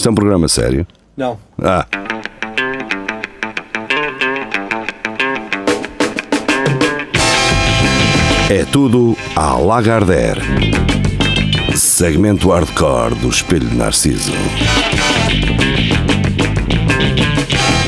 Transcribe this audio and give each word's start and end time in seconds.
Isto 0.00 0.08
é 0.08 0.12
um 0.12 0.14
programa 0.14 0.48
sério? 0.48 0.86
Não. 1.14 1.38
Ah. 1.62 1.86
É 8.48 8.64
tudo 8.72 9.14
à 9.36 9.58
Lagardère. 9.58 10.40
Segmento 11.76 12.48
hardcore 12.48 13.14
do 13.16 13.28
Espelho 13.28 13.68
de 13.68 13.76
Narciso. 13.76 14.32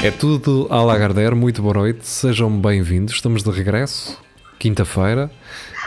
É 0.02 0.10
tudo 0.10 0.66
à 0.68 0.82
Lagardère, 0.82 1.34
muito 1.34 1.62
boa 1.62 1.72
noite, 1.72 2.06
sejam 2.06 2.50
bem-vindos, 2.60 3.14
estamos 3.14 3.42
de 3.42 3.50
regresso, 3.50 4.18
quinta-feira. 4.58 5.30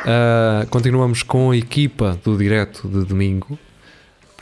Uh, 0.02 0.68
continuamos 0.72 1.22
com 1.22 1.52
a 1.52 1.56
equipa 1.56 2.18
do 2.24 2.36
direto 2.36 2.88
de 2.88 3.06
domingo, 3.06 3.60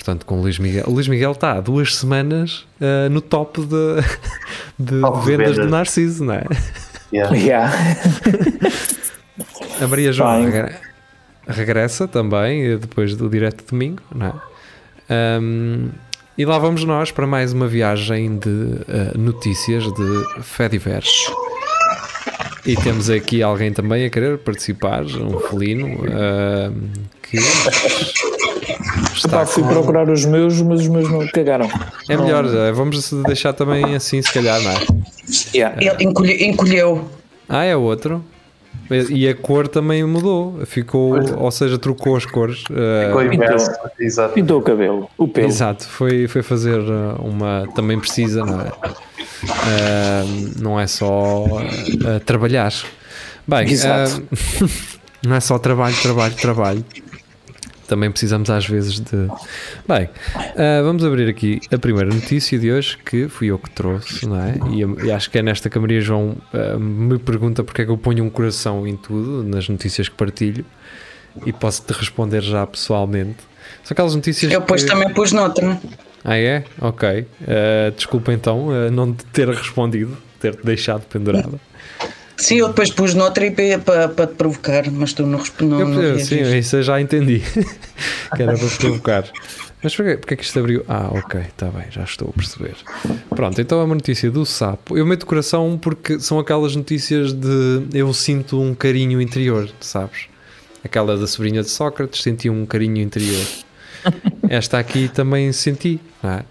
portanto 0.04 0.26
com 0.26 0.38
o 0.38 0.42
Luís 0.42 0.60
Miguel. 0.60 0.84
O 0.86 0.92
Luís 0.92 1.08
Miguel 1.08 1.32
está 1.32 1.54
há 1.54 1.62
duas 1.62 1.96
semanas 1.96 2.66
uh, 2.82 3.10
no 3.10 3.22
top 3.22 3.62
de, 3.62 4.02
de, 4.78 5.00
Top 5.00 5.26
vendas 5.26 5.52
de 5.52 5.56
vendas. 5.56 5.72
Narciso, 5.72 6.26
não 6.26 6.34
é? 6.34 6.44
Yeah. 7.14 7.36
Yeah. 7.38 7.74
A 9.82 9.88
Maria 9.88 10.12
João 10.12 10.44
regre- 10.44 10.76
regressa 11.48 12.08
também, 12.08 12.64
eh, 12.66 12.78
depois 12.78 13.16
do 13.16 13.30
direto 13.30 13.64
de 13.64 13.70
domingo, 13.70 14.02
não 14.14 14.28
é? 14.28 15.40
Um, 15.40 15.90
e 16.38 16.44
lá 16.46 16.58
vamos 16.58 16.84
nós 16.84 17.12
para 17.12 17.28
mais 17.28 17.54
uma 17.54 17.68
viagem 17.68 18.38
de 18.38 18.50
eh, 18.88 19.18
notícias 19.18 19.84
de 19.84 20.44
Fediverse. 20.44 21.32
E 22.66 22.76
temos 22.76 23.10
aqui 23.10 23.44
alguém 23.44 23.72
também 23.74 24.06
a 24.06 24.10
querer 24.10 24.38
participar, 24.40 25.04
um 25.04 25.40
felino, 25.40 26.00
ahm, 26.12 26.90
que 27.22 27.38
está 29.16 29.40
Pá, 29.40 29.46
fui 29.46 29.64
com- 29.64 29.70
procurar 29.70 30.10
os 30.10 30.26
meus, 30.26 30.62
mas 30.62 30.82
os 30.82 30.88
meus 30.88 31.10
não 31.10 31.26
cagaram. 31.28 31.70
É 32.10 32.18
melhor, 32.18 32.46
eh, 32.46 32.72
vamos 32.72 33.12
deixar 33.26 33.54
também 33.54 33.96
assim, 33.96 34.22
se 34.22 34.32
calhar, 34.34 34.62
não 34.62 34.72
é? 34.72 34.78
Yeah. 35.56 35.76
Ele 35.82 36.04
encolhe- 36.06 36.46
encolheu. 36.46 37.08
Ah, 37.48 37.64
é 37.64 37.76
outro. 37.76 38.24
E 39.10 39.28
a 39.28 39.34
cor 39.36 39.68
também 39.68 40.04
mudou, 40.04 40.60
ficou, 40.66 41.16
ou 41.40 41.50
seja, 41.52 41.78
trocou 41.80 42.16
as 42.16 42.26
cores. 42.26 42.64
eh, 42.72 43.06
Ficou 43.08 43.24
inverso. 43.24 43.72
Exato. 44.00 44.34
Pintou 44.34 44.60
o 44.60 44.62
cabelo, 44.62 45.10
o 45.18 45.28
pelo. 45.28 45.48
Exato, 45.48 45.88
foi, 45.88 46.28
foi 46.28 46.44
fazer 46.44 46.80
uh, 46.80 47.16
uma. 47.24 47.68
Também 47.76 47.98
precisa, 48.00 48.44
não 48.46 48.62
é? 48.62 48.70
Uh, 49.44 50.62
não 50.62 50.80
é 50.80 50.86
só 50.88 51.44
uh, 51.46 52.20
trabalhar. 52.26 52.74
Bem, 53.48 53.70
Exato. 53.70 54.22
uh, 54.22 54.70
não 55.26 55.36
é 55.36 55.40
só 55.40 55.58
trabalho, 55.58 55.96
trabalho, 56.02 56.34
trabalho. 56.36 56.86
Também 57.88 58.10
precisamos 58.10 58.50
às 58.50 58.66
vezes 58.66 59.00
de. 59.00 59.28
Bem, 59.88 60.06
uh, 60.06 60.84
vamos 60.84 61.04
abrir 61.04 61.28
aqui 61.30 61.60
a 61.72 61.78
primeira 61.78 62.10
notícia 62.10 62.58
de 62.58 62.72
hoje 62.72 62.98
que 62.98 63.28
fui 63.28 63.48
eu 63.48 63.60
que 63.60 63.70
trouxe, 63.70 64.26
não 64.28 64.40
é? 64.40 64.56
E, 64.72 65.08
e 65.08 65.12
acho 65.12 65.30
que 65.30 65.38
é 65.38 65.42
nesta 65.42 65.70
que 65.70 65.78
a 65.78 65.82
Maria 65.82 66.00
João 66.00 66.38
uh, 66.54 66.80
me 66.80 67.20
pergunta 67.20 67.64
porque 67.64 67.82
é 67.82 67.86
que 67.86 67.92
eu 67.92 67.98
ponho 67.98 68.24
um 68.24 68.30
coração 68.30 68.88
em 68.88 68.96
tudo, 68.96 69.44
nas 69.44 69.68
notícias 69.68 70.08
que 70.08 70.16
partilho, 70.16 70.66
e 71.46 71.52
posso-te 71.52 71.92
responder 71.94 72.42
já 72.42 72.66
pessoalmente. 72.66 73.40
São 73.84 73.94
aquelas 73.94 74.16
notícias 74.16 74.52
Eu 74.52 74.62
depois 74.62 74.84
que... 74.84 74.90
também 74.90 75.14
pus 75.14 75.32
noutra. 75.32 75.80
Ah, 76.24 76.38
é? 76.38 76.64
Ok. 76.80 77.10
Uh, 77.20 77.92
desculpa 77.96 78.32
então 78.32 78.90
não 78.92 79.14
te 79.14 79.26
ter 79.26 79.50
respondido, 79.50 80.18
ter-te 80.40 80.64
deixado 80.66 81.02
pendurada. 81.08 81.60
Sim, 82.44 82.58
eu 82.58 82.68
depois 82.68 82.92
pus 82.92 83.14
noutra 83.14 83.46
e 83.46 83.78
para, 83.78 84.10
para 84.10 84.28
te 84.28 84.34
provocar, 84.34 84.92
mas 84.92 85.14
tu 85.14 85.26
não 85.26 85.40
reagiste. 85.40 86.36
sim, 86.36 86.58
isso 86.58 86.76
eu 86.76 86.84
já 86.84 87.00
entendi. 87.00 87.42
que 88.36 88.44
era 88.44 88.58
para 88.58 88.68
provocar. 88.68 89.24
Mas 89.82 89.96
porquê, 89.96 90.18
porquê 90.18 90.36
que 90.36 90.44
isto 90.44 90.60
abriu? 90.60 90.84
Ah, 90.88 91.10
ok, 91.12 91.40
está 91.40 91.68
bem, 91.68 91.86
já 91.90 92.04
estou 92.04 92.30
a 92.30 92.34
perceber. 92.34 92.76
Pronto, 93.30 93.62
então 93.62 93.80
é 93.80 93.84
uma 93.86 93.96
notícia 93.96 94.30
do 94.30 94.46
sapo. 94.46 94.98
Eu 94.98 95.06
meto 95.06 95.26
coração 95.26 95.78
porque 95.82 96.20
são 96.20 96.38
aquelas 96.38 96.76
notícias 96.76 97.32
de 97.32 97.84
eu 97.94 98.14
sinto 98.14 98.62
um 98.62 98.76
carinho 98.76 99.22
interior, 99.22 99.70
sabes? 99.80 100.28
Aquela 100.84 101.18
da 101.18 101.28
sobrinha 101.28 101.62
de 101.62 101.70
Sócrates, 101.70 102.22
senti 102.22 102.50
um 102.50 102.66
carinho 102.66 102.98
interior. 102.98 103.46
Esta 104.50 104.80
aqui 104.80 105.08
também 105.08 105.52
senti, 105.54 106.00
não 106.22 106.32
é? 106.32 106.44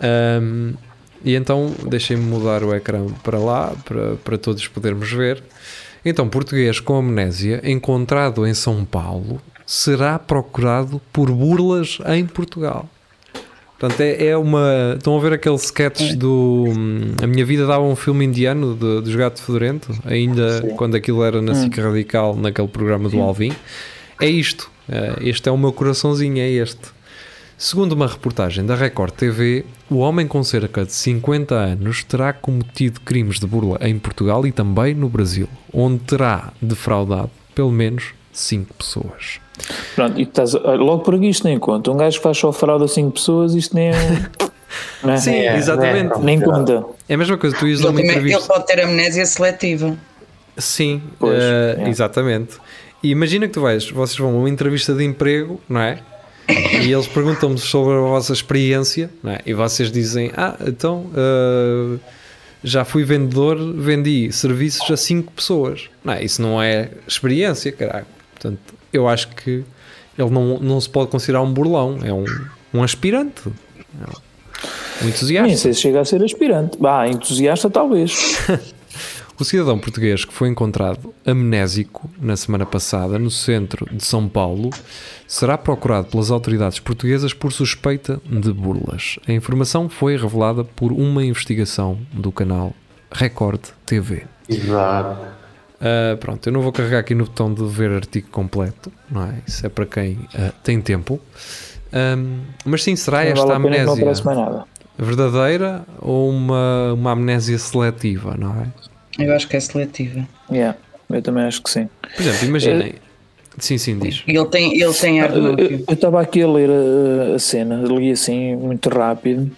Ahm, 0.00 0.74
e 1.24 1.34
então 1.34 1.72
deixem-me 1.86 2.22
mudar 2.22 2.62
o 2.62 2.74
ecrã 2.74 3.06
para 3.22 3.38
lá, 3.38 3.72
para, 3.84 4.16
para 4.16 4.38
todos 4.38 4.66
podermos 4.68 5.10
ver. 5.10 5.42
Então, 6.04 6.28
português 6.28 6.80
com 6.80 6.96
amnésia 6.96 7.60
encontrado 7.64 8.46
em 8.46 8.54
São 8.54 8.84
Paulo 8.84 9.40
será 9.66 10.18
procurado 10.18 11.00
por 11.12 11.30
burlas 11.30 11.98
em 12.06 12.24
Portugal. 12.24 12.88
Portanto, 13.78 14.00
é, 14.00 14.26
é 14.28 14.36
uma. 14.36 14.94
Estão 14.96 15.16
a 15.16 15.20
ver 15.20 15.32
aquele 15.34 15.54
sketch 15.56 16.14
do. 16.14 16.64
hum, 16.68 17.14
A 17.22 17.26
minha 17.28 17.44
vida 17.44 17.64
dava 17.66 17.84
um 17.84 17.94
filme 17.94 18.24
indiano 18.24 18.74
de, 18.74 19.02
dos 19.02 19.14
Gato 19.14 19.40
Fedorento, 19.40 19.92
ainda 20.04 20.62
quando 20.76 20.96
aquilo 20.96 21.22
era 21.22 21.40
na 21.40 21.54
SIC 21.54 21.78
Radical, 21.80 22.34
naquele 22.36 22.66
programa 22.68 23.08
do 23.08 23.20
Alvin. 23.20 23.52
É 24.20 24.26
isto. 24.28 24.68
Eh, 24.88 25.18
Este 25.20 25.48
é 25.48 25.52
o 25.52 25.56
meu 25.56 25.72
coraçãozinho, 25.72 26.38
é 26.38 26.48
este. 26.50 26.80
Segundo 27.60 27.92
uma 27.92 28.06
reportagem 28.06 28.64
da 28.64 28.76
Record 28.76 29.12
TV, 29.14 29.64
o 29.90 29.96
homem 29.96 30.28
com 30.28 30.44
cerca 30.44 30.84
de 30.84 30.92
50 30.92 31.54
anos 31.56 32.04
terá 32.04 32.32
cometido 32.32 33.00
crimes 33.00 33.40
de 33.40 33.46
burla 33.48 33.78
em 33.80 33.98
Portugal 33.98 34.46
e 34.46 34.52
também 34.52 34.94
no 34.94 35.08
Brasil, 35.08 35.48
onde 35.72 35.98
terá 36.04 36.52
defraudado 36.62 37.30
pelo 37.56 37.72
menos 37.72 38.14
5 38.32 38.72
pessoas. 38.74 39.40
Pronto, 39.96 40.20
e 40.20 40.24
tu 40.24 40.28
estás, 40.28 40.52
logo 40.54 41.00
por 41.02 41.16
aqui 41.16 41.28
isto 41.30 41.48
nem 41.48 41.58
conta. 41.58 41.90
Um 41.90 41.96
gajo 41.96 42.18
que 42.18 42.22
faz 42.22 42.38
só 42.38 42.52
fraude 42.52 42.84
a 42.84 42.88
5 42.88 43.10
pessoas, 43.10 43.54
isto 43.54 43.74
nem 43.74 43.88
é. 43.88 43.92
não 45.02 45.14
é? 45.14 45.16
Sim, 45.16 45.34
É, 45.34 45.56
exatamente. 45.56 46.14
é. 46.14 46.18
Nem 46.22 46.40
conta. 46.40 46.84
É 47.08 47.14
a 47.14 47.18
mesma 47.18 47.36
coisa, 47.36 47.56
tu 47.56 47.66
ias 47.66 47.84
a 47.84 47.88
Ele, 47.88 48.02
ele 48.34 48.40
pode 48.40 48.66
ter 48.66 48.80
amnésia 48.80 49.26
seletiva. 49.26 49.96
Sim, 50.56 51.02
Pois, 51.18 51.42
eh, 51.42 51.76
é. 51.80 51.88
exatamente. 51.88 52.56
E 53.02 53.10
imagina 53.10 53.48
que 53.48 53.54
tu 53.54 53.62
vais, 53.62 53.90
vocês 53.90 54.16
vão 54.16 54.30
a 54.36 54.38
uma 54.38 54.48
entrevista 54.50 54.94
de 54.94 55.04
emprego, 55.04 55.60
não 55.68 55.80
é? 55.80 55.98
E 56.48 56.92
eles 56.92 57.06
perguntam-me 57.06 57.58
sobre 57.58 57.94
a 57.94 58.00
vossa 58.00 58.32
experiência, 58.32 59.10
é? 59.24 59.40
E 59.44 59.52
vocês 59.52 59.92
dizem: 59.92 60.32
Ah, 60.36 60.56
então 60.66 61.10
eh, 61.14 61.98
já 62.64 62.84
fui 62.84 63.04
vendedor, 63.04 63.56
vendi 63.74 64.32
serviços 64.32 64.90
a 64.90 64.96
5 64.96 65.32
pessoas. 65.32 65.90
Não 66.02 66.14
é? 66.14 66.24
Isso 66.24 66.40
não 66.40 66.62
é 66.62 66.90
experiência, 67.06 67.70
caralho. 67.70 68.06
Portanto, 68.32 68.58
eu 68.92 69.06
acho 69.06 69.28
que 69.28 69.64
ele 70.18 70.30
não, 70.30 70.58
não 70.58 70.80
se 70.80 70.88
pode 70.88 71.10
considerar 71.10 71.42
um 71.42 71.52
burlão, 71.52 71.98
é 72.02 72.12
um, 72.12 72.24
um 72.72 72.82
aspirante, 72.82 73.42
é 73.46 73.50
um, 73.50 74.10
um 74.10 75.02
Nem 75.02 75.10
entusiasta. 75.10 75.56
sei 75.56 75.74
se 75.74 75.80
chega 75.80 76.00
a 76.00 76.04
ser 76.04 76.22
aspirante. 76.24 76.78
Bah, 76.78 77.06
entusiasta 77.08 77.68
talvez. 77.68 78.38
O 79.40 79.44
cidadão 79.44 79.78
português 79.78 80.24
que 80.24 80.32
foi 80.32 80.48
encontrado 80.48 81.14
amnésico 81.24 82.10
na 82.20 82.36
semana 82.36 82.66
passada 82.66 83.20
no 83.20 83.30
centro 83.30 83.86
de 83.92 84.04
São 84.04 84.28
Paulo 84.28 84.70
será 85.28 85.58
procurado 85.58 86.08
pelas 86.08 86.30
autoridades 86.30 86.80
portuguesas 86.80 87.34
por 87.34 87.52
suspeita 87.52 88.20
de 88.24 88.50
burlas. 88.52 89.18
A 89.28 89.32
informação 89.32 89.88
foi 89.88 90.16
revelada 90.16 90.64
por 90.64 90.90
uma 90.90 91.22
investigação 91.22 91.98
do 92.10 92.32
canal 92.32 92.72
Record 93.12 93.60
TV. 93.84 94.24
Exato. 94.48 95.38
Ah, 95.80 96.16
pronto, 96.18 96.46
eu 96.48 96.52
não 96.52 96.62
vou 96.62 96.72
carregar 96.72 96.98
aqui 96.98 97.14
no 97.14 97.24
botão 97.24 97.52
de 97.52 97.64
ver 97.66 97.92
artigo 97.92 98.28
completo, 98.30 98.90
não 99.10 99.24
é? 99.24 99.34
Isso 99.46 99.64
é 99.64 99.68
para 99.68 99.86
quem 99.86 100.18
ah, 100.34 100.50
tem 100.64 100.80
tempo. 100.80 101.20
Ahm, 101.92 102.40
mas 102.64 102.82
sim, 102.82 102.96
será 102.96 103.24
Não 103.24 103.30
esta 103.32 103.46
vale 103.46 103.66
amnésia 103.66 103.92
aparece 103.92 104.24
mais 104.24 104.38
nada. 104.38 104.64
verdadeira 104.98 105.84
ou 106.00 106.30
uma, 106.30 106.92
uma 106.94 107.12
amnésia 107.12 107.58
seletiva, 107.58 108.34
não 108.36 108.60
é? 108.60 108.66
Eu 109.18 109.34
acho 109.34 109.46
que 109.48 109.56
é 109.56 109.60
seletiva. 109.60 110.26
Yeah, 110.50 110.76
eu 111.10 111.22
também 111.22 111.44
acho 111.44 111.62
que 111.62 111.70
sim. 111.70 111.88
Por 112.16 112.22
exemplo, 112.22 112.48
imaginem. 112.48 112.94
Sim, 113.58 113.78
sim, 113.78 113.98
diz. 113.98 114.22
Ele 114.26 114.44
tem, 114.46 114.80
ele 114.80 114.92
tem 114.92 115.20
ar 115.20 115.30
de 115.30 115.38
Eu- 115.38 115.44
Eu 115.44 115.50
núcleo. 115.52 115.84
eu 115.88 115.94
estava 115.94 116.20
aqui 116.20 116.42
a 116.42 116.48
ler 116.48 116.70
a, 116.70 117.34
a 117.34 117.38
cena, 117.38 117.76
li 117.86 118.10
assim 118.12 118.54
muito 118.56 118.88
rápido. 118.88 119.50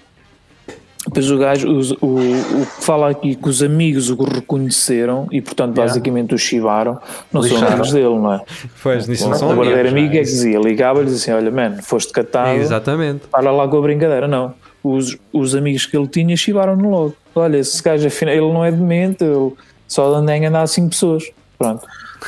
Depois 1.06 1.30
o 1.30 1.38
gajo, 1.38 1.68
os- 1.70 1.92
o, 1.92 1.96
o 2.02 2.66
que 2.66 2.84
fala 2.84 3.08
aqui 3.10 3.34
que 3.34 3.48
os 3.48 3.62
amigos 3.62 4.10
o 4.10 4.16
reconheceram 4.22 5.26
e, 5.32 5.40
portanto, 5.40 5.74
basicamente 5.74 6.34
o 6.34 6.38
chivaram, 6.38 6.98
não 7.32 7.40
são 7.42 7.50
Lixaram. 7.52 7.68
amigos 7.72 7.92
dele, 7.92 8.04
não 8.16 8.34
é? 8.34 8.40
Pois, 8.82 9.08
nisso 9.08 9.24
não 9.24 9.32
o 9.32 9.34
são 9.34 9.48
verdadeiro 9.48 9.88
amigos, 9.88 9.92
amigo 9.92 10.12
é 10.14 10.16
não 10.18 10.24
que 10.24 10.30
dizia, 10.30 10.58
ligava-lhe 10.58 11.08
e 11.08 11.10
dizia 11.12 11.34
assim: 11.36 11.44
Olha, 11.46 11.50
mano, 11.54 11.82
foste 11.82 12.12
catado, 12.12 12.58
Exatamente. 12.60 13.26
para 13.28 13.50
lá 13.50 13.66
com 13.66 13.78
a 13.78 13.80
brincadeira. 13.80 14.28
Não, 14.28 14.52
os, 14.84 15.16
os 15.32 15.54
amigos 15.54 15.86
que 15.86 15.96
ele 15.96 16.06
tinha 16.06 16.36
chivaram-no 16.36 16.90
logo. 16.90 17.16
Olha, 17.34 17.56
esse 17.56 17.82
gajo, 17.82 18.06
afinal, 18.06 18.34
ele 18.34 18.52
não 18.52 18.64
é 18.64 18.70
demente, 18.70 19.24
ele 19.24 19.52
só 19.88 20.14
anda 20.14 20.36
em 20.36 20.44
andar 20.46 20.66
cinco 20.66 20.90
pessoas. 20.90 21.24
Pronto. 21.58 21.82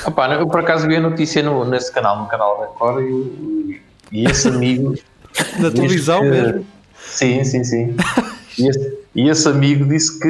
Opa, 0.06 0.28
eu 0.34 0.46
por 0.46 0.60
acaso 0.60 0.86
vi 0.86 0.96
a 0.96 1.00
notícia 1.00 1.42
no, 1.42 1.64
nesse 1.64 1.92
canal, 1.92 2.20
no 2.20 2.26
canal 2.26 2.58
da 2.58 2.66
Record, 2.66 3.04
e, 3.04 3.80
e 4.10 4.24
esse 4.26 4.48
amigo. 4.48 4.94
Na 5.58 5.70
televisão 5.70 6.20
que- 6.20 6.30
mesmo. 6.30 6.66
Sim, 6.98 7.44
sim, 7.44 7.64
sim. 7.64 7.96
E 8.58 8.68
esse, 8.68 8.98
e 9.14 9.28
esse 9.30 9.48
amigo 9.48 9.86
disse 9.86 10.12
que, 10.20 10.28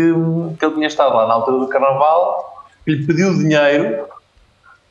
que 0.57 0.65
ele 0.65 0.75
tinha 0.75 0.87
estado 0.87 1.13
lá 1.17 1.27
na 1.27 1.35
altura 1.35 1.59
do 1.59 1.67
carnaval, 1.67 2.69
que 2.85 2.93
lhe 2.95 3.05
pediu 3.05 3.35
dinheiro, 3.37 4.05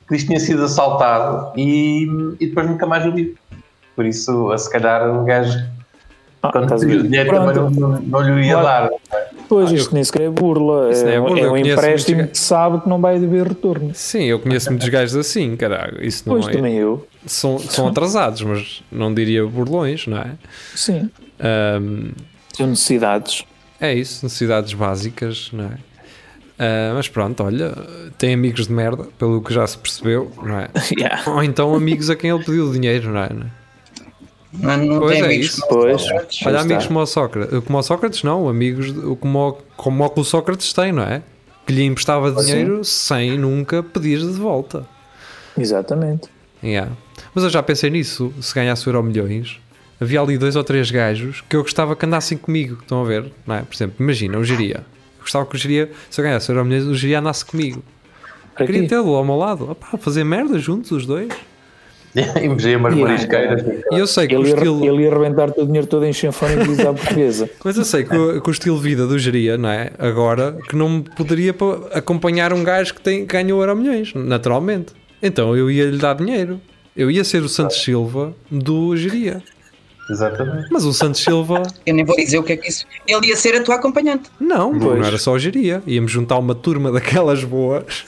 que 0.05 0.15
isto 0.17 0.27
tinha 0.27 0.39
sido 0.41 0.65
assaltado 0.65 1.53
e, 1.57 2.03
e 2.41 2.47
depois 2.47 2.67
nunca 2.67 2.85
mais 2.85 3.05
o 3.05 3.13
viu. 3.13 3.33
Por 3.95 4.05
isso, 4.05 4.51
a 4.51 4.57
se 4.57 4.69
calhar, 4.69 5.09
o 5.09 5.23
gajo 5.23 5.57
Ah, 6.43 6.51
Quando 6.51 6.77
pediu 6.77 7.03
dinheiro 7.03 7.29
Pronto. 7.29 7.53
também 7.53 7.79
não, 7.79 7.89
não, 7.91 8.01
não 8.01 8.19
lhe 8.21 8.47
ia 8.47 8.59
Claro. 8.59 8.95
dar. 9.09 9.27
Pois, 9.51 9.69
Ah, 9.69 9.75
isto 9.75 9.93
nem 9.93 10.01
sequer 10.01 10.21
é 10.21 10.29
burla. 10.29 10.91
Isso 10.91 11.05
É, 11.05 11.15
é 11.15 11.19
burla, 11.19 11.39
é 11.39 11.43
eu 11.45 11.51
um 11.51 11.57
empréstimo 11.57 12.25
que 12.27 12.37
sabe 12.37 12.79
que 12.79 12.87
não 12.87 13.01
vai 13.01 13.17
haver 13.17 13.47
retorno. 13.49 13.91
Sim, 13.93 14.23
eu 14.23 14.39
conheço 14.39 14.69
muitos 14.69 14.87
gajos 14.87 15.13
assim, 15.17 15.57
caralho. 15.57 16.01
Isso 16.01 16.23
não 16.25 16.35
Pois, 16.35 16.47
é. 16.47 16.51
também 16.57 16.75
eu. 16.77 17.05
São, 17.25 17.59
são 17.59 17.87
atrasados, 17.89 18.41
mas 18.43 18.81
não 18.89 19.13
diria 19.13 19.45
burlões, 19.45 20.07
não 20.07 20.19
é? 20.19 20.31
Sim. 20.73 21.09
Ahm, 21.39 22.11
São 22.53 22.67
necessidades. 22.67 23.43
é 23.79 23.93
isso, 23.93 24.23
necessidades 24.25 24.73
básicas, 24.73 25.49
não 25.51 25.65
é? 25.65 25.71
Ah, 26.57 26.93
mas 26.95 27.09
pronto, 27.09 27.43
olha, 27.43 27.73
tem 28.17 28.33
amigos 28.33 28.67
de 28.67 28.71
merda, 28.73 29.05
pelo 29.19 29.41
que 29.41 29.53
já 29.53 29.67
se 29.67 29.77
percebeu, 29.77 30.31
não 30.41 30.59
é? 30.59 30.69
Yeah. 30.97 31.21
Ou 31.29 31.43
então 31.43 31.75
amigos 31.75 32.09
a 32.09 32.15
quem 32.15 32.29
ele 32.29 32.43
pediu 32.43 32.71
dinheiro, 32.71 33.09
não 33.11 33.19
é? 33.21 33.29
Não, 33.33 33.51
não 34.53 34.99
Pois 34.99 35.11
tem 35.13 35.21
é 35.21 35.25
amigos 35.25 35.45
isso. 35.47 35.61
como 35.67 35.81
Pois. 35.81 36.01
Sócrates. 36.01 36.45
Olha, 36.47 36.59
amigos 36.61 36.85
como 36.87 36.99
o 36.99 37.05
Sócrates, 37.05 37.63
como 37.65 37.77
o 37.77 37.83
Sócrates 37.83 38.23
não, 38.23 38.49
amigos 38.49 38.93
como, 39.19 39.49
o- 39.49 39.53
como 39.77 40.11
o 40.15 40.23
Sócrates 40.23 40.73
tem, 40.73 40.91
não 40.91 41.03
é? 41.03 41.21
Que 41.65 41.73
lhe 41.73 41.83
emprestava 41.83 42.31
dinheiro 42.31 42.83
sem 42.83 43.37
nunca 43.37 43.81
pedir 43.83 44.19
de 44.19 44.25
volta. 44.33 44.85
Exatamente. 45.57 46.29
Yeah. 46.63 46.91
Mas 47.33 47.43
eu 47.43 47.49
já 47.49 47.63
pensei 47.63 47.89
nisso, 47.89 48.33
se 48.41 48.53
ganhasse 48.53 48.87
o 48.87 48.89
Euro 48.89 49.03
Milhões, 49.03 49.59
havia 49.99 50.21
ali 50.21 50.37
dois 50.37 50.55
ou 50.55 50.63
três 50.63 50.89
gajos 50.91 51.41
que 51.49 51.55
eu 51.55 51.61
gostava 51.63 51.95
que 51.95 52.05
andassem 52.05 52.37
comigo, 52.37 52.77
estão 52.81 53.01
a 53.01 53.05
ver? 53.05 53.31
Não 53.45 53.55
é? 53.55 53.61
Por 53.61 53.73
exemplo, 53.75 53.95
imagina, 53.99 54.37
o 54.37 54.43
Geria. 54.43 54.77
Eu 55.17 55.21
gostava 55.21 55.45
que 55.45 55.55
o 55.55 55.57
Geria, 55.57 55.91
se 56.09 56.19
eu 56.19 56.23
ganhasse 56.25 56.49
o 56.49 56.53
Euro 56.53 56.65
Milhões, 56.65 56.85
o 56.87 56.95
Geria 56.95 57.19
andasse 57.19 57.45
comigo. 57.45 57.83
Para 58.55 58.65
Queria 58.65 58.87
tê-lo 58.87 59.15
ao 59.15 59.23
meu 59.23 59.35
lado, 59.37 59.71
Opá, 59.71 59.97
fazer 59.97 60.23
merda 60.23 60.59
juntos 60.59 60.91
os 60.91 61.05
dois. 61.05 61.29
Imagina 62.43 62.77
umas 62.77 62.93
Yeah. 62.93 62.97
marisqueiras. 63.01 63.63
E 63.91 63.97
eu 63.97 64.05
sei 64.07 64.27
que 64.27 64.35
o 64.35 64.39
Ele 64.41 64.49
ia, 64.49 64.53
estilo. 64.55 64.85
ele 64.85 65.03
ia 65.03 65.09
arrebentar 65.13 65.49
o 65.57 65.65
dinheiro 65.65 65.87
todo 65.87 66.05
em 66.05 66.11
chanfone 66.13 66.53
e 66.55 66.57
utilizar 66.57 66.87
a 66.87 66.93
portuguesa. 66.93 67.49
Mas 67.63 67.77
eu 67.77 67.85
sei 67.85 68.03
que 68.03 68.15
o, 68.15 68.41
que 68.41 68.49
o 68.49 68.51
estilo 68.51 68.75
de 68.77 68.83
vida 68.83 69.07
do 69.07 69.17
Geria, 69.17 69.57
não 69.57 69.69
é? 69.69 69.91
Agora, 69.97 70.57
que 70.69 70.75
não 70.75 70.89
me 70.89 71.03
poderia 71.03 71.53
pa- 71.53 71.79
acompanhar 71.93 72.51
um 72.53 72.63
gajo 72.63 72.93
que, 72.95 73.01
tem, 73.01 73.25
que 73.25 73.31
ganhou 73.33 73.61
Euro 73.61 73.75
Milhões, 73.77 74.13
naturalmente. 74.13 74.93
Então 75.23 75.55
eu 75.55 75.71
ia 75.71 75.85
lhe 75.85 75.97
dar 75.97 76.15
dinheiro. 76.15 76.59
Eu 76.97 77.09
ia 77.09 77.23
ser 77.23 77.41
o 77.43 77.47
Santos 77.49 77.81
Silva 77.81 78.33
do 78.51 78.95
Geria. 78.97 79.41
Exatamente. 80.09 80.67
Mas 80.69 80.83
o 80.83 80.91
Santos 80.91 81.21
Silva, 81.23 81.63
Eu 81.85 81.93
nem 81.93 82.03
vou 82.03 82.15
dizer 82.17 82.37
o 82.37 82.43
que 82.43 82.51
é 82.53 82.57
que 82.57 82.67
isso. 82.67 82.85
Ele 83.07 83.27
ia 83.27 83.35
ser 83.37 83.55
a 83.55 83.63
tua 83.63 83.75
acompanhante. 83.75 84.29
não, 84.39 84.77
Pois. 84.77 84.99
não 84.99 85.05
era 85.07 85.17
só 85.17 85.31
o 85.31 85.39
Geria. 85.39 85.81
Íamos 85.87 86.11
juntar 86.11 86.37
uma 86.37 86.53
turma 86.53 86.91
daquelas 86.91 87.43
boas. 87.45 88.03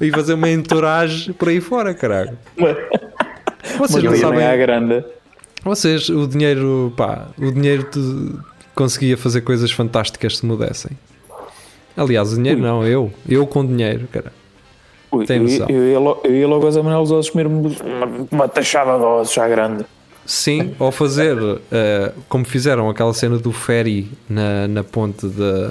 E 0.00 0.10
fazer 0.10 0.34
uma 0.34 0.50
entourage 0.50 1.32
por 1.32 1.48
aí 1.48 1.60
fora, 1.60 1.94
caralho. 1.94 2.36
Vocês 3.78 3.78
Mas 3.78 4.02
não 4.04 4.12
ele 4.12 4.20
também 4.20 4.40
é 4.44 4.50
sabem. 4.50 4.58
grande. 4.58 5.04
Vocês, 5.64 6.08
o 6.08 6.26
dinheiro, 6.26 6.92
pá, 6.96 7.28
o 7.38 7.50
dinheiro 7.50 7.82
te 7.84 7.98
conseguia 8.74 9.16
fazer 9.16 9.40
coisas 9.40 9.70
fantásticas 9.72 10.38
se 10.38 10.46
mudessem. 10.46 10.92
Aliás, 11.96 12.32
o 12.32 12.36
dinheiro 12.36 12.60
não, 12.60 12.86
eu. 12.86 13.12
Eu 13.28 13.46
com 13.46 13.66
dinheiro, 13.66 14.06
cara. 14.12 14.32
Ui, 15.10 15.24
Tem 15.24 15.38
eu, 15.38 15.42
noção. 15.44 15.66
eu, 15.68 15.88
ia 15.88 15.98
logo, 15.98 16.20
eu 16.24 16.34
ia 16.34 16.46
logo 16.46 16.66
aos 16.66 17.10
Ossos 17.10 17.30
comer 17.30 17.46
uma, 17.46 17.70
uma 18.30 18.48
taxada 18.48 18.98
de 18.98 19.04
ossos 19.04 19.34
já 19.34 19.48
grande. 19.48 19.84
Sim, 20.26 20.74
ou 20.78 20.90
fazer 20.90 21.36
eh, 21.70 22.12
como 22.28 22.44
fizeram 22.44 22.90
aquela 22.90 23.14
cena 23.14 23.38
do 23.38 23.52
ferry 23.52 24.10
na, 24.28 24.66
na 24.66 24.82
ponte 24.82 25.26
da. 25.28 25.70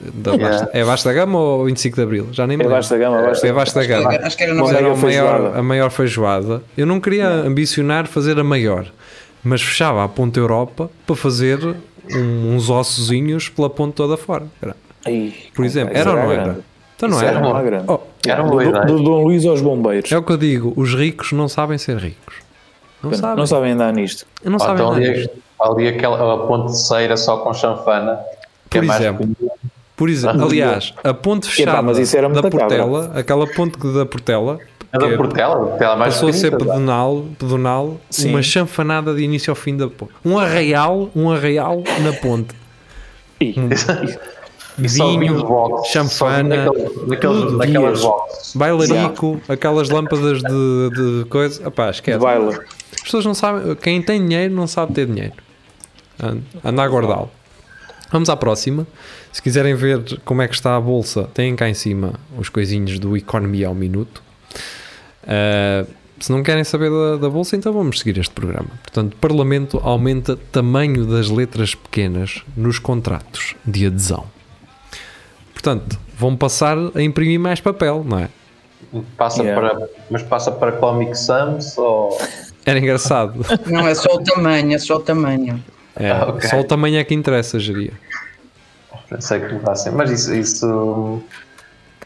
Da 0.00 0.32
Yeah. 0.32 0.68
É 0.72 0.82
Vasta 0.84 1.12
Gama 1.12 1.38
ou 1.38 1.64
25 1.66 1.96
de 1.96 2.02
Abril? 2.02 2.28
Já 2.32 2.46
nem 2.46 2.56
me 2.56 2.62
É 2.62 2.66
lembro. 2.66 2.76
Vasta 2.78 2.96
Gama, 2.98 3.22
Vasta 3.52 3.82
É 3.82 3.86
Gama. 3.86 4.10
Acho 4.22 4.36
que 4.36 4.42
era 4.44 4.54
no 4.54 4.60
Mas 4.60 4.68
Fizeram 4.70 4.92
a 4.92 4.96
maior, 4.96 5.00
feijoada. 5.36 5.58
a 5.58 5.62
maior 5.62 5.90
feijoada. 5.90 6.62
Eu 6.76 6.86
não 6.86 7.00
queria 7.00 7.28
ambicionar 7.28 8.06
fazer 8.06 8.38
a 8.38 8.44
maior, 8.44 8.86
mas 9.44 9.60
fechava 9.62 10.04
a 10.04 10.08
Ponte 10.08 10.38
Europa 10.38 10.90
para 11.06 11.16
fazer 11.16 11.58
um- 12.12 12.54
uns 12.56 12.70
ossozinhos 12.70 13.48
pela 13.48 13.68
ponte 13.68 13.94
toda 13.94 14.16
fora. 14.16 14.46
Era. 14.62 14.74
Ai, 15.06 15.32
Por 15.54 15.64
exemplo, 15.64 15.96
era 15.96 16.10
ou 16.10 16.16
não 16.16 16.32
era? 16.32 16.58
Então 16.96 17.08
não 17.08 17.18
era. 17.20 17.38
era 17.38 17.46
uma 17.46 17.62
grande. 17.62 17.84
Oh, 17.88 17.98
Era 18.26 18.42
uma 18.42 18.62
do, 18.64 18.86
do 18.98 19.02
Dom 19.02 19.22
Luís 19.24 19.46
aos 19.46 19.62
bombeiros. 19.62 20.10
é 20.12 20.18
o 20.18 20.22
que 20.22 20.32
eu 20.32 20.36
digo, 20.36 20.72
os 20.76 20.94
ricos 20.94 21.32
não 21.32 21.48
sabem 21.48 21.78
ser 21.78 21.96
ricos. 21.96 22.34
Não 23.02 23.14
sabem. 23.14 23.36
Não 23.36 23.46
sabem 23.46 23.72
andar 23.72 23.92
nisto. 23.94 24.26
Não 24.44 24.52
Ou 24.54 24.58
sabem 24.58 24.74
então 24.74 24.92
nada 24.92 25.04
ali, 25.06 25.14
disto. 25.14 25.30
ali 25.58 25.88
aquela 25.88 26.34
a 26.34 26.46
ponte 26.46 26.72
de 26.72 26.78
ceira 26.78 27.16
só 27.16 27.38
com 27.38 27.54
chanfana. 27.54 28.18
Que 28.68 28.78
Por 28.78 28.90
é 28.90 28.94
exemplo. 28.96 29.26
Por 30.00 30.08
exemplo, 30.08 30.44
aliás, 30.44 30.94
a 31.04 31.12
ponte 31.12 31.46
fechada 31.46 31.82
mas 31.82 31.98
isso 31.98 32.16
era 32.16 32.26
da 32.30 32.40
Portela, 32.48 33.12
aquela 33.14 33.46
ponte 33.46 33.76
da 33.92 34.06
Portela, 34.06 34.58
da 34.90 34.98
Portela, 35.14 35.54
a 35.54 35.58
Portela 35.66 35.94
é 35.94 35.96
mais 35.98 36.14
passou 36.14 36.30
a 36.30 36.32
ser 36.32 36.56
pedonal, 36.56 37.26
pedonal 37.38 38.00
Sim. 38.08 38.30
uma 38.30 38.40
chanfanada 38.40 39.14
de 39.14 39.22
início 39.22 39.50
ao 39.50 39.54
fim 39.54 39.76
da 39.76 39.88
ponte. 39.88 40.12
Um 40.24 40.38
arraial, 40.38 41.10
um 41.14 41.30
arraial 41.30 41.82
na 42.02 42.14
ponte. 42.14 42.54
Vinho, 44.78 45.36
de 45.82 45.88
chanfana, 45.92 46.64
naquele- 47.06 47.56
naquelas 47.58 48.00
boxes. 48.00 48.56
Bailarico, 48.56 49.38
aquelas 49.50 49.90
lâmpadas 49.90 50.38
de, 50.38 50.90
de 50.94 51.24
coisa. 51.28 51.62
De 51.70 51.90
esquece. 51.90 52.18
baila. 52.18 52.58
As 52.94 53.02
pessoas 53.02 53.26
não 53.26 53.34
sabem, 53.34 53.74
quem 53.76 54.00
tem 54.00 54.26
dinheiro 54.26 54.54
não 54.54 54.66
sabe 54.66 54.94
ter 54.94 55.04
dinheiro. 55.04 55.34
Anda 56.64 56.82
a 56.84 56.88
guardá-lo. 56.88 57.30
Vamos 58.10 58.28
à 58.28 58.36
próxima. 58.36 58.86
Se 59.32 59.40
quiserem 59.40 59.74
ver 59.74 60.20
como 60.24 60.42
é 60.42 60.48
que 60.48 60.54
está 60.54 60.76
a 60.76 60.80
bolsa, 60.80 61.24
têm 61.32 61.54
cá 61.54 61.68
em 61.68 61.74
cima 61.74 62.14
os 62.36 62.48
coisinhos 62.48 62.98
do 62.98 63.16
Economia 63.16 63.68
ao 63.68 63.74
Minuto. 63.74 64.22
Uh, 65.22 65.86
se 66.18 66.30
não 66.30 66.42
querem 66.42 66.64
saber 66.64 66.90
da, 66.90 67.16
da 67.16 67.30
bolsa, 67.30 67.56
então 67.56 67.72
vamos 67.72 67.98
seguir 67.98 68.18
este 68.18 68.34
programa. 68.34 68.68
Portanto, 68.82 69.16
Parlamento 69.16 69.80
aumenta 69.82 70.36
tamanho 70.36 71.06
das 71.06 71.30
letras 71.30 71.74
pequenas 71.74 72.42
nos 72.56 72.78
contratos 72.78 73.54
de 73.64 73.86
adesão. 73.86 74.26
Portanto, 75.52 75.98
vão 76.16 76.36
passar 76.36 76.76
a 76.94 77.02
imprimir 77.02 77.38
mais 77.40 77.60
papel, 77.60 78.04
não 78.06 78.18
é? 78.18 78.28
Passa 79.16 79.42
Yeah. 79.42 79.60
para, 79.60 79.88
mas 80.10 80.22
passa 80.22 80.50
para 80.50 80.72
Comic 80.72 81.16
Sans 81.16 81.78
ou. 81.78 82.18
Era 82.66 82.78
engraçado. 82.78 83.44
Não, 83.66 83.86
é 83.86 83.94
só 83.94 84.14
o 84.14 84.22
tamanho, 84.22 84.74
é 84.74 84.78
só 84.78 84.96
o 84.96 85.00
tamanho. 85.00 85.62
É, 86.00 86.10
Ah, 86.10 86.26
ok. 86.28 86.48
Só 86.48 86.58
o 86.60 86.64
tamanho 86.64 86.98
é 86.98 87.04
que 87.04 87.14
interessa, 87.14 87.58
geria. 87.58 87.92
Não 89.10 89.20
sei 89.20 89.40
que 89.40 89.52
mudassem. 89.52 89.92
Mas 89.92 90.10
isso, 90.10 90.34
isso. 90.34 91.22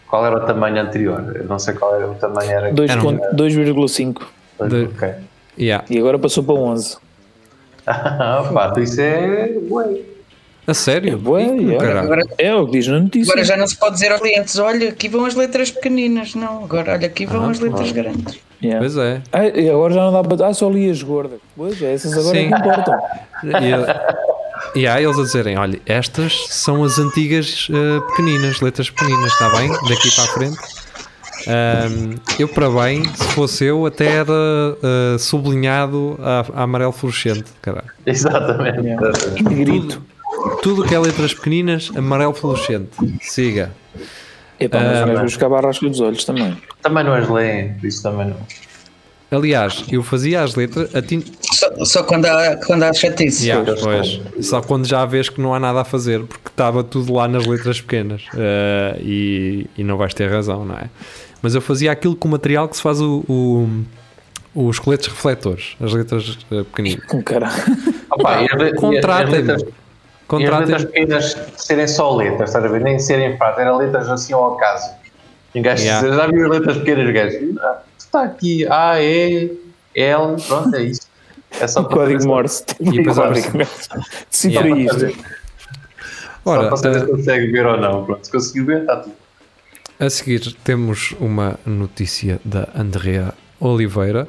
Qual 0.08 0.25
era 0.26 0.37
o 0.37 0.41
tamanho 0.46 0.81
anterior? 0.81 1.32
Eu 1.37 1.44
não 1.44 1.58
sei 1.58 1.75
qual 1.75 1.94
era 1.94 2.08
o 2.11 2.14
tamanho. 2.14 2.50
Era 2.50 2.73
Dois 2.73 2.91
Era 2.91 3.00
um- 3.00 3.05
ponto- 3.05 3.37
2,5 3.37 4.23
de- 4.69 4.85
Ok. 4.85 5.08
Yeah. 5.58 5.85
e 5.88 5.99
agora 5.99 6.19
passou 6.19 6.43
para 6.43 6.55
11. 6.55 6.96
Ah, 7.87 8.50
pá, 8.52 8.73
isso 8.81 9.00
é. 9.00 9.52
Ué. 9.70 10.00
A 10.67 10.73
sério? 10.73 11.19
bué, 11.19 11.43
é. 11.44 11.77
caralho. 11.77 11.98
Agora, 12.06 12.22
É 12.39 12.55
o 12.55 12.65
que 12.67 12.72
diz 12.72 12.86
na 12.89 12.98
notícia. 12.98 13.31
agora 13.32 13.44
já 13.44 13.55
não 13.56 13.67
se 13.67 13.77
pode 13.77 13.94
dizer 13.94 14.10
aos 14.10 14.20
clientes: 14.20 14.58
olha, 14.58 14.89
aqui 14.89 15.08
vão 15.08 15.27
as 15.27 15.34
letras 15.34 15.70
pequeninas. 15.70 16.34
Não, 16.34 16.65
agora 16.65 16.93
olha, 16.94 17.06
aqui 17.06 17.27
vão 17.27 17.44
Ah, 17.44 17.51
as 17.51 17.60
letras 17.60 17.93
grandes. 17.93 18.39
Yeah. 18.64 18.78
Pois 18.78 18.96
é. 18.96 19.22
Ah, 19.32 19.46
e 19.46 19.68
agora 19.68 19.94
já 19.94 20.00
não 20.02 20.12
dá 20.12 20.22
para. 20.22 20.46
Ah, 20.46 20.54
só 20.54 20.70
li 20.70 20.90
as 20.90 21.02
gordas. 21.02 21.38
Pois 21.56 21.80
é, 21.82 21.94
essas 21.94 22.12
agora 22.12 22.38
Sim. 22.38 22.46
é 22.46 22.48
que 22.48 22.54
importam. 22.54 22.98
E, 24.74 24.80
e 24.80 24.86
há 24.86 25.00
eles 25.00 25.18
a 25.18 25.22
dizerem: 25.22 25.58
olha, 25.58 25.80
estas 25.86 26.46
são 26.48 26.82
as 26.82 26.98
antigas 26.98 27.68
eh, 27.70 28.00
pequeninas, 28.08 28.60
letras 28.60 28.90
pequeninas, 28.90 29.32
está 29.32 29.50
bem? 29.56 29.68
Daqui 29.68 30.14
para 30.14 30.24
a 30.24 30.28
frente. 30.28 30.58
Ahm, 31.46 32.14
eu, 32.38 32.48
para 32.48 32.70
bem, 32.70 33.04
se 33.04 33.28
fosse 33.34 33.64
eu, 33.66 33.84
até 33.84 34.06
era 34.06 34.32
eh, 34.82 35.18
sublinhado 35.18 36.18
a, 36.20 36.44
a 36.60 36.62
amarelo 36.62 36.92
fluorescente. 36.92 37.44
Caralho. 37.60 37.90
Exatamente. 38.06 38.80
Yeah. 38.80 39.12
Grito. 39.42 40.02
Tudo 40.62 40.84
que 40.84 40.94
é 40.94 40.98
letras 40.98 41.34
pequeninas, 41.34 41.90
amarelo 41.94 42.34
fluorescente. 42.34 42.90
Siga. 43.20 43.72
Epá, 44.61 44.79
mas 44.81 44.87
Ah, 44.87 44.91
um 44.91 45.06
gajo 45.06 45.15
vai 45.15 45.25
buscar 45.25 45.49
barrasca 45.49 45.89
dos 45.89 46.01
olhos 46.01 46.25
também. 46.25 46.56
Também 46.82 47.05
não 47.05 47.15
és 47.17 47.29
leem, 47.29 47.75
isso 47.82 48.03
também 48.03 48.29
não. 48.29 48.37
Aliás, 49.31 49.84
eu 49.91 50.01
fazia 50.03 50.43
as 50.43 50.55
letras. 50.55 50.94
A 50.94 51.03
tin... 51.03 51.20
Só, 51.55 51.84
só 51.84 52.03
quando, 52.05 52.27
há, 52.27 52.56
quando 52.65 52.84
há 52.84 52.93
chatice. 52.93 53.49
Yeah, 53.49 53.75
pois. 53.82 54.20
Só 54.46 54.61
quando 54.61 54.87
já 54.87 55.05
vês 55.05 55.29
que 55.29 55.41
não 55.41 55.53
há 55.53 55.58
nada 55.58 55.81
a 55.81 55.84
fazer, 55.84 56.23
porque 56.23 56.49
estava 56.49 56.84
tudo 56.84 57.13
lá 57.13 57.27
nas 57.27 57.44
letras 57.46 57.81
pequenas 57.81 58.23
Eh, 58.37 58.96
e, 59.01 59.67
e 59.77 59.82
não 59.82 59.96
vais 59.96 60.15
ter 60.15 60.31
razão, 60.31 60.65
não 60.65 60.77
é? 60.77 60.89
Mas 61.43 61.55
eu 61.55 61.61
fazia 61.61 61.91
aquilo 61.91 62.15
com 62.15 62.29
o 62.29 62.31
material 62.31 62.69
que 62.69 62.77
se 62.77 62.82
faz 62.82 63.01
o, 63.01 63.25
o- 63.29 63.84
os 64.69 64.79
coletes 64.79 65.08
refletores, 65.08 65.75
as 65.81 65.93
letras 65.93 66.39
eh, 66.53 66.63
pequeninas. 66.63 67.05
Com 67.06 67.20
caralho. 67.20 67.61
Opa, 68.11 68.41
e 68.41 68.99
as 68.99 69.63
le- 70.32 70.43
e 70.43 70.46
as- 70.46 70.52
as 70.52 70.60
letras- 70.60 70.64
as 70.64 70.64
Contratem. 70.64 70.66
letras 70.66 70.84
pequenas 70.84 71.36
serem 71.56 71.86
só 71.88 72.16
letras, 72.16 72.50
estás 72.50 72.64
a 72.64 72.69
ver? 72.69 72.81
Nem 72.81 72.98
serem 72.98 73.36
prata, 73.36 73.60
eram 73.60 73.76
letras 73.78 74.08
assim 74.08 74.32
ao 74.32 74.54
acaso. 74.54 74.90
E 75.54 75.60
gajo 75.60 75.82
Yeah. 75.84 76.14
já 76.16 76.26
viu 76.26 76.44
as 76.46 76.50
letras 76.58 76.76
pequenas, 76.78 77.12
gajo? 77.14 77.54
Ah, 77.60 77.78
está 77.98 78.22
aqui, 78.24 78.66
A, 78.69 79.00
E, 79.02 79.52
L, 79.94 80.36
pronto, 80.48 80.74
é 80.76 80.82
isso. 80.82 81.02
É 81.60 81.66
só 81.69 81.81
O 81.82 81.88
código 81.88 82.26
Morse. 82.26 82.64
E 82.81 82.90
depois 82.90 83.16
código 83.16 83.58
Morse. 83.58 83.88
Cifra 84.31 84.66
Yeah. 84.69 85.10
isto. 85.10 85.24
Ora, 86.44 86.62
Só 86.64 86.69
para 86.69 86.76
saber 86.76 86.96
eh, 86.96 87.00
se 87.00 87.06
consegue 87.06 87.52
ver 87.52 87.66
ou 87.66 87.76
não. 87.76 88.04
Pronto, 88.04 88.24
se 88.24 88.32
conseguiu 88.32 88.66
ver, 88.66 88.81
está 88.82 88.96
tudo. 88.96 89.14
A 90.00 90.10
seguir 90.10 90.40
temos 90.64 91.14
uma 91.20 91.58
notícia 91.64 92.40
da 92.44 92.69
Andrea 92.76 93.32
Oliveira 93.60 94.26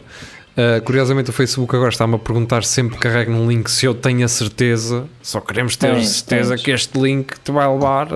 Uh, 0.57 0.81
curiosamente, 0.83 1.29
o 1.29 1.33
Facebook 1.33 1.75
agora 1.75 1.89
está-me 1.89 2.15
a 2.15 2.17
perguntar 2.19 2.63
sempre 2.63 2.95
que 2.95 3.01
carrego 3.01 3.31
num 3.31 3.47
link 3.49 3.69
se 3.69 3.85
eu 3.85 3.93
tenho 3.93 4.23
a 4.23 4.27
certeza. 4.29 5.05
Só 5.21 5.41
queremos 5.41 5.75
ter 5.75 5.93
Tens, 5.93 6.07
certeza 6.07 6.51
tens. 6.51 6.61
que 6.61 6.71
este 6.71 6.97
link 6.97 7.37
te 7.43 7.51
vai 7.51 7.67
levar 7.67 8.07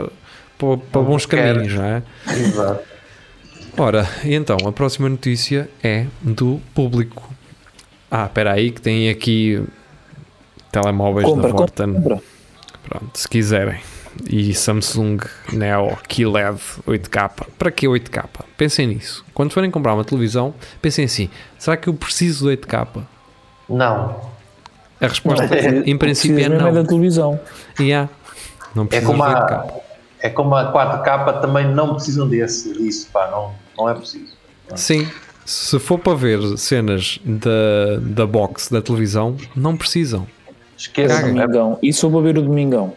para, 0.58 0.78
para 0.78 1.02
bons 1.02 1.26
quero. 1.26 1.56
caminhos, 1.56 1.74
não 1.74 1.84
é? 1.84 2.04
Exato. 2.34 2.80
Ora, 3.78 4.10
e 4.24 4.34
então, 4.34 4.58
a 4.66 4.72
próxima 4.72 5.10
notícia 5.10 5.70
é 5.84 6.06
do 6.22 6.62
público. 6.74 7.30
Ah, 8.10 8.26
espera 8.26 8.54
aí, 8.54 8.72
que 8.72 8.82
tem 8.82 9.10
aqui 9.10 9.62
telemóveis 10.72 11.26
Compra, 11.26 11.50
da 11.52 11.58
Vorten. 11.58 11.94
compra. 11.94 12.22
Pronto, 12.88 13.18
se 13.20 13.28
quiserem. 13.28 13.80
E 14.28 14.54
Samsung 14.54 15.20
Neo 15.54 15.98
QLED 16.08 16.60
8K. 16.88 17.32
Para 17.58 17.72
que 17.72 17.88
8K? 17.88 18.26
Pensem 18.58 18.88
nisso. 18.88 19.24
Quando 19.34 19.52
forem 19.54 19.70
comprar 19.72 19.94
uma 19.94 20.04
televisão, 20.04 20.54
pensem 20.82 21.06
assim: 21.06 21.30
será 21.58 21.78
que 21.78 21.88
eu 21.88 21.94
preciso 21.94 22.50
de 22.50 22.58
8K? 22.58 22.88
Não. 23.70 24.30
A 25.02 25.08
resposta, 25.08 25.46
em 25.86 25.98
princípio, 25.98 26.38
é 26.40 26.50
Precisas 26.50 26.50
mesmo 26.50 26.68
é 26.68 26.72
da 26.72 26.80
não. 26.80 26.86
televisão. 26.86 27.40
Yeah. 27.80 28.10
Não 28.76 28.88
É 28.92 29.00
como, 29.02 29.24
de 29.24 29.30
a, 29.30 29.48
8K. 29.48 29.74
é 30.22 30.30
como 30.30 30.56
a 30.56 30.74
4K 30.74 31.40
também 31.42 31.68
não 31.74 31.96
precisam 31.96 32.28
desse, 32.28 32.74
disso, 32.74 33.08
pá, 33.14 33.30
não, 33.32 33.54
não 33.78 33.90
é 33.90 33.94
preciso. 33.94 34.34
Sim. 34.76 35.08
Se 35.46 35.80
for 35.80 35.98
para 35.98 36.14
ver 36.16 36.40
cenas 36.58 37.20
da, 37.26 37.98
da 38.02 38.28
box 38.28 38.70
da 38.72 38.82
televisão, 38.82 39.36
não 39.56 39.76
precisam. 39.76 40.28
Esqueçam, 40.78 41.18
é, 41.18 41.22
Domingão. 41.34 41.80
E 41.82 41.92
sou 41.92 42.12
para 42.12 42.22
ver 42.22 42.38
o 42.38 42.42
Domingão. 42.42 42.94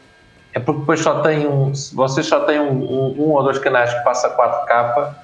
É 0.54 0.60
porque 0.60 0.80
depois 0.80 1.00
só 1.00 1.20
tem 1.20 1.46
um, 1.46 1.72
vocês 1.94 2.26
só 2.26 2.40
têm 2.40 2.60
um, 2.60 2.70
um- 2.72 3.14
um 3.18 3.30
ou 3.32 3.42
dois 3.42 3.58
canais 3.58 3.92
que 3.92 4.00
passa 4.04 4.28
4K 4.36 5.14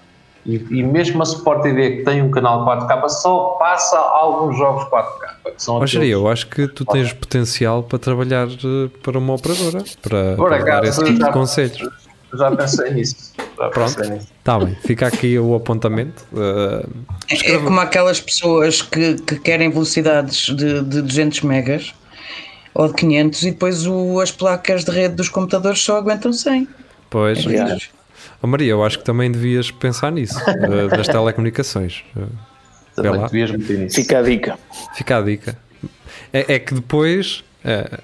e, 0.47 0.55
e 0.71 0.83
mesmo 0.83 1.21
a 1.21 1.25
Sport 1.25 1.63
TV 1.63 1.97
que 1.99 2.05
tem 2.05 2.23
um 2.23 2.31
canal 2.31 2.65
4K 2.65 3.09
só 3.09 3.57
passa 3.59 3.99
alguns 3.99 4.57
jogos 4.57 4.85
4K. 4.85 5.53
Que 5.55 5.63
são 5.63 5.75
Ó, 5.75 5.77
aqueles- 5.79 5.91
Jeria, 5.91 6.13
eu 6.15 6.29
acho 6.29 6.47
que 6.49 6.67
tu 6.69 6.85
tens 6.85 7.13
potencial 7.13 7.83
para 7.83 7.99
trabalhar 7.99 8.47
eh, 8.49 8.89
para 9.03 9.19
uma 9.19 9.35
operadora, 9.35 9.85
para, 10.03 10.37
Por 10.37 10.49
para 10.49 10.65
dar 10.65 10.85
esse 10.85 11.01
tipo 11.05 11.19
de 11.19 11.25
já- 11.27 11.33
conselhos. 11.33 11.89
Já 12.35 12.51
pensei 12.55 12.91
nisso. 12.93 13.33
Já 13.59 13.69
Pronto. 13.71 14.03
Está 14.03 14.59
bem, 14.59 14.75
fica 14.85 15.07
aqui 15.07 15.39
o 15.39 15.55
apontamento. 15.55 16.25
eh, 16.37 16.87
É 17.31 17.59
como 17.59 17.81
aquelas 17.81 18.21
pessoas 18.21 18.81
que, 18.83 19.15
que 19.17 19.39
querem 19.41 19.71
velocidades 19.71 20.47
de, 20.55 20.83
de 20.83 21.03
200 21.03 21.43
megas 21.43 21.95
ou 22.75 22.89
de 22.89 22.95
500 22.95 23.43
e 23.43 23.51
depois 23.51 23.87
o- 23.87 24.21
as 24.21 24.31
placas 24.31 24.85
de 24.85 24.91
rede 24.91 25.15
dos 25.15 25.29
computadores 25.29 25.81
só 25.81 25.97
aguentam 25.99 26.33
100. 26.33 26.69
pois, 27.11 27.45
Yeah. 27.45 27.77
Ó, 28.43 28.47
Maria, 28.47 28.71
eu 28.71 28.85
acho 28.85 28.99
que 28.99 29.05
também 29.05 29.31
devias 29.33 29.71
pensar 29.71 30.13
nisso, 30.13 30.39
das 30.91 31.07
telecomunicações. 31.09 32.05
Vê 32.15 33.03
Também 33.03 33.21
lá. 33.21 33.27
devias 33.27 33.51
meter 33.53 33.79
nisso. 33.79 33.95
Fica 33.97 34.19
a 34.19 34.23
dica. 34.23 34.59
Fica 34.97 35.19
a 35.19 35.23
dica. 35.23 35.59
É, 36.33 36.55
é 36.55 36.59
que 36.59 36.75
depois 36.75 37.43
eh, 37.65 37.99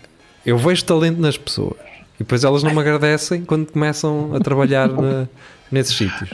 eu 0.47 0.57
vejo 0.57 0.85
talento 0.85 1.21
nas 1.21 1.37
pessoas 1.37 1.77
e 2.15 2.19
depois 2.21 2.45
elas 2.45 2.63
não 2.63 2.73
me 2.73 2.81
agradecem 2.81 3.45
quando 3.45 3.71
começam 3.73 4.35
a 4.35 4.41
trabalhar 4.41 4.89
na- 4.89 5.27
nesses 5.71 5.97
sítios. 5.97 6.31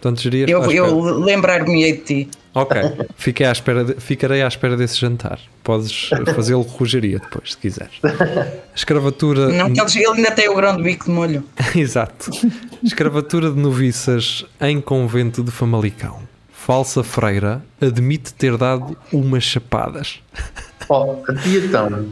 Portanto. 0.00 0.28
Eu, 0.34 0.70
eu 0.72 1.00
lembrar-me-ei 1.00 1.92
de 1.92 1.98
ti. 2.02 2.28
Ok, 2.54 2.80
fiquei 3.16 3.46
à 3.46 3.52
espera 3.52 3.84
de- 3.84 3.94
ficarei 4.00 4.42
à 4.42 4.46
espera 4.48 4.76
desse 4.76 4.96
jantar. 5.00 5.40
Podes 5.64 6.10
fazê-lo 6.34 6.62
rojaria 6.62 7.18
depois, 7.18 7.52
se 7.52 7.58
quiseres. 7.58 7.94
Escravatura. 8.74 9.48
Não, 9.48 9.72
que 9.72 9.80
ele, 9.80 10.06
ele 10.06 10.16
ainda 10.18 10.30
tem 10.30 10.48
o 10.48 10.54
grão 10.54 10.76
de 10.76 10.82
bico 10.82 11.06
de 11.06 11.10
molho. 11.10 11.44
Exato. 11.74 12.30
Escravatura 12.82 13.50
de 13.50 13.58
noviças 13.58 14.44
em 14.60 14.80
convento 14.80 15.42
de 15.42 15.50
Famalicão. 15.50 16.20
Falsa 16.52 17.02
freira 17.02 17.62
admite 17.80 18.32
ter 18.32 18.56
dado 18.56 18.96
umas 19.12 19.44
chapadas. 19.44 20.20
Oh, 20.88 21.16
e 21.46 21.56
então, 21.58 22.06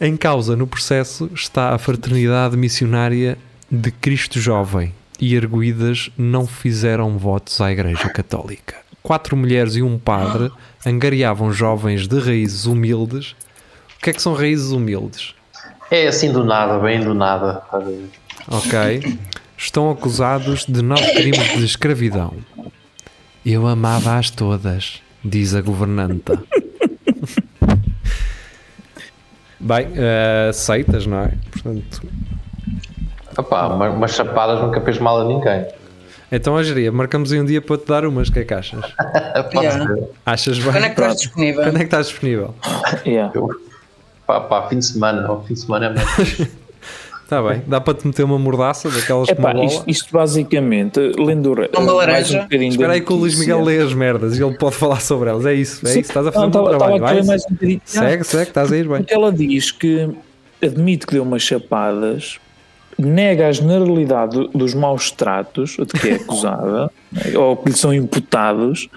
Em 0.00 0.16
causa 0.16 0.56
no 0.56 0.66
processo 0.66 1.30
está 1.34 1.74
a 1.74 1.78
fraternidade 1.78 2.56
missionária 2.56 3.38
de 3.70 3.90
Cristo 3.90 4.40
Jovem 4.40 4.92
e 5.20 5.36
arguídas 5.36 6.10
não 6.18 6.46
fizeram 6.46 7.16
votos 7.18 7.60
à 7.60 7.70
Igreja 7.70 8.08
Católica. 8.08 8.74
Quatro 9.02 9.36
mulheres 9.36 9.74
e 9.76 9.82
um 9.82 9.98
padre 9.98 10.50
angariavam 10.86 11.52
jovens 11.52 12.06
de 12.06 12.18
raízes 12.20 12.66
humildes. 12.66 13.32
O 13.96 14.00
que 14.02 14.10
é 14.10 14.12
que 14.12 14.22
são 14.22 14.34
raízes 14.34 14.70
humildes? 14.70 15.34
é 15.90 16.06
assim 16.06 16.32
do 16.32 16.42
nada, 16.44 16.78
bem 16.78 17.00
do 17.00 17.12
nada. 17.12 17.62
Ok. 18.48 19.18
Estão 19.58 19.90
acusados 19.90 20.64
de 20.66 20.80
nove 20.82 21.06
crimes 21.14 21.56
de 21.58 21.64
escravidão. 21.64 22.34
Eu 23.44 23.66
amava-as 23.66 24.30
todas, 24.30 25.02
diz 25.24 25.54
a 25.54 25.60
governanta. 25.60 26.42
Bem, 29.60 29.88
eh, 29.94 30.48
aceitas, 30.50 31.06
não 31.06 31.18
é? 31.20 31.32
Portanto, 31.50 32.02
Opá, 33.38 33.66
uma- 33.68 33.88
umas 33.90 34.14
chapadas 34.14 34.60
nunca 34.60 34.80
fez 34.80 34.98
mal 34.98 35.20
a 35.20 35.24
ninguém. 35.24 35.66
Então 36.32 36.56
a 36.56 36.62
geria, 36.62 36.90
marcamos 36.90 37.32
aí 37.32 37.40
um 37.40 37.44
dia 37.44 37.60
para 37.60 37.76
te 37.78 37.86
dar 37.86 38.04
umas, 38.06 38.28
o 38.28 38.32
que 38.32 38.38
é 38.40 38.44
que 38.44 38.54
achas? 38.54 38.80
Pode 39.52 39.66
Yeah. 39.66 39.86
ser. 39.86 40.08
Achas 40.26 40.58
bem? 40.58 40.72
Quando 40.72 40.84
é 40.84 40.88
que 40.88 41.00
estás 41.00 41.16
disponível? 41.18 41.62
Quando 41.62 41.76
é 41.76 41.78
que 41.78 41.84
estás 41.84 42.06
disponível? 42.08 42.54
Yeah. 43.06 43.32
Eu- 43.34 43.48
Pá, 44.26 44.40
pá, 44.40 44.68
fim 44.68 44.78
de 44.78 44.86
semana, 44.86 45.26
ao 45.26 45.44
fim 45.44 45.52
de 45.54 45.60
semana 45.60 45.86
é 45.86 45.88
mais. 45.94 46.40
Está 47.24 47.42
bem, 47.42 47.62
dá 47.66 47.80
para 47.80 47.94
te 47.94 48.06
meter 48.06 48.22
uma 48.24 48.38
mordaça 48.38 48.90
daquelas 48.90 49.28
com 49.28 49.34
uma 49.36 49.50
Epá, 49.50 49.52
bola? 49.54 49.64
isto, 49.64 49.84
isto 49.88 50.12
basicamente, 50.12 51.00
lendo 51.18 51.54
re- 51.54 51.70
Uma 51.74 51.80
mais 51.86 51.96
laranja. 51.96 52.38
um 52.38 52.42
bocadinho 52.42 52.70
Espera 52.70 52.92
aí 52.92 53.00
que 53.00 53.10
o 53.12 53.16
Luís. 53.16 53.38
Miguel 53.38 53.64
lê 53.64 53.78
as 53.78 53.94
merdas 53.94 54.38
e 54.38 54.42
ele 54.42 54.54
pode 54.58 54.76
falar 54.76 55.00
sobre 55.00 55.30
elas. 55.30 55.46
É 55.46 55.54
isso, 55.54 55.84
é 55.86 55.88
Sim. 55.88 56.00
isso. 56.00 56.10
Estás 56.10 56.26
a 56.26 56.32
fazer 56.32 56.42
Não, 56.44 56.48
um 56.48 56.50
bom 56.50 56.70
estava- 56.72 56.78
trabalho. 56.98 57.00
vai, 57.00 57.22
mais 57.22 57.42
um. 57.50 57.56
Segue, 57.86 58.24
segue, 58.24 58.42
estás 58.50 58.70
a 58.70 58.76
ir 58.76 58.86
bem. 58.86 59.04
Ela 59.08 59.32
diz 59.32 59.70
que 59.70 60.10
admite 60.62 61.06
que 61.06 61.14
deu 61.14 61.22
umas 61.22 61.42
chapadas, 61.42 62.38
nega 62.98 63.48
a 63.48 63.52
generalidade 63.52 64.32
do- 64.36 64.48
dos 64.48 64.74
maus 64.74 65.10
tratos 65.10 65.76
de 65.78 65.86
que 66.00 66.08
é 66.10 66.14
acusada, 66.14 66.90
né, 67.12 67.36
ou 67.38 67.56
que 67.56 67.70
lhe 67.70 67.76
são 67.76 67.92
imputados, 67.94 68.88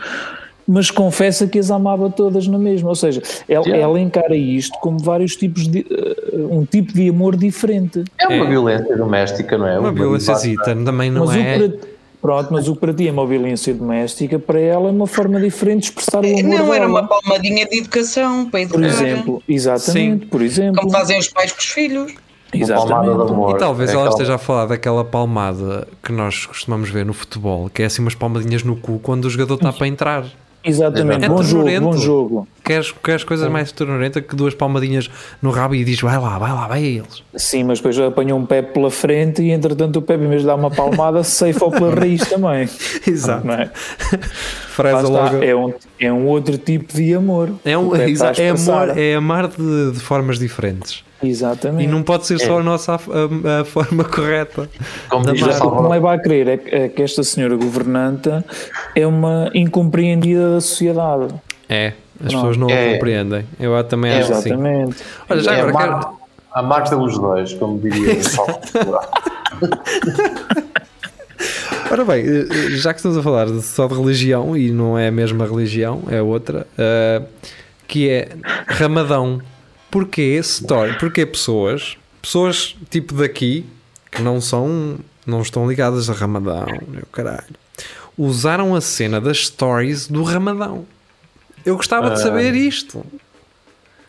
mas 0.67 0.89
confessa 0.89 1.45
que 1.47 1.59
as 1.59 1.69
amava 1.69 2.09
todas 2.09 2.47
na 2.47 2.57
mesma. 2.57 2.89
Ou 2.89 2.95
seja, 2.95 3.21
ela, 3.47 3.63
Yeah. 3.65 3.83
ela 3.83 3.99
encara 3.99 4.35
isto 4.35 4.77
como 4.79 4.97
vários 4.99 5.35
tipos 5.35 5.67
de. 5.67 5.85
eh, 5.89 6.37
um 6.49 6.65
tipo 6.65 6.91
de 6.93 7.07
amor 7.09 7.35
diferente. 7.37 8.03
É 8.17 8.27
uma 8.27 8.45
É. 8.45 8.49
violência 8.49 8.97
doméstica, 8.97 9.57
não 9.57 9.67
é? 9.67 9.77
Uma 9.79 9.91
violênciazita 9.91 10.75
também 10.75 11.11
não 11.11 11.25
mas 11.27 11.35
é. 11.35 11.71
pronto, 12.21 12.51
mas 12.51 12.67
o 12.67 12.73
que 12.73 12.79
para 12.81 12.93
ti 12.95 13.07
é 13.07 13.11
uma 13.11 13.27
violência 13.27 13.71
doméstica, 13.75 14.39
para 14.39 14.59
ela 14.59 14.87
é 14.87 14.91
uma 14.91 15.05
forma 15.05 15.39
diferente 15.39 15.81
de 15.81 15.85
expressar 15.89 16.25
o 16.25 16.27
amor 16.27 16.43
Não, 16.43 16.73
era 16.73 16.87
uma 16.87 17.07
palmadinha 17.07 17.65
de 17.67 17.77
educação 17.77 18.49
para 18.49 18.61
educar. 18.61 18.79
Por 18.79 18.85
exemplo, 18.87 19.43
exatamente, 19.47 20.25
por 20.25 20.41
exemplo. 20.41 20.81
Como 20.81 20.91
fazem 20.91 21.19
os 21.19 21.27
pais 21.29 21.51
com 21.51 21.59
os 21.59 21.65
filhos. 21.65 22.11
Uma 22.63 22.67
palmada 22.75 23.01
de 23.03 23.09
Exatamente. 23.09 23.31
amor. 23.33 23.55
E 23.55 23.57
talvez 23.59 23.89
É 23.89 23.93
ela 23.93 24.01
aquela- 24.03 24.13
esteja 24.15 24.35
a 24.35 24.37
falar 24.37 24.65
daquela 24.67 25.03
palmada 25.03 25.87
que 26.03 26.11
nós 26.11 26.45
costumamos 26.45 26.89
ver 26.89 27.05
no 27.05 27.13
futebol, 27.13 27.69
que 27.69 27.83
é 27.83 27.85
assim 27.85 28.01
umas 28.01 28.15
palmadinhas 28.15 28.63
no 28.63 28.75
cu 28.75 28.99
quando 28.99 29.25
o 29.25 29.29
jogador 29.29 29.55
está 29.55 29.71
para 29.73 29.87
entrar. 29.87 30.25
Exatamente, 30.67 31.23
É 31.25 31.29
bom 31.29 31.43
jogo, 31.43 31.69
bom 31.79 31.93
jogo. 31.93 32.47
Queres, 32.63 32.91
queres 32.91 33.23
coisas 33.23 33.47
mais 33.51 33.71
ternurentas 33.71 34.23
que 34.27 34.35
duas 34.35 34.55
palmadinhas 34.55 35.07
no 35.39 35.51
rabo 35.51 35.75
e 35.75 35.83
diz 35.83 36.01
vai 36.01 36.17
lá, 36.17 36.39
vai 36.39 36.51
lá, 36.51 36.67
vai 36.67 36.79
a 36.83 36.87
eles. 36.87 37.21
Sim, 37.35 37.65
mas 37.65 37.77
depois 37.77 37.99
apanhou 37.99 38.39
um 38.39 38.47
Pepe 38.47 38.73
pela 38.73 38.89
frente 38.89 39.43
e 39.43 39.51
entretanto 39.51 39.97
o 39.97 40.01
Pepe, 40.01 40.23
em 40.23 40.27
vez 40.27 40.41
de 40.41 40.47
dar 40.47 40.55
uma 40.55 40.71
palmada, 40.71 41.21
ceifou 41.23 41.69
pela 41.69 41.93
raiz 41.93 42.21
também. 42.27 42.67
Exato. 43.05 43.45
Não 43.45 43.53
é? 43.53 43.69
Logo. 45.03 45.43
é, 45.43 45.55
um, 45.55 45.73
é 45.99 46.11
um 46.11 46.25
outro 46.25 46.57
tipo 46.57 46.93
de 46.93 47.13
amor. 47.13 47.51
É, 47.63 47.77
um, 47.77 47.93
é 47.95 48.09
expressar. 48.09 48.89
amor, 48.89 48.97
é 48.97 49.13
amar 49.13 49.47
de, 49.47 49.91
de 49.91 49.99
formas 49.99 50.39
diferentes. 50.39 51.03
Exatamente. 51.27 51.83
E 51.83 51.87
não 51.87 52.03
pode 52.03 52.25
ser 52.25 52.39
só 52.39 52.59
a 52.59 52.63
nossa 52.63 52.93
a, 52.93 52.97
a- 52.97 53.61
a 53.61 53.65
forma 53.65 54.03
correta. 54.05 54.69
Como 55.09 55.31
diz 55.31 55.41
a 55.43 55.65
O 55.65 55.75
que 55.77 55.81
me 55.83 55.89
leva 55.89 56.13
a 56.13 56.19
crer 56.19 56.47
é 56.47 56.57
que, 56.57 56.75
é 56.75 56.89
que 56.89 57.01
esta 57.01 57.23
senhora 57.23 57.55
governanta 57.55 58.43
é 58.95 59.05
uma 59.07 59.49
incompreendida 59.53 60.51
da 60.55 60.61
sociedade. 60.61 61.33
É, 61.69 61.93
as 62.23 62.31
Não. 62.33 62.39
pessoas 62.41 62.57
não 62.57 62.69
É. 62.69 62.89
o 62.89 62.93
compreendem. 62.93 63.45
Eu 63.59 63.83
também 63.83 64.11
É, 64.11 64.19
acho 64.19 64.33
assim. 64.33 64.49
Exatamente. 64.49 64.97
Olha, 65.29 65.41
já 65.41 65.53
é 65.55 65.61
agora 65.61 65.77
quero- 65.99 66.09
amar 66.53 66.89
pelos 66.89 67.17
dois, 67.19 67.53
como 67.53 67.79
diria. 67.79 68.15
Ora 71.91 72.03
bem, 72.03 72.25
eh, 72.25 72.47
eh, 72.49 72.69
já 72.77 72.93
que 72.93 72.99
estamos 72.99 73.17
a 73.17 73.21
falar 73.21 73.47
só 73.61 73.87
de 73.87 73.93
religião 73.93 74.57
e 74.57 74.71
não 74.71 74.97
é 74.97 75.07
a 75.07 75.11
mesma 75.11 75.45
religião, 75.45 76.01
é 76.09 76.21
outra, 76.21 76.65
eh, 76.77 77.21
que 77.87 78.09
é 78.09 78.29
Ramadão. 78.67 79.39
Porquê 79.95 80.37
story? 80.39 80.99
Porquê 80.99 81.25
pessoas, 81.25 81.95
pessoas 82.21 82.75
tipo 82.89 83.13
daqui, 83.13 83.65
que 84.11 84.21
não 84.21 84.41
são, 84.41 84.97
não 85.25 85.41
estão 85.41 85.69
ligadas 85.69 86.09
a 86.09 86.13
Ramadão, 86.13 86.65
meu 86.85 87.05
caralho, 87.13 87.55
usaram 88.17 88.75
a 88.75 88.81
cena 88.81 89.21
das 89.21 89.45
stories 89.47 90.09
do 90.09 90.21
Ramadão. 90.21 90.85
Eu 91.65 91.77
gostava 91.77 92.09
de 92.09 92.19
saber 92.19 92.53
isto. 92.55 93.05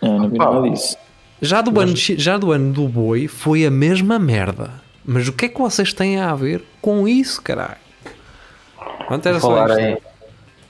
É, 0.03 0.09
não 0.09 0.29
vi 0.29 0.39
nada 0.39 0.69
disso. 0.69 0.97
Já 1.41 1.61
do, 1.61 1.79
ano, 1.79 1.95
já 1.95 2.37
do 2.37 2.51
ano 2.51 2.73
do 2.73 2.89
boi 2.89 3.29
foi 3.29 3.65
a 3.65 3.71
mesma 3.71 4.19
merda. 4.19 4.83
Mas 5.05 5.29
o 5.29 5.33
que 5.33 5.45
é 5.45 5.49
que 5.49 5.61
vocês 5.61 5.93
têm 5.93 6.19
a 6.19 6.35
ver 6.35 6.65
com 6.83 7.07
isso, 7.07 7.41
caralho? 7.41 7.77
Pronto, 9.07 9.25
era 9.25 9.39
só 9.39 9.69
isto. 9.69 9.79
em, 9.79 9.99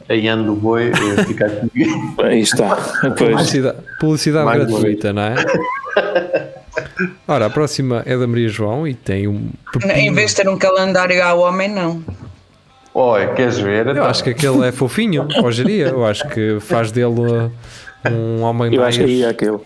Aí 0.09 0.29
ando 0.29 0.53
o 0.53 0.57
boi, 0.57 0.91
eh, 0.91 1.25
fica 1.25 1.47
aqui. 1.47 1.85
Aí 2.23 2.41
está. 2.41 2.77
Publicidade, 3.19 3.79
publicidade 3.99 4.45
Mais 4.45 4.65
gratuita, 4.65 5.13
não 5.13 5.23
é? 5.23 5.35
Ora, 7.27 7.47
a 7.47 7.51
próxima 7.51 8.03
é 8.07 8.17
da 8.17 8.27
Maria 8.27 8.49
João 8.49 8.87
e 8.87 8.95
tem 8.95 9.27
um 9.27 9.51
Em 9.75 9.79
pepino. 9.81 10.15
vez 10.15 10.31
de 10.31 10.37
ter 10.37 10.49
um 10.49 10.57
calendário 10.57 11.23
ao 11.25 11.41
homem, 11.41 11.69
não. 11.69 12.05
Oi, 12.95 13.27
queres 13.35 13.59
ver? 13.59 13.89
Eu 13.89 14.05
acho 14.05 14.23
que 14.23 14.31
aquele 14.31 14.67
é 14.69 14.73
fofinho, 14.73 15.27
hojeria. 15.43 15.89
Eu 15.89 16.05
acho 16.07 16.27
que 16.29 16.59
faz 16.61 16.91
dele 16.93 17.21
uh, 17.21 17.51
um 18.11 18.43
homem 18.43 18.73
Eu 18.75 18.81
mais. 18.83 18.97
acho 18.97 19.05
que 19.07 19.25
é 19.25 19.29
aquele. 19.29 19.59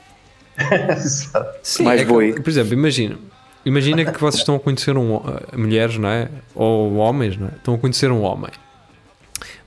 Sim, 1.62 1.84
mais 1.84 2.00
é 2.00 2.04
que, 2.04 2.10
boi. 2.10 2.32
Por 2.32 2.48
exemplo, 2.48 2.72
imagina. 2.72 3.16
Imagina 3.64 4.04
que 4.06 4.18
vocês 4.20 4.40
estão 4.40 4.56
a 4.56 4.60
conhecer 4.60 4.96
um, 4.96 5.16
uh, 5.16 5.22
mulheres, 5.54 5.98
não 5.98 6.08
é? 6.08 6.28
Ou 6.54 6.96
homens, 6.96 7.36
não 7.36 7.48
é? 7.48 7.50
Estão 7.56 7.74
a 7.74 7.78
conhecer 7.78 8.10
um 8.10 8.22
homem. 8.22 8.50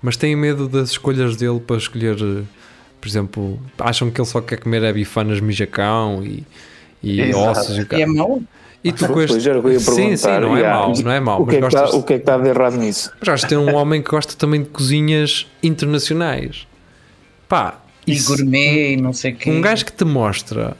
Mas 0.03 0.17
têm 0.17 0.35
medo 0.35 0.67
das 0.67 0.91
escolhas 0.91 1.35
dele 1.37 1.59
para 1.61 1.77
escolher, 1.77 2.21
uh, 2.21 2.45
por 3.01 3.07
exemplo, 3.07 3.59
acham 3.79 4.11
que 4.11 4.19
ele 4.21 4.27
só 4.27 4.41
quer 4.41 4.57
comer 4.59 4.83
é 4.83 4.91
bifanas 4.93 5.39
mijacão 5.39 6.21
e, 6.23 6.43
e 7.01 7.21
Exato. 7.21 7.59
ossos 7.59 7.77
e 7.77 7.81
o 7.81 7.87
E 7.97 8.01
é 8.01 8.05
mau? 8.05 8.43
E 8.83 8.91
tu 8.91 9.07
com 9.07 9.21
este... 9.21 9.41
Sim, 9.79 10.17
sim, 10.17 10.27
não 10.27 10.57
é 10.57 10.59
Yeah. 10.59 10.79
mau, 10.79 10.93
não 11.03 11.11
é 11.11 11.19
mau. 11.21 11.41
O 11.41 11.47
que 11.47 11.55
é, 11.55 11.59
que 11.61 11.65
está, 11.67 11.79
gostas- 11.81 11.99
o 11.99 12.03
que 12.03 12.13
é 12.13 12.17
que 12.17 12.21
está 12.23 12.37
de 12.37 12.49
errado 12.49 12.75
nisso? 12.75 13.11
mas 13.17 13.29
acho 13.29 13.43
que 13.43 13.49
tem 13.49 13.57
um 13.57 13.73
homem 13.75 14.01
que 14.01 14.09
gosta 14.11 14.33
também 14.35 14.61
de 14.63 14.69
cozinhas 14.69 15.47
internacionais. 15.63 16.67
Pá, 17.47 17.79
E 18.05 18.11
isso- 18.13 18.27
gourmet 18.35 18.93
e 18.93 18.97
não 18.97 19.13
sei 19.13 19.31
o 19.31 19.35
quê. 19.37 19.49
um 19.49 19.61
gajo 19.61 19.85
que 19.85 19.93
te 19.93 20.03
mostra 20.03 20.75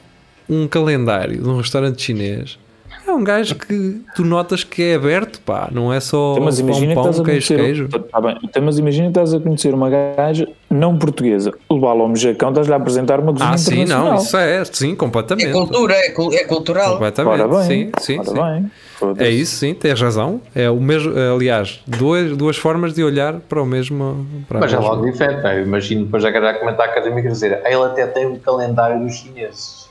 um 0.48 0.68
calendário 0.68 1.40
de 1.42 1.48
um 1.48 1.56
restaurante 1.56 2.02
chinês 2.02 2.58
é 3.06 3.10
um 3.12 3.22
gajo 3.24 3.54
que 3.54 4.00
tu 4.14 4.22
notas 4.24 4.64
que 4.64 4.82
é 4.82 4.94
aberto, 4.94 5.23
pá, 5.44 5.68
não 5.70 5.92
é 5.92 6.00
só 6.00 6.32
Então, 6.32 6.44
mas 6.44 6.60
pão, 6.60 6.68
imagina 6.68 6.94
pão, 6.94 7.02
a 7.02 7.06
queijo, 7.06 7.24
conhecer. 7.24 7.56
queijo. 7.58 7.88
Tá 7.88 8.20
bem. 8.20 8.38
Então, 8.42 8.62
mas 8.62 8.78
imagina 8.78 9.04
que 9.04 9.10
estás 9.10 9.34
a 9.34 9.40
conhecer 9.40 9.74
uma 9.74 9.90
gaja 9.90 10.48
não 10.70 10.96
portuguesa, 10.98 11.52
levá-la 11.70 12.02
ao 12.02 12.08
mejacão, 12.08 12.48
estás-lhe 12.48 12.72
a 12.72 12.76
apresentar 12.76 13.20
uma 13.20 13.32
cozinha 13.32 13.50
Ah, 13.50 13.58
sim, 13.58 13.84
não, 13.84 14.16
isso 14.16 14.36
é, 14.36 14.64
sim, 14.64 14.94
completamente. 14.94 15.48
É 15.48 15.52
cultura, 15.52 15.94
é, 15.94 16.06
é 16.06 16.44
cultural. 16.44 16.92
Completamente, 16.94 17.40
Ora 17.42 17.48
bem, 17.48 17.62
sim, 17.62 17.92
sim, 18.00 18.18
ora 18.18 18.28
sim. 18.28 18.34
bem. 18.34 18.70
É 19.18 19.28
isso, 19.28 19.56
sim, 19.56 19.74
tens 19.74 20.00
razão. 20.00 20.40
É 20.54 20.70
o 20.70 20.80
mesmo, 20.80 21.12
aliás, 21.34 21.80
duas, 21.86 22.36
duas 22.36 22.56
formas 22.56 22.94
de 22.94 23.02
olhar 23.04 23.34
para 23.40 23.60
o 23.62 23.66
mesmo. 23.66 24.26
Para 24.48 24.60
Mas 24.60 24.72
é 24.72 24.78
logo 24.78 25.04
diferente, 25.04 25.44
é? 25.46 25.58
Eu 25.58 25.64
imagino 25.64 26.04
depois 26.04 26.24
a 26.24 26.30
galera 26.30 26.56
a 26.56 26.60
comentar 26.60 26.88
académico 26.88 27.26
e 27.28 27.30
dizer 27.30 27.60
ele 27.64 27.82
até 27.84 28.06
tem 28.06 28.26
um 28.26 28.38
calendário 28.38 29.00
dos 29.00 29.14
chineses. 29.14 29.83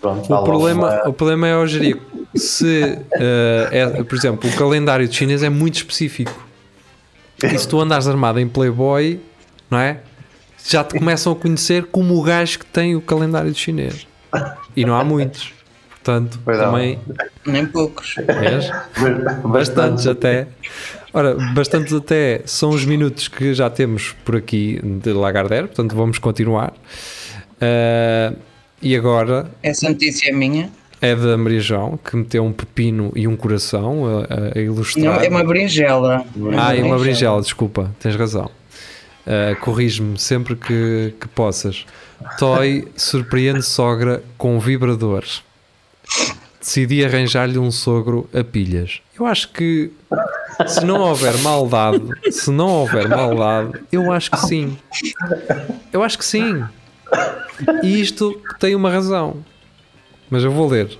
Pronto, 0.00 0.26
O 0.28 0.32
logo 0.34 0.44
problema, 0.44 0.88
uma- 0.88 1.08
o 1.08 1.12
problema 1.12 1.48
é 1.48 1.52
a 1.52 1.58
hojeria. 1.58 1.96
Se, 2.34 2.98
eh, 3.14 3.68
é, 3.72 4.02
por 4.02 4.14
exemplo, 4.14 4.48
o 4.48 4.56
calendário 4.56 5.10
chinês 5.12 5.42
é 5.42 5.48
muito 5.48 5.76
específico. 5.76 6.46
E 7.42 7.58
se 7.58 7.66
tu 7.66 7.80
andares 7.80 8.06
armado 8.06 8.38
em 8.40 8.48
Playboy, 8.48 9.20
não 9.70 9.78
é? 9.78 10.00
Já 10.68 10.82
te 10.84 10.98
começam 10.98 11.32
a 11.32 11.36
conhecer 11.36 11.84
como 11.86 12.14
o 12.16 12.22
gajo 12.22 12.58
que 12.58 12.66
tem 12.66 12.94
o 12.96 13.00
calendário 13.00 13.54
chinês. 13.54 14.06
E 14.76 14.84
não 14.84 14.94
há 14.96 15.04
muitos. 15.04 15.52
Portanto, 15.90 16.38
Pois 16.44 16.56
não. 16.58 16.66
também 16.66 16.98
Nem 17.44 17.66
poucos. 17.66 18.14
és. 18.28 18.70
Bastantes 19.44 20.06
até. 20.06 20.46
Ora, 21.12 21.34
bastantes 21.54 21.92
até 21.94 22.42
são 22.44 22.70
os 22.70 22.84
minutos 22.84 23.28
que 23.28 23.54
já 23.54 23.70
temos 23.70 24.14
por 24.24 24.36
aqui 24.36 24.80
de 25.02 25.12
Lagardère, 25.12 25.66
portanto 25.68 25.96
vamos 25.96 26.18
continuar. 26.18 26.72
Eh, 27.60 28.32
e 28.82 28.94
agora 28.96 29.50
Essa 29.62 29.88
notícia 29.88 30.28
é 30.28 30.32
minha. 30.32 30.70
é 31.00 31.14
da 31.14 31.36
Maria 31.36 31.60
João, 31.60 31.98
que 31.98 32.16
meteu 32.16 32.44
um 32.44 32.52
pepino 32.52 33.12
e 33.14 33.26
um 33.28 33.36
coração 33.36 34.04
a, 34.54 34.58
a 34.58 34.60
ilustrar. 34.60 35.04
Não, 35.04 35.14
é 35.20 35.28
uma 35.28 35.44
berinjela. 35.44 36.24
Ah, 36.58 36.76
é 36.76 36.82
uma 36.82 36.98
berinjela, 36.98 37.40
desculpa, 37.40 37.94
tens 38.00 38.16
razão. 38.16 38.50
Uh, 39.26 39.58
Corrige-me 39.60 40.18
sempre 40.18 40.54
que, 40.54 41.12
que 41.20 41.28
possas. 41.28 41.84
Toy 42.38 42.86
surpreende 42.96 43.62
sogra 43.62 44.22
com 44.38 44.58
vibradores. 44.60 45.42
Decidi 46.60 47.04
arranjar-lhe 47.04 47.58
um 47.58 47.70
sogro 47.70 48.28
a 48.32 48.42
pilhas. 48.42 49.00
Eu 49.18 49.26
acho 49.26 49.52
que 49.52 49.90
se 50.66 50.84
não 50.84 51.00
houver 51.00 51.36
maldade, 51.38 52.02
se 52.30 52.50
não 52.50 52.68
houver 52.68 53.08
maldade, 53.08 53.80
eu 53.92 54.10
acho 54.12 54.30
que 54.30 54.38
sim. 54.38 54.76
Eu 55.92 56.02
acho 56.02 56.18
que 56.18 56.24
sim. 56.24 56.64
E 57.82 58.00
isto 58.00 58.40
tem 58.58 58.74
uma 58.74 58.90
razão. 58.90 59.44
Mas 60.30 60.42
eu 60.42 60.50
vou 60.50 60.68
ler. 60.68 60.98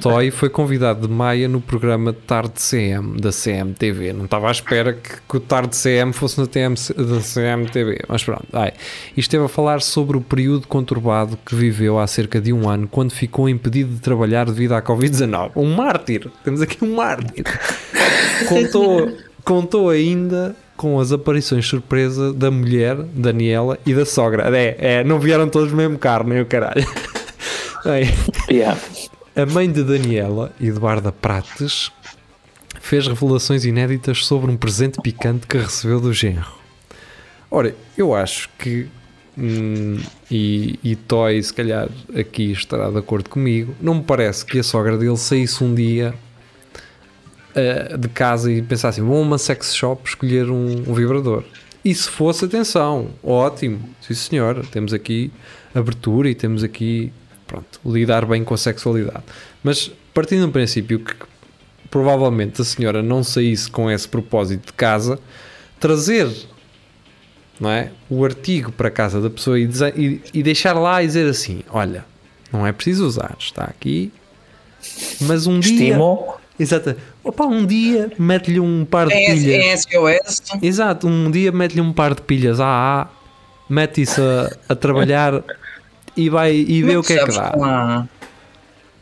Toy 0.00 0.30
foi 0.30 0.50
convidado 0.50 1.06
de 1.06 1.12
Maia 1.12 1.48
no 1.48 1.60
programa 1.60 2.12
Tarde 2.12 2.60
CM 2.60 3.18
da 3.18 3.30
CMTV. 3.30 4.12
Não 4.12 4.26
estava 4.26 4.48
à 4.48 4.50
espera 4.50 4.92
que, 4.92 5.10
que 5.26 5.36
o 5.36 5.40
Tarde 5.40 5.74
CM 5.74 6.12
fosse 6.12 6.38
na 6.38 6.46
TM, 6.46 6.74
da 6.74 7.20
CMTV, 7.20 8.00
mas 8.06 8.22
pronto. 8.22 8.46
Ai. 8.52 8.72
E 9.16 9.20
esteve 9.20 9.44
a 9.44 9.48
falar 9.48 9.80
sobre 9.80 10.16
o 10.16 10.20
período 10.20 10.68
conturbado 10.68 11.38
que 11.44 11.54
viveu 11.54 11.98
há 11.98 12.06
cerca 12.06 12.40
de 12.40 12.52
um 12.52 12.68
ano 12.68 12.86
quando 12.86 13.12
ficou 13.12 13.48
impedido 13.48 13.94
de 13.94 14.00
trabalhar 14.00 14.44
devido 14.44 14.72
à 14.72 14.82
Covid-19. 14.82 15.52
Um 15.56 15.74
mártir! 15.74 16.30
Temos 16.44 16.60
aqui 16.60 16.84
um 16.84 16.94
mártir! 16.94 17.44
Contou, 18.48 19.16
contou 19.42 19.88
ainda 19.88 20.54
com 20.76 21.00
as 21.00 21.12
aparições 21.12 21.66
surpresa 21.66 22.32
da 22.32 22.50
mulher, 22.50 22.96
Daniela, 22.96 23.78
e 23.86 23.94
da 23.94 24.04
sogra. 24.04 24.44
É, 24.56 24.76
é 25.00 25.04
não 25.04 25.18
vieram 25.18 25.48
todos 25.48 25.70
no 25.70 25.76
mesmo 25.76 25.98
carro, 25.98 26.28
nem 26.28 26.40
o 26.40 26.46
caralho. 26.46 26.86
Yeah. 28.50 28.80
a 29.36 29.46
mãe 29.46 29.70
de 29.70 29.84
Daniela, 29.84 30.52
Eduarda 30.60 31.12
Prates, 31.12 31.92
fez 32.80 33.06
revelações 33.06 33.64
inéditas 33.64 34.26
sobre 34.26 34.50
um 34.50 34.56
presente 34.56 35.00
picante 35.00 35.46
que 35.46 35.56
recebeu 35.56 36.00
do 36.00 36.12
genro. 36.12 36.50
Ora, 37.48 37.76
eu 37.96 38.12
acho 38.12 38.48
que, 38.58 38.88
hum, 39.38 40.00
e, 40.28 40.80
e 40.82 40.96
Toy 40.96 41.40
se 41.40 41.54
calhar 41.54 41.88
aqui 42.18 42.50
estará 42.50 42.90
de 42.90 42.98
acordo 42.98 43.30
comigo, 43.30 43.72
não 43.80 43.94
me 43.94 44.02
parece 44.02 44.44
que 44.44 44.58
a 44.58 44.64
sogra 44.64 44.98
dele 44.98 45.16
saísse 45.16 45.62
um 45.62 45.72
dia 45.72 46.12
eh, 47.56 47.96
de 47.96 48.08
casa 48.08 48.52
e 48.52 48.62
pensasse 48.62 49.00
assim, 49.00 49.08
vou 49.08 49.18
a 49.18 49.22
uma 49.22 49.38
sex 49.38 49.74
shop 49.74 50.08
escolher 50.08 50.48
um, 50.50 50.84
um 50.88 50.94
vibrador. 50.94 51.42
E 51.84 51.94
se 51.94 52.08
fosse, 52.08 52.44
atenção, 52.44 53.08
ótimo, 53.22 53.80
sim 54.00 54.14
senhora, 54.14 54.62
temos 54.70 54.92
aqui 54.92 55.32
abertura 55.74 56.28
e 56.28 56.34
temos 56.34 56.62
aqui, 56.62 57.12
pronto, 57.46 57.80
lidar 57.84 58.24
bem 58.26 58.42
com 58.44 58.54
a 58.54 58.58
sexualidade. 58.58 59.24
Mas 59.64 59.90
partindo 60.14 60.46
do 60.46 60.52
princípio 60.52 60.98
que 61.00 61.14
provavelmente 61.90 62.60
a 62.60 62.64
senhora 62.64 63.02
não 63.02 63.22
saísse 63.22 63.70
com 63.70 63.90
esse 63.90 64.08
propósito 64.08 64.66
de 64.66 64.72
casa, 64.72 65.18
trazer 65.78 66.28
não 67.60 67.70
é, 67.70 67.90
o 68.10 68.24
artigo 68.24 68.70
para 68.72 68.88
a 68.88 68.90
casa 68.90 69.20
da 69.20 69.30
pessoa 69.30 69.58
e, 69.58 69.68
e- 69.96 70.20
e 70.34 70.42
deixar 70.42 70.74
lá 70.74 71.02
e 71.02 71.06
dizer 71.06 71.26
assim: 71.28 71.62
olha, 71.70 72.04
não 72.52 72.66
é 72.66 72.72
preciso 72.72 73.06
usar, 73.06 73.34
está 73.38 73.64
aqui, 73.64 74.12
mas 75.22 75.46
um 75.46 75.58
dia. 75.60 75.96
Exato. 76.58 76.94
Opa, 77.22 77.44
um 77.44 77.64
dia 77.66 78.10
mete-lhe 78.18 78.58
um 78.60 78.84
par 78.84 79.06
de 79.08 79.14
Em, 79.14 79.34
pilhas. 79.34 79.64
em 79.64 79.76
SOS. 79.76 80.42
Exato, 80.62 81.06
um 81.06 81.30
dia 81.30 81.52
mete-lhe 81.52 81.80
um 81.80 81.92
par 81.92 82.14
de 82.14 82.22
pilhas 82.22 82.60
AA, 82.60 83.08
mete 83.68 84.00
isso 84.02 84.20
a, 84.22 84.72
a 84.72 84.74
trabalhar 84.74 85.42
e 86.16 86.28
vai 86.30 86.54
e 86.54 86.82
vê 86.82 86.96
o 86.96 87.02
que 87.02 87.12
é 87.12 87.24
que 87.24 87.32
dá. 87.32 87.52
lá? 87.56 88.08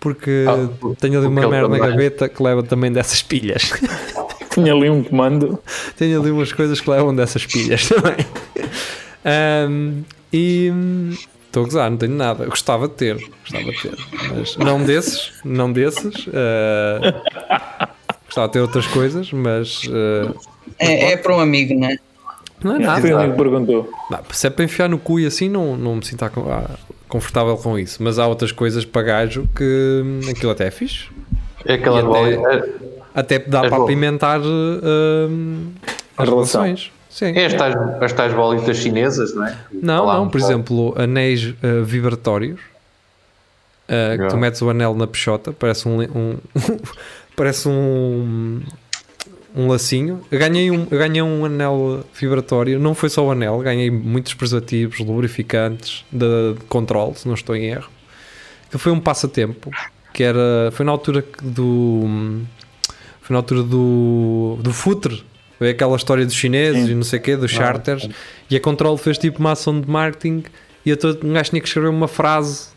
Porque 0.01 0.45
Ah, 0.49 0.69
tenho 1.01 1.19
ali 1.19 1.27
uma 1.29 1.49
merda 1.49 1.69
na 1.69 1.79
gaveta 1.79 2.29
que 2.29 2.43
leva 2.43 2.63
também 2.63 2.93
dessas 2.93 3.23
pilhas. 3.23 3.73
Tinha 4.53 4.73
ali 4.73 4.89
um 4.91 5.03
comando. 5.03 5.59
tenho 5.97 6.21
ali 6.21 6.31
umas 6.31 6.53
coisas 6.53 6.81
que 6.81 6.89
levam 6.91 7.15
dessas 7.15 7.45
pilhas 7.47 7.89
também. 7.89 8.15
Ahm, 9.25 10.03
e 10.33 10.71
hum, 10.73 11.15
estou 11.55 11.63
a 11.63 11.67
gozar, 11.67 11.91
não 11.91 11.97
tenho 11.97 12.15
nada. 12.15 12.45
Eu 12.45 12.51
gostava 12.51 12.89
de 12.89 12.95
ter, 12.95 13.15
gostava 13.43 13.65
de 13.73 13.81
ter, 13.83 13.99
mas 14.37 14.57
não 14.57 14.83
desses, 14.85 15.33
não 15.45 15.73
desses. 15.73 16.27
ah, 16.35 17.89
gostava 18.27 18.47
de 18.49 18.53
ter 18.55 18.61
outras 18.61 18.87
coisas, 18.87 19.33
mas 19.33 19.83
ah, 19.91 20.33
É, 20.79 21.13
é 21.13 21.17
para 21.17 21.37
um 21.37 21.41
amigo, 21.41 21.79
não 21.79 21.89
é? 21.89 21.97
não 22.63 22.77
é 22.77 22.79
nada. 22.79 23.01
Foi 23.01 23.11
ele 23.11 23.31
que 23.31 23.37
perguntou. 23.37 23.91
Não, 24.11 24.19
se 24.33 24.47
é 24.47 24.51
para 24.51 24.65
enfiar 24.65 24.89
no 24.89 24.99
cu 24.99 25.21
e 25.21 25.27
assim, 25.27 25.49
não, 25.49 25.77
não 25.77 25.97
me 25.97 26.05
sinto 26.05 26.25
confortável 27.09 27.57
com 27.57 27.79
isso. 27.79 28.03
Mas 28.03 28.19
há 28.19 28.27
outras 28.27 28.51
coisas 28.51 28.85
para 28.85 29.03
gajo 29.03 29.49
que 29.55 30.03
hum, 30.05 30.21
aquilo 30.29 30.51
até 30.51 30.67
é 30.67 30.71
fixe. 30.71 31.09
É 31.65 31.75
aquela 31.75 32.01
até- 32.01 32.37
bola. 32.37 32.69
Até 33.15 33.39
dá 33.39 33.65
É 33.65 33.69
para 33.69 33.79
bom. 33.79 33.85
apimentar 33.85 34.41
hum, 34.41 35.71
as 36.17 36.29
relação. 36.29 36.63
relações. 36.63 36.91
Sim. 37.15 37.27
É 37.27 37.47
as 37.47 37.55
tais, 37.55 37.77
as 38.01 38.13
tais 38.13 38.35
bolitas 38.35 38.77
chinesas, 38.77 39.33
não 39.37 39.47
é? 39.47 39.57
Não, 39.73 40.05
não, 40.05 40.29
por 40.29 40.41
exemplo, 40.41 40.93
anéis 40.99 41.45
uh, 41.45 41.85
vibratórios 41.85 42.59
uh, 42.59 44.21
que 44.21 44.29
tu 44.31 44.37
metes 44.37 44.61
o 44.61 44.69
anel 44.69 44.97
na 44.97 45.07
peixota, 45.07 45.53
parece 45.53 45.87
um, 45.87 46.03
um 46.03 46.39
parece 47.37 47.69
um 47.69 48.61
um 49.55 49.69
lacinho. 49.69 50.23
Eu 50.29 50.41
ganhei 50.41 50.73
um, 50.73 50.89
eu 50.91 50.99
ganhei 50.99 51.23
um 51.23 51.45
anel 51.45 52.05
vibratório, 52.13 52.81
não 52.81 52.97
foi 52.97 53.09
só 53.09 53.25
o 53.25 53.31
anel, 53.31 53.61
ganhei 53.61 53.93
muitos 53.93 54.35
preservativos, 54.35 54.99
lubrificantes 54.99 56.05
de, 56.11 56.55
de 56.55 56.65
controle, 56.65 57.15
se 57.15 57.29
não 57.29 57.35
estou 57.35 57.55
em 57.55 57.67
erro. 57.67 57.89
Que 58.73 58.77
foi 58.77 58.91
um 58.91 58.99
passatempo, 58.99 59.71
que 60.13 60.25
era 60.25 60.69
foi 60.73 60.85
na 60.85 60.91
altura 60.91 61.25
do 61.41 62.43
foi 63.21 63.35
na 63.35 63.39
altura 63.39 63.63
do 63.63 64.59
do 64.61 64.73
futre 64.73 65.25
Foi 65.59 65.71
aquela 65.71 65.97
história 65.97 66.25
dos 66.27 66.35
chineses 66.35 66.87
Sim. 66.87 66.93
e 66.93 66.95
não 66.95 67.03
sei 67.03 67.19
o 67.19 67.23
quê, 67.23 67.37
dos 67.37 67.51
charters. 67.51 68.09
E 68.51 68.57
a 68.57 68.61
Control 68.61 68.97
fez 68.97 69.17
tipo 69.19 69.39
uma 69.39 69.53
ação 69.53 69.81
de 69.81 69.89
marketing 69.89 70.45
e 70.85 70.93
a 70.93 70.97
todo, 70.97 71.27
um 71.27 71.33
gajo 71.33 71.51
tinha 71.51 71.61
que 71.63 71.69
escrever 71.69 71.89
uma 71.89 72.09
frase 72.09 72.69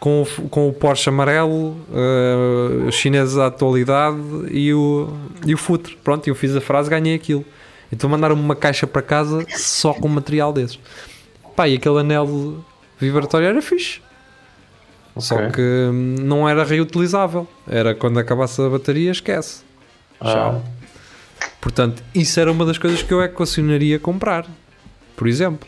com, 0.00 0.22
o 0.22 0.48
com 0.48 0.68
o 0.68 0.72
Porsche 0.72 1.08
amarelo, 1.08 1.76
eh, 1.92 2.86
os 2.88 2.94
chineses 2.94 3.36
à 3.36 3.46
atualidade 3.46 4.16
e 4.50 4.72
o, 4.72 5.12
e 5.46 5.54
o 5.54 5.58
futre. 5.58 5.96
Pronto, 6.04 6.26
e 6.26 6.30
eu 6.30 6.34
fiz 6.34 6.54
a 6.54 6.60
frase, 6.60 6.88
ganhei 6.88 7.14
aquilo. 7.14 7.44
Então 7.92 8.08
mandaram-me 8.08 8.42
uma 8.42 8.56
caixa 8.56 8.86
para 8.86 9.02
casa 9.02 9.44
só 9.50 9.92
com 9.92 10.08
material 10.08 10.52
desses. 10.52 10.78
Pá, 11.56 11.68
e 11.68 11.74
aquele 11.76 11.98
anel 12.00 12.64
vibratório 12.98 13.46
era 13.48 13.62
fixe. 13.62 14.00
Só 15.16 15.36
Ok. 15.36 15.50
que 15.52 15.60
hum, 15.62 16.16
não 16.20 16.48
era 16.48 16.64
reutilizável. 16.64 17.46
Era 17.68 17.94
quando 17.94 18.18
acabasse 18.18 18.60
a 18.60 18.68
bateria, 18.68 19.10
esquece. 19.12 19.62
Tchau. 20.20 20.64
Portanto, 21.60 22.02
isso 22.14 22.38
era 22.40 22.50
uma 22.52 22.64
das 22.66 22.78
coisas 22.78 23.02
que 23.02 23.12
eu 23.12 23.22
equacionaria 23.22 23.98
comprar. 23.98 24.46
Por 25.16 25.26
exemplo. 25.28 25.66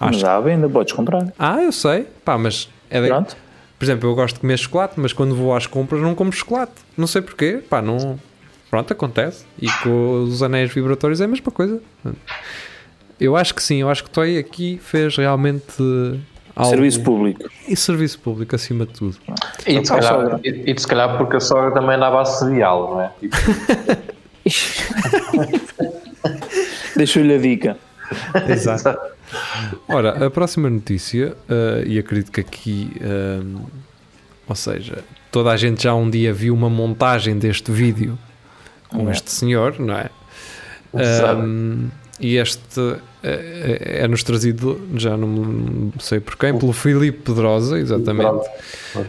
Mas 0.00 0.22
há 0.22 0.38
ainda 0.38 0.68
podes 0.68 0.92
comprar. 0.92 1.32
Ah, 1.38 1.60
eu 1.62 1.72
sei. 1.72 2.06
Pá, 2.24 2.38
mas 2.38 2.68
é 2.88 3.00
da- 3.02 3.08
Pronto. 3.08 3.36
Por 3.78 3.84
exemplo, 3.84 4.08
eu 4.10 4.14
gosto 4.14 4.34
de 4.36 4.40
comer 4.40 4.56
chocolate, 4.58 4.94
mas 4.96 5.12
quando 5.12 5.34
vou 5.36 5.54
às 5.54 5.66
compras 5.66 6.00
não 6.02 6.14
como 6.14 6.32
chocolate. 6.32 6.72
Não 6.96 7.06
sei 7.06 7.22
porquê. 7.22 7.60
Pá, 7.68 7.80
não. 7.82 8.18
Pronto, 8.70 8.92
acontece. 8.92 9.44
E 9.60 9.70
com 9.82 10.22
os 10.24 10.42
anéis 10.42 10.72
vibratórios 10.72 11.20
é 11.20 11.24
a 11.24 11.28
mesma 11.28 11.50
coisa. 11.52 11.80
Eu 13.20 13.36
acho 13.36 13.54
que 13.54 13.62
sim. 13.62 13.76
Eu 13.80 13.88
acho 13.90 14.04
que 14.04 14.10
Toy 14.10 14.36
aqui 14.38 14.78
fez 14.82 15.16
realmente 15.16 15.64
algo. 16.54 16.70
Serviço 16.70 17.02
público. 17.02 17.48
E 17.66 17.76
serviço 17.76 18.18
público 18.20 18.54
acima 18.54 18.84
de 18.84 18.92
tudo. 18.94 19.16
E, 19.66 19.78
de 19.80 19.86
se 19.86 19.92
Opa, 19.92 20.02
calhar, 20.02 20.40
e, 20.44 20.48
e 20.70 20.74
de 20.74 20.80
se 20.80 20.86
calhar 20.86 21.16
porque 21.16 21.36
a 21.36 21.40
sogra 21.40 21.70
também 21.72 21.96
andava 21.96 22.20
a 22.20 22.24
cereal, 22.24 22.90
não 22.94 23.00
é? 23.02 23.12
Tipo, 23.20 23.36
Deixo-lhe 26.96 27.34
a 27.34 27.38
dica. 27.38 27.76
Exato. 28.48 28.96
Ora, 29.88 30.26
a 30.26 30.30
próxima 30.30 30.70
notícia, 30.70 31.36
eh, 31.48 31.84
e 31.86 31.98
acredito 31.98 32.32
que 32.32 32.40
aqui, 32.40 32.92
eh, 33.00 33.40
ou 34.48 34.54
seja, 34.54 35.04
toda 35.30 35.50
a 35.50 35.56
gente 35.56 35.82
já 35.82 35.94
um 35.94 36.08
dia 36.08 36.32
viu 36.32 36.54
uma 36.54 36.70
montagem 36.70 37.38
deste 37.38 37.70
vídeo 37.70 38.18
com 38.88 39.08
É. 39.08 39.12
este 39.12 39.30
senhor, 39.30 39.78
não 39.78 39.94
é? 39.94 40.08
Exato. 40.96 41.42
Um, 41.42 41.88
e 42.18 42.36
este 42.36 42.96
eh, 43.22 44.00
é-nos 44.02 44.22
trazido, 44.22 44.80
já 44.96 45.14
não 45.16 45.92
sei 46.00 46.20
por 46.20 46.36
quem, 46.36 46.56
pelo 46.58 46.72
Filipe 46.72 47.18
Pedrosa, 47.18 47.78
exatamente, 47.78 48.48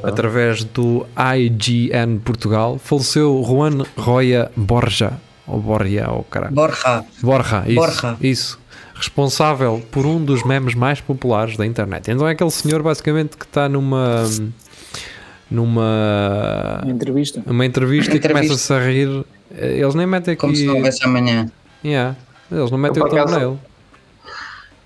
através 0.03 0.65
do 0.65 1.07
IGN 1.37 2.19
Portugal. 2.19 2.77
Faleceu 2.77 3.41
Juan 3.47 3.85
Roya 3.97 4.51
Borja, 4.57 5.13
ou 5.49 5.59
Borja, 5.59 6.09
ou 6.11 6.23
caralho. 6.23 6.53
Borja. 6.53 7.03
Borja, 7.21 7.63
isso, 7.67 7.75
Borja. 7.75 8.17
isso. 8.21 8.59
Responsável 8.95 9.81
por 9.91 10.05
um 10.05 10.23
dos 10.23 10.43
memes 10.43 10.75
mais 10.75 10.99
populares 11.01 11.55
da 11.57 11.65
internet. 11.65 12.11
Então 12.11 12.27
é 12.27 12.31
aquele 12.31 12.51
senhor 12.51 12.81
basicamente 12.83 13.37
que 13.37 13.45
está 13.45 13.67
numa 13.69 14.23
numa 15.49 16.81
Entrevista. 16.85 17.41
uma 17.47 17.65
entrevista, 17.65 18.13
e 18.13 18.17
Entrevista. 18.17 18.45
começa-se 18.47 18.73
a 18.73 18.79
rir. 18.79 19.25
Eles 19.51 19.95
nem 19.95 20.05
metem 20.05 20.33
aqui. 20.33 20.41
Como 20.41 20.55
se 20.55 20.65
não 20.65 20.75
houvesse 20.75 21.03
amanhã. 21.03 21.49
Yeah. 21.83 22.15
Eles 22.51 22.69
não 22.71 22.77
metem 22.77 23.01
Eu, 23.01 23.05
o 23.07 23.09
por 23.09 23.17
acaso, 23.17 23.33
thumbnail. 23.33 23.59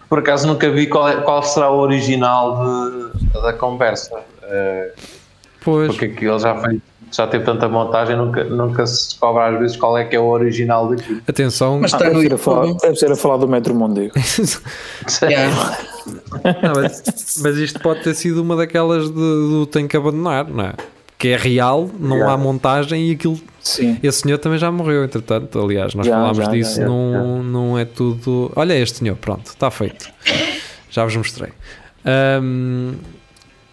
Por 0.09 0.19
acaso 0.19 0.47
nunca 0.47 0.69
vi 0.71 0.87
qual, 0.87 1.09
é- 1.09 1.21
qual 1.21 1.41
será 1.43 1.69
o 1.71 1.79
original 1.79 3.11
de- 3.11 3.41
da 3.41 3.51
conversa. 3.53 4.19
Eh, 4.43 4.93
Pois, 5.63 5.87
porque 5.87 6.05
aquilo 6.05 6.39
já, 6.39 6.55
foi, 6.55 6.81
já 7.15 7.27
teve 7.27 7.43
tanta 7.45 7.67
montagem, 7.69 8.15
nunca, 8.15 8.43
nunca 8.43 8.85
se 8.87 9.09
descobre 9.09 9.43
às 9.43 9.59
vezes 9.59 9.77
qual 9.77 9.97
é 9.97 10.03
que 10.05 10.15
é 10.15 10.19
o 10.19 10.25
original 10.25 10.87
daquilo. 10.89 11.21
atenção. 11.27 11.79
Mas 11.79 11.93
Ah, 11.93 11.97
está 11.97 12.09
no 12.09 12.15
deve, 12.15 12.27
ser 12.29 12.33
a 12.33 12.37
falar, 12.37 12.73
deve 12.73 12.95
ser 12.95 13.11
a 13.11 13.15
falar 13.15 13.37
do 13.37 13.47
Metro 13.47 13.73
Mondego. 13.75 14.13
Yeah. 15.21 15.77
Não, 16.61 16.73
mas, 16.75 17.03
mas 17.41 17.57
isto 17.57 17.79
pode 17.79 18.01
ter 18.03 18.13
sido 18.13 18.41
uma 18.41 18.55
daquelas 18.55 19.05
de- 19.07 19.13
do 19.13 19.65
tem 19.65 19.87
que 19.87 19.95
abandonar, 19.95 20.47
não 20.49 20.65
é? 20.65 20.73
Que 21.17 21.29
é 21.29 21.37
real, 21.37 21.89
não 21.99 22.17
Yeah. 22.17 22.33
há 22.33 22.37
montagem 22.37 23.09
e 23.09 23.11
aquilo. 23.13 23.39
Sim. 23.61 23.97
Esse 24.03 24.21
senhor 24.21 24.37
também 24.39 24.57
já 24.59 24.69
morreu, 24.71 25.03
entretanto. 25.05 25.57
Aliás, 25.59 25.93
nós 25.95 26.05
Já, 26.05 26.13
falámos 26.15 26.37
já, 26.37 26.45
disso, 26.51 26.75
já, 26.81 26.85
não, 26.85 27.41
não 27.43 27.79
é 27.79 27.85
tudo. 27.85 28.51
Olha 28.55 28.73
este 28.77 28.97
senhor, 28.99 29.15
pronto, 29.15 29.47
está 29.47 29.71
feito. 29.71 30.09
Já 30.89 31.05
vos 31.05 31.15
mostrei. 31.15 31.51
Ahm, 32.05 32.95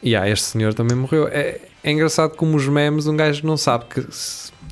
e 0.02 0.10
yeah, 0.10 0.28
este 0.30 0.46
senhor 0.46 0.74
também 0.74 0.96
morreu. 0.96 1.26
É, 1.28 1.58
é 1.82 1.90
engraçado 1.92 2.36
como 2.36 2.56
os 2.56 2.66
memes, 2.68 3.06
um 3.06 3.16
gajo 3.16 3.46
não 3.46 3.56
sabe 3.56 3.84
que, 3.86 4.06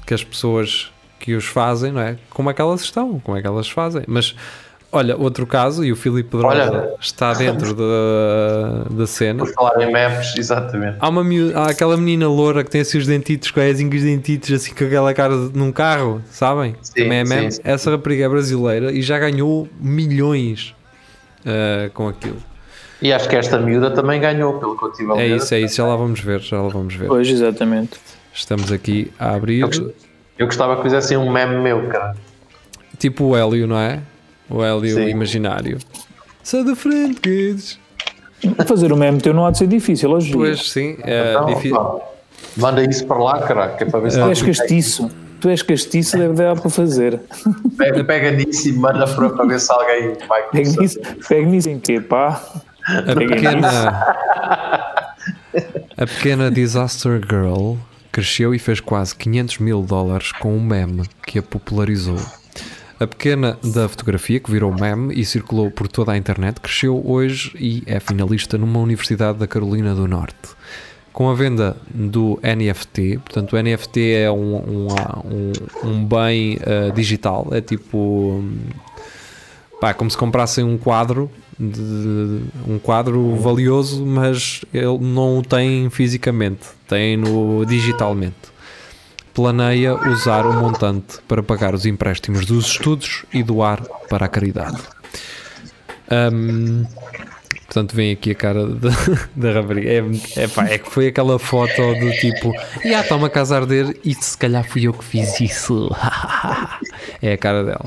que 0.06 0.14
as 0.14 0.22
pessoas 0.24 0.92
que 1.18 1.34
os 1.34 1.44
fazem, 1.46 1.92
não 1.92 2.00
é? 2.00 2.16
Como 2.30 2.48
é 2.50 2.54
que 2.54 2.60
elas 2.60 2.80
estão, 2.82 3.18
como 3.20 3.36
é 3.36 3.40
que 3.40 3.46
elas 3.46 3.68
fazem. 3.68 4.02
Mas 4.06 4.34
olha, 4.92 5.16
outro 5.16 5.46
caso, 5.46 5.84
e 5.84 5.90
o 5.92 5.96
Filipe 5.96 6.30
Pedrosa 6.30 6.70
Olha. 6.70 6.94
está 7.00 7.34
dentro 7.34 7.74
da, 7.74 8.84
da 8.90 9.06
cena. 9.06 9.44
Por 9.44 9.52
falar 9.52 9.82
em 9.82 9.92
memes, 9.92 10.34
exatamente. 10.36 10.96
Há, 11.00 11.08
uma, 11.08 11.22
há 11.54 11.70
aquela 11.70 11.96
menina 11.96 12.28
loura 12.28 12.62
que 12.64 12.70
tem 12.70 12.80
assim 12.82 12.98
os 12.98 13.06
dentitos, 13.06 13.50
com 13.50 13.60
os 13.60 14.02
dentitos, 14.02 14.52
assim 14.52 14.72
com 14.74 14.84
aquela 14.84 15.12
cara 15.12 15.36
de- 15.48 15.58
num 15.58 15.72
carro, 15.72 16.22
sabem? 16.30 16.76
Sim, 16.82 17.02
Também 17.02 17.18
é 17.18 17.24
sim, 17.24 17.34
meme. 17.34 17.52
sim. 17.52 17.60
Essa 17.64 17.90
rapariga 17.90 18.24
é 18.24 18.28
brasileira 18.28 18.92
e 18.92 19.02
já 19.02 19.18
ganhou 19.18 19.68
milhões 19.80 20.74
ah, 21.44 21.90
com 21.92 22.08
aquilo. 22.08 22.36
E 23.00 23.12
acho 23.12 23.28
que 23.28 23.36
esta 23.36 23.58
miúda 23.58 23.90
também 23.92 24.20
ganhou, 24.20 24.54
pelo 24.58 24.76
que 24.76 24.84
eu 24.84 24.92
tive 24.92 25.12
a 25.12 25.14
É 25.14 25.18
ler. 25.18 25.36
isso, 25.36 25.54
é 25.54 25.60
isso, 25.60 25.76
já 25.76 25.86
lá 25.86 25.94
vamos 25.96 26.18
ver, 26.20 26.40
já 26.40 26.60
lá 26.60 26.68
vamos 26.68 26.94
ver. 26.94 27.06
Pois, 27.06 27.28
exatamente. 27.28 27.92
Estamos 28.34 28.72
aqui 28.72 29.12
a 29.18 29.34
abrir, 29.34 29.60
Eu 30.38 30.46
gostava 30.46 30.76
que 30.76 30.82
fizessem 30.82 31.16
um 31.16 31.30
meme 31.30 31.56
meu, 31.60 31.86
cara. 31.88 32.16
tipo 32.98 33.24
o 33.24 33.36
Hélio, 33.36 33.66
não 33.66 33.78
é? 33.78 34.00
O 34.50 34.62
Hélio 34.64 34.94
Sim. 34.96 35.08
imaginário. 35.08 35.78
Sai 36.42 36.64
da 36.64 36.74
frente, 36.74 37.20
kids. 37.20 37.78
Fazer 38.66 38.92
o 38.92 38.96
meme 38.96 39.20
teu 39.20 39.34
não 39.34 39.44
há 39.46 39.50
de 39.50 39.58
ser 39.58 39.66
difícil 39.66 40.10
hoje. 40.10 40.32
Pois 40.32 40.70
sim, 40.70 40.96
é 41.02 41.30
Então, 41.32 41.46
difícil. 41.46 41.76
pá, 41.76 41.96
manda 42.56 42.82
isso 42.84 43.04
para 43.06 43.18
lá, 43.18 43.42
cara, 43.42 43.68
que 43.70 43.84
é 43.84 43.86
para 43.86 44.00
ver 44.00 44.10
se 44.12 44.16
Tu 44.16 44.22
alguém 44.22 44.30
és 44.48 44.58
castiço. 44.58 45.10
Tu 45.40 45.48
és 45.48 45.62
castiço, 45.62 46.16
deve 46.18 46.34
dar 46.34 46.56
para 46.60 46.70
fazer. 46.70 47.20
pega, 47.76 48.02
pega 48.04 48.30
nisso 48.32 48.68
e 48.68 48.72
manda 48.72 49.06
para, 49.06 49.30
para 49.30 49.44
ver 49.44 49.60
se 49.60 49.70
alguém 49.72 50.14
vai 50.28 50.42
Pega 50.50 50.70
nisso, 50.80 50.98
pega 51.28 51.46
nisso 51.46 51.68
em 51.68 51.78
quê, 51.78 52.00
pá? 52.00 52.40
A 52.88 53.14
pequena, 53.14 53.92
a 55.94 56.06
pequena 56.06 56.50
Disaster 56.50 57.20
Girl 57.20 57.74
cresceu 58.10 58.54
e 58.54 58.58
fez 58.58 58.80
quase 58.80 59.14
500 59.14 59.58
mil 59.58 59.82
dólares 59.82 60.32
com 60.32 60.56
um 60.56 60.60
meme 60.60 61.02
que 61.26 61.38
a 61.38 61.42
popularizou. 61.42 62.18
A 62.98 63.06
pequena 63.06 63.58
da 63.62 63.86
fotografia, 63.90 64.40
que 64.40 64.50
virou 64.50 64.72
meme 64.72 65.12
e 65.14 65.22
circulou 65.22 65.70
por 65.70 65.86
toda 65.86 66.12
a 66.12 66.16
internet, 66.16 66.62
cresceu 66.62 67.06
hoje 67.06 67.52
e 67.56 67.82
é 67.86 68.00
finalista 68.00 68.56
numa 68.56 68.80
universidade 68.80 69.36
da 69.36 69.46
Carolina 69.46 69.94
do 69.94 70.08
Norte. 70.08 70.56
Com 71.12 71.28
a 71.28 71.34
venda 71.34 71.76
do 71.92 72.40
NFT, 72.42 73.18
portanto, 73.18 73.54
o 73.54 73.62
NFT 73.62 74.12
é 74.12 74.30
um, 74.30 74.56
um, 74.56 74.88
um, 75.26 75.52
um 75.84 76.04
bem 76.06 76.58
ah, 76.64 76.90
digital, 76.94 77.48
é 77.52 77.60
tipo. 77.60 77.98
hum, 77.98 78.60
pá, 79.78 79.92
como 79.92 80.10
se 80.10 80.16
comprassem 80.16 80.64
um 80.64 80.78
quadro 80.78 81.30
de, 81.58 81.70
de- 81.80 82.42
um 82.66 82.78
quadro 82.78 83.34
valioso, 83.36 84.04
mas 84.04 84.64
ele 84.72 84.98
não 84.98 85.38
o 85.38 85.42
tem 85.42 85.88
fisicamente, 85.90 86.60
tem 86.86 87.16
no 87.16 87.64
digitalmente. 87.66 88.36
Planeia 89.34 89.94
usar 90.08 90.44
o 90.46 90.52
montante 90.52 91.18
para 91.28 91.42
pagar 91.42 91.74
os 91.74 91.86
empréstimos 91.86 92.44
dos 92.44 92.66
estudos 92.66 93.24
e 93.32 93.42
doar 93.42 93.82
para 94.08 94.26
a 94.26 94.28
caridade. 94.28 94.78
Hum, 96.10 96.84
portanto, 97.66 97.94
vem 97.94 98.12
aqui 98.12 98.30
a 98.32 98.34
cara 98.34 98.66
da, 98.66 98.90
da 99.36 99.52
rapariga. 99.52 99.88
É, 99.90 99.98
é, 100.36 100.74
é 100.74 100.78
que 100.78 100.90
foi 100.90 101.06
aquela 101.08 101.38
foto 101.38 101.94
do 102.00 102.10
tipo, 102.12 102.52
e 102.84 102.92
ah, 102.94 103.00
está-me 103.00 103.26
a 103.26 103.30
casa 103.30 103.54
a 103.56 103.58
arder 103.60 103.96
e 104.04 104.14
se 104.14 104.36
calhar 104.36 104.64
fui 104.68 104.86
eu 104.88 104.92
que 104.92 105.04
fiz 105.04 105.40
isso. 105.40 105.88
é 107.22 107.32
a 107.34 107.38
cara 107.38 107.62
dela. 107.64 107.84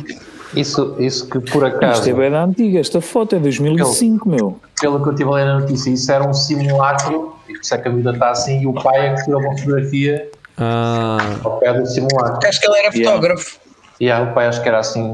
Isso, 0.56 0.96
isso 1.00 1.30
que 1.30 1.40
por 1.40 1.64
acaso, 1.64 2.00
Isto 2.02 2.10
é 2.10 2.14
bem 2.14 2.32
da 2.32 2.44
antiga, 2.44 2.80
esta 2.80 3.00
foto 3.02 3.36
é 3.36 3.40
2005, 3.40 4.28
meu. 4.28 4.60
pelo 4.80 5.02
que 5.02 5.10
eu 5.10 5.16
tive 5.16 5.30
a 5.30 5.34
ler 5.34 5.46
na 5.46 5.60
notícia, 5.60 5.90
isso 5.90 6.12
era 6.12 6.24
um 6.28 6.34
simulacro, 6.34 7.36
e 7.48 7.54
por 7.54 7.62
isso 7.62 7.74
é 7.74 7.78
que 7.78 7.88
a 7.88 7.92
miúda 7.92 8.12
está 8.12 8.32
assim, 8.32 8.62
e 8.62 8.68
o 8.68 8.74
pai 8.74 9.08
é 9.08 9.14
que 9.16 9.24
tirou 9.24 9.40
uma 9.42 9.58
fotografia 9.58 10.30
Ah, 10.58 11.18
ao 11.44 11.58
pé 11.60 11.74
do 11.74 11.86
simulacro. 11.86 12.48
Acho 12.48 12.60
que 12.60 12.68
ele 12.68 12.78
era 12.78 12.94
Yeah. 12.96 13.12
fotógrafo. 13.12 13.60
E 14.00 14.12
aí, 14.12 14.24
o 14.24 14.34
pai 14.34 14.48
acho 14.48 14.62
que 14.62 14.68
era 14.68 14.80
assim, 14.80 15.14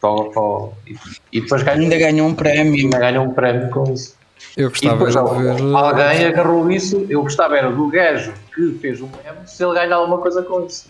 fotógrafo, 0.00 0.72
e, 0.86 0.96
e 1.32 1.40
depois 1.42 1.62
ganhou, 1.62 1.82
Ainda 1.82 1.98
ganhou 1.98 2.26
um 2.28 2.34
prémio. 2.34 2.74
ainda 2.84 2.98
ganhou 2.98 3.24
um 3.26 3.30
prémio 3.34 3.68
com 3.70 3.92
isso. 3.92 4.14
eu 4.56 4.66
E 4.66 4.70
gostava 4.70 4.94
depois 5.06 5.14
de 5.56 5.62
ver. 5.62 5.74
alguém 5.76 6.24
agarrou 6.26 6.70
isso, 6.70 7.06
eu 7.08 7.22
gostava 7.22 7.56
era 7.56 7.70
do 7.70 7.88
gajo 7.88 8.32
que 8.54 8.72
fez 8.80 9.00
o 9.00 9.04
meme, 9.06 9.46
se 9.46 9.62
ele 9.64 9.74
ganha 9.74 9.94
alguma 9.94 10.18
coisa 10.18 10.42
com 10.42 10.64
isso. 10.66 10.88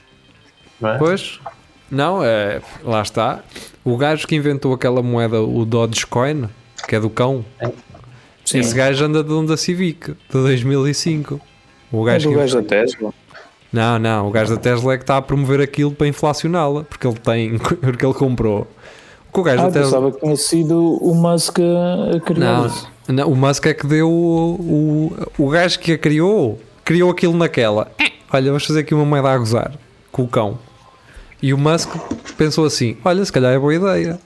Não 0.80 0.90
é? 0.90 0.98
Pois, 0.98 1.38
não, 1.90 2.22
é, 2.24 2.60
lá 2.82 3.02
está. 3.02 3.40
O 3.84 3.96
gajo 3.96 4.26
que 4.26 4.34
inventou 4.34 4.72
aquela 4.72 5.02
moeda, 5.02 5.40
o 5.42 5.64
Dogecoin, 5.64 6.48
que 6.88 6.96
é 6.96 7.00
do 7.00 7.10
cão, 7.10 7.44
Sim. 8.44 8.58
esse 8.60 8.74
gajo 8.74 9.04
anda 9.04 9.22
de 9.22 9.32
um 9.32 9.44
da 9.44 9.56
Civic, 9.56 10.10
de 10.12 10.16
2005. 10.30 11.40
O 11.92 12.08
É 12.08 12.12
gajo, 12.12 12.28
que, 12.30 12.34
gajo 12.36 12.56
da 12.56 12.62
Tesla. 12.68 13.14
Não, 13.72 13.98
não, 13.98 14.28
o 14.28 14.30
gajo 14.30 14.54
da 14.54 14.60
Tesla 14.60 14.94
é 14.94 14.96
que 14.96 15.02
está 15.02 15.16
a 15.16 15.22
promover 15.22 15.60
aquilo 15.60 15.90
para 15.92 16.06
inflacioná-la, 16.06 16.84
porque 16.84 17.06
ele 17.06 17.18
tem, 17.18 17.58
porque 17.80 18.04
ele 18.06 18.14
comprou. 18.14 18.66
O 19.32 19.42
gajo 19.42 19.62
Ah, 19.62 19.66
da 19.66 19.72
Tesla. 19.72 19.84
pensava 20.00 20.12
que 20.12 20.20
tinha 20.20 20.36
sido 20.36 20.80
o 21.02 21.14
Musk 21.14 21.58
a 21.58 22.20
criar 22.20 22.66
isso. 22.66 22.88
não, 23.08 23.28
o 23.30 23.34
Musk 23.36 23.66
é 23.66 23.74
que 23.74 23.86
deu 23.86 24.08
o, 24.08 25.10
o, 25.38 25.44
o 25.44 25.48
gajo 25.50 25.78
que 25.80 25.92
a 25.92 25.98
criou, 25.98 26.60
criou 26.84 27.10
aquilo 27.10 27.36
naquela. 27.36 27.90
"Eh, 27.98 28.12
Olha, 28.32 28.46
vamos 28.46 28.64
fazer 28.64 28.80
aqui 28.80 28.94
uma 28.94 29.04
moeda 29.04 29.28
a 29.30 29.38
gozar 29.38 29.72
com 30.12 30.22
o 30.22 30.28
cão. 30.28 30.58
E 31.42 31.52
o 31.52 31.58
Musk 31.58 31.90
pensou 32.36 32.64
assim: 32.64 32.96
olha, 33.04 33.24
se 33.24 33.32
calhar 33.32 33.52
é 33.52 33.58
boa 33.58 33.74
ideia. 33.74 34.18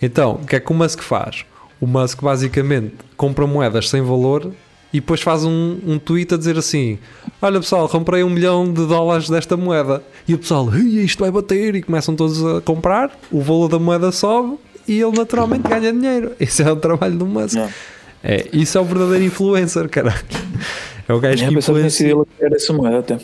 Então, 0.00 0.38
o 0.42 0.46
que 0.46 0.56
é 0.56 0.60
que 0.60 0.70
o 0.70 0.74
Musk 0.74 1.00
faz? 1.00 1.44
O 1.80 1.86
Musk 1.86 2.22
basicamente 2.22 2.94
compra 3.16 3.46
moedas 3.46 3.88
sem 3.88 4.02
valor 4.02 4.52
e 4.92 5.00
depois 5.00 5.20
faz 5.20 5.44
um, 5.44 5.78
um 5.86 5.98
tweet 5.98 6.34
a 6.34 6.36
dizer 6.36 6.56
assim: 6.56 6.98
Olha 7.40 7.60
pessoal, 7.60 7.88
comprei 7.88 8.22
um 8.22 8.30
milhão 8.30 8.64
de 8.72 8.86
dólares 8.86 9.28
desta 9.28 9.56
moeda. 9.56 10.02
E 10.26 10.34
o 10.34 10.38
pessoal, 10.38 10.68
"Ei, 10.74 11.04
isto 11.04 11.20
vai 11.20 11.30
bater. 11.30 11.74
E 11.74 11.82
começam 11.82 12.16
todos 12.16 12.44
a 12.44 12.60
comprar, 12.60 13.10
o 13.30 13.40
valor 13.40 13.68
da 13.68 13.78
moeda 13.78 14.10
sobe 14.10 14.58
e 14.86 15.00
ele 15.00 15.16
naturalmente 15.16 15.68
ganha 15.68 15.92
dinheiro. 15.92 16.32
Esse 16.40 16.62
é 16.62 16.72
o 16.72 16.76
trabalho 16.76 17.16
do 17.16 17.26
Musk. 17.26 17.58
É, 18.24 18.48
isso 18.52 18.78
é 18.78 18.80
o 18.80 18.84
verdadeiro 18.84 19.24
influencer, 19.24 19.88
caralho. 19.88 20.24
É 21.08 21.12
o 21.14 21.20
gajo 21.20 21.42
Eu 21.42 21.48
que 21.48 21.52
que 21.54 21.58
influencia. 21.60 22.06
ele 22.10 22.20
a 22.20 22.24
criar 22.36 22.54
essa 22.54 22.72
moeda 22.72 22.98
até. 22.98 23.18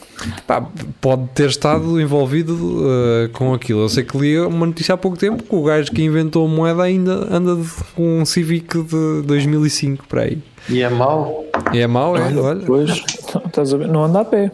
Pá, 0.46 0.66
pode 1.02 1.26
ter 1.34 1.50
estado 1.50 2.00
envolvido 2.00 2.54
uh, 2.54 3.28
com 3.34 3.52
aquilo. 3.52 3.82
Eu 3.82 3.88
sei 3.90 4.02
que 4.04 4.16
li 4.16 4.38
uma 4.40 4.64
notícia 4.64 4.94
há 4.94 4.96
pouco 4.96 5.18
tempo 5.18 5.42
que 5.42 5.54
o 5.54 5.62
gajo 5.62 5.92
que 5.92 6.02
inventou 6.02 6.46
a 6.46 6.48
moeda 6.48 6.82
ainda 6.82 7.12
anda 7.30 7.54
de- 7.56 7.68
com 7.94 8.20
um 8.20 8.24
Civic 8.24 8.82
de 8.82 9.22
2005 9.26 10.06
para 10.08 10.22
aí. 10.22 10.38
E 10.68 10.80
é 10.80 10.88
mau. 10.88 11.44
E 11.74 11.78
é 11.80 11.86
mau, 11.86 12.16
é? 12.16 12.22
Olha. 12.34 12.54
Depois, 12.60 12.90
estás 12.90 13.74
a 13.74 13.76
ver? 13.76 13.88
Não 13.88 14.04
anda 14.04 14.20
a 14.20 14.24
pé, 14.24 14.50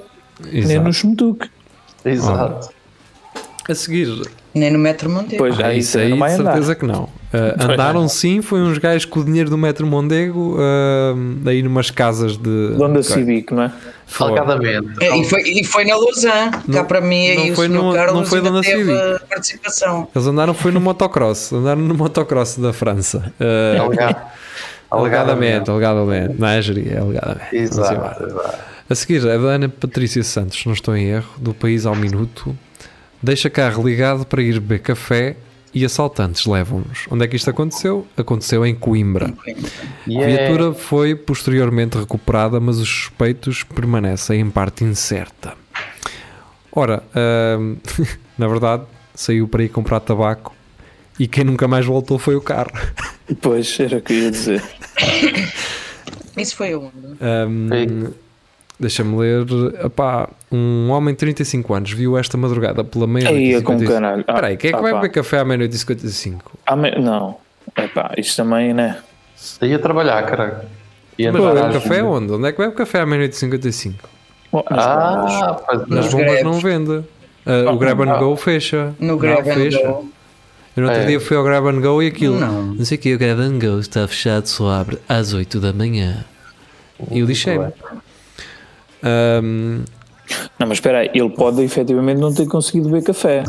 nem 0.52 0.58
Exato. 0.62 0.80
no 0.84 0.92
Schmutuk. 0.92 1.46
Exato. 2.04 2.68
A 3.68 3.74
seguir, 3.76 4.08
Nem 4.52 4.72
no 4.72 4.78
Metro 4.80 5.08
Monteiro. 5.08 5.38
Pois, 5.38 5.60
ah, 5.60 5.72
isso 5.72 5.96
aí 5.98 6.08
não 6.10 6.18
vai 6.18 6.34
de 6.34 6.40
andar. 6.40 6.52
certeza 6.54 6.74
que 6.74 6.84
não. 6.84 7.08
Uh, 7.32 7.72
andaram 7.72 8.08
sim, 8.08 8.42
foi 8.42 8.60
uns 8.60 8.76
gajos 8.78 9.04
com 9.04 9.20
o 9.20 9.24
dinheiro 9.24 9.48
do 9.48 9.56
Metro 9.56 9.86
Mondego, 9.86 10.56
uh, 10.56 11.48
aí 11.48 11.62
numas 11.62 11.88
casas 11.88 12.36
de. 12.36 12.74
De 12.74 12.82
Onda 12.82 12.98
Ok. 12.98 13.02
Civic, 13.04 13.54
não 13.54 13.62
é? 13.62 13.72
Foi. 14.04 14.26
Alegadamente. 14.26 14.88
É, 15.00 15.16
e, 15.16 15.24
foi, 15.24 15.42
e 15.42 15.64
foi 15.64 15.84
na 15.84 15.94
Lausanne. 15.96 16.50
Cá 16.50 16.60
Não- 16.66 16.84
para 16.86 17.00
mim 17.00 17.32
não 17.36 17.42
aí 17.44 17.50
o 17.52 17.54
foi 17.54 17.68
no- 17.68 17.92
Carlos 17.92 18.14
não 18.14 18.24
foi 18.24 18.40
teve 18.42 18.62
Civic. 18.64 19.26
participação. 19.28 20.08
Eles 20.12 20.26
andaram 20.26 20.52
foi 20.54 20.72
no 20.72 20.80
motocross, 20.80 21.52
andaram 21.52 21.80
no 21.82 21.94
motocross 21.94 22.56
da 22.58 22.72
França. 22.72 23.32
Uh, 23.40 23.80
Alega- 23.82 24.24
alegadamente, 24.90 25.70
alegadamente. 25.70 26.34
Não 26.38 26.48
é, 26.48 26.60
Jeri? 26.60 26.88
É 26.88 26.98
alegadamente. 26.98 27.54
Exato. 27.56 28.24
exato. 28.24 28.58
A 28.88 28.94
seguir, 28.96 29.24
a 29.28 29.34
Ana 29.34 29.68
Patrícia 29.68 30.24
Santos, 30.24 30.66
não 30.66 30.72
estou 30.72 30.96
em 30.96 31.06
erro, 31.06 31.30
do 31.38 31.54
País 31.54 31.86
ao 31.86 31.94
Minuto, 31.94 32.56
deixa 33.22 33.48
carro 33.48 33.86
ligado 33.86 34.26
para 34.26 34.42
ir 34.42 34.54
beber 34.54 34.80
café 34.80 35.36
e 35.72 35.84
assaltantes 35.84 36.46
levam-nos. 36.46 37.06
Onde 37.10 37.24
é 37.24 37.28
que 37.28 37.36
isto 37.36 37.50
aconteceu? 37.50 38.06
Aconteceu 38.16 38.64
em 38.66 38.74
Coimbra. 38.74 39.32
E 40.06 40.18
A 40.18 40.22
é- 40.22 40.36
viatura 40.36 40.74
foi 40.74 41.14
posteriormente 41.14 41.96
recuperada, 41.98 42.58
mas 42.60 42.78
os 42.78 42.88
suspeitos 42.88 43.62
permanecem 43.62 44.40
em 44.40 44.50
parte 44.50 44.84
incerta. 44.84 45.54
Ora, 46.72 47.02
ahm, 47.14 47.76
na 48.38 48.48
verdade, 48.48 48.84
saiu 49.14 49.46
para 49.48 49.62
ir 49.64 49.68
comprar 49.68 50.00
tabaco 50.00 50.54
e 51.18 51.26
quem 51.28 51.44
nunca 51.44 51.68
mais 51.68 51.84
voltou 51.84 52.18
foi 52.18 52.34
o 52.36 52.40
carro. 52.40 52.70
Pois, 53.40 53.78
era 53.78 53.98
o 53.98 54.00
que 54.02 54.12
eu 54.12 54.18
ia 54.18 54.30
dizer. 54.30 54.62
Isso 56.36 56.56
foi 56.56 56.74
onde? 56.74 56.92
Sim. 57.18 58.14
Deixa-me 58.80 59.14
ler. 59.18 59.44
Epá, 59.84 60.28
um 60.50 60.88
homem 60.90 61.12
de 61.14 61.18
35 61.18 61.74
anos 61.74 61.92
viu 61.92 62.16
esta 62.16 62.38
madrugada 62.38 62.82
pela 62.82 63.06
meia-noite. 63.06 63.38
Aí 63.38 63.50
e 63.52 63.54
é 63.54 63.60
com 63.60 63.78
55. 63.78 63.92
caralho. 63.92 64.24
Ah, 64.26 64.32
Espera 64.32 64.46
aí, 64.46 64.56
quem 64.56 64.68
é 64.70 64.72
que 64.72 64.78
ah, 64.78 64.82
vai 64.82 64.92
pá. 64.92 65.00
beber 65.00 65.12
café 65.12 65.38
à 65.40 65.44
meia-noite 65.44 65.74
e 65.76 65.78
55? 65.78 66.58
Ah, 66.66 66.74
me- 66.76 66.90
Não, 66.98 67.36
é 67.76 67.86
pá, 67.88 68.12
isto 68.16 68.36
também, 68.42 68.72
né? 68.72 68.96
Ia 69.60 69.78
trabalhar, 69.78 70.22
caralho. 70.24 70.56
Ia 71.18 71.30
Mas 71.30 71.40
entrar 71.42 71.54
bebe 71.54 71.66
às 71.66 71.74
café 71.74 71.88
vezes. 71.90 72.04
onde? 72.04 72.32
Onde 72.32 72.48
é 72.48 72.52
que 72.52 72.58
bebe 72.58 72.74
café 72.74 73.00
à 73.00 73.06
meia-noite 73.06 73.34
e 73.34 73.38
55? 73.38 74.08
Bom, 74.50 74.64
nas 74.70 74.86
bombas. 74.86 75.32
Ah, 75.42 75.54
pois 75.66 75.86
Nas 75.88 76.12
bombas 76.14 76.42
não 76.42 76.52
vende. 76.54 77.04
Ah, 77.44 77.70
o 77.72 77.76
Grab 77.78 78.00
and 78.02 78.18
Go 78.18 78.34
fecha. 78.36 78.94
No 78.98 79.08
Não, 79.08 79.18
Grab 79.18 79.40
and 79.48 79.54
fecha. 79.54 79.78
Go. 79.86 80.08
Eu 80.76 80.82
no 80.84 80.88
outro 80.88 81.02
É. 81.02 81.06
dia 81.06 81.20
fui 81.20 81.36
ao 81.36 81.44
Grab 81.44 81.66
and 81.68 81.80
Go 81.82 82.02
e 82.02 82.06
aquilo. 82.06 82.38
Não. 82.40 82.62
Não 82.74 82.84
sei 82.84 82.96
o 82.96 83.00
que, 83.00 83.14
o 83.14 83.18
Grab 83.18 83.40
and 83.40 83.58
Go 83.58 83.78
está 83.78 84.08
fechado, 84.08 84.46
só 84.46 84.70
abre 84.70 84.98
às 85.08 85.34
8 85.34 85.60
da 85.60 85.72
manhã. 85.72 86.24
E 87.10 87.18
eu 87.20 87.26
lixei-me. 87.26 87.66
Ahm, 89.02 89.82
Não, 90.58 90.66
mas 90.68 90.72
espera 90.72 90.98
aí, 90.98 91.10
ele 91.14 91.30
pode 91.30 91.62
efetivamente 91.62 92.18
não 92.18 92.32
ter 92.32 92.46
conseguido 92.46 92.88
beber 92.88 93.04
café. 93.04 93.44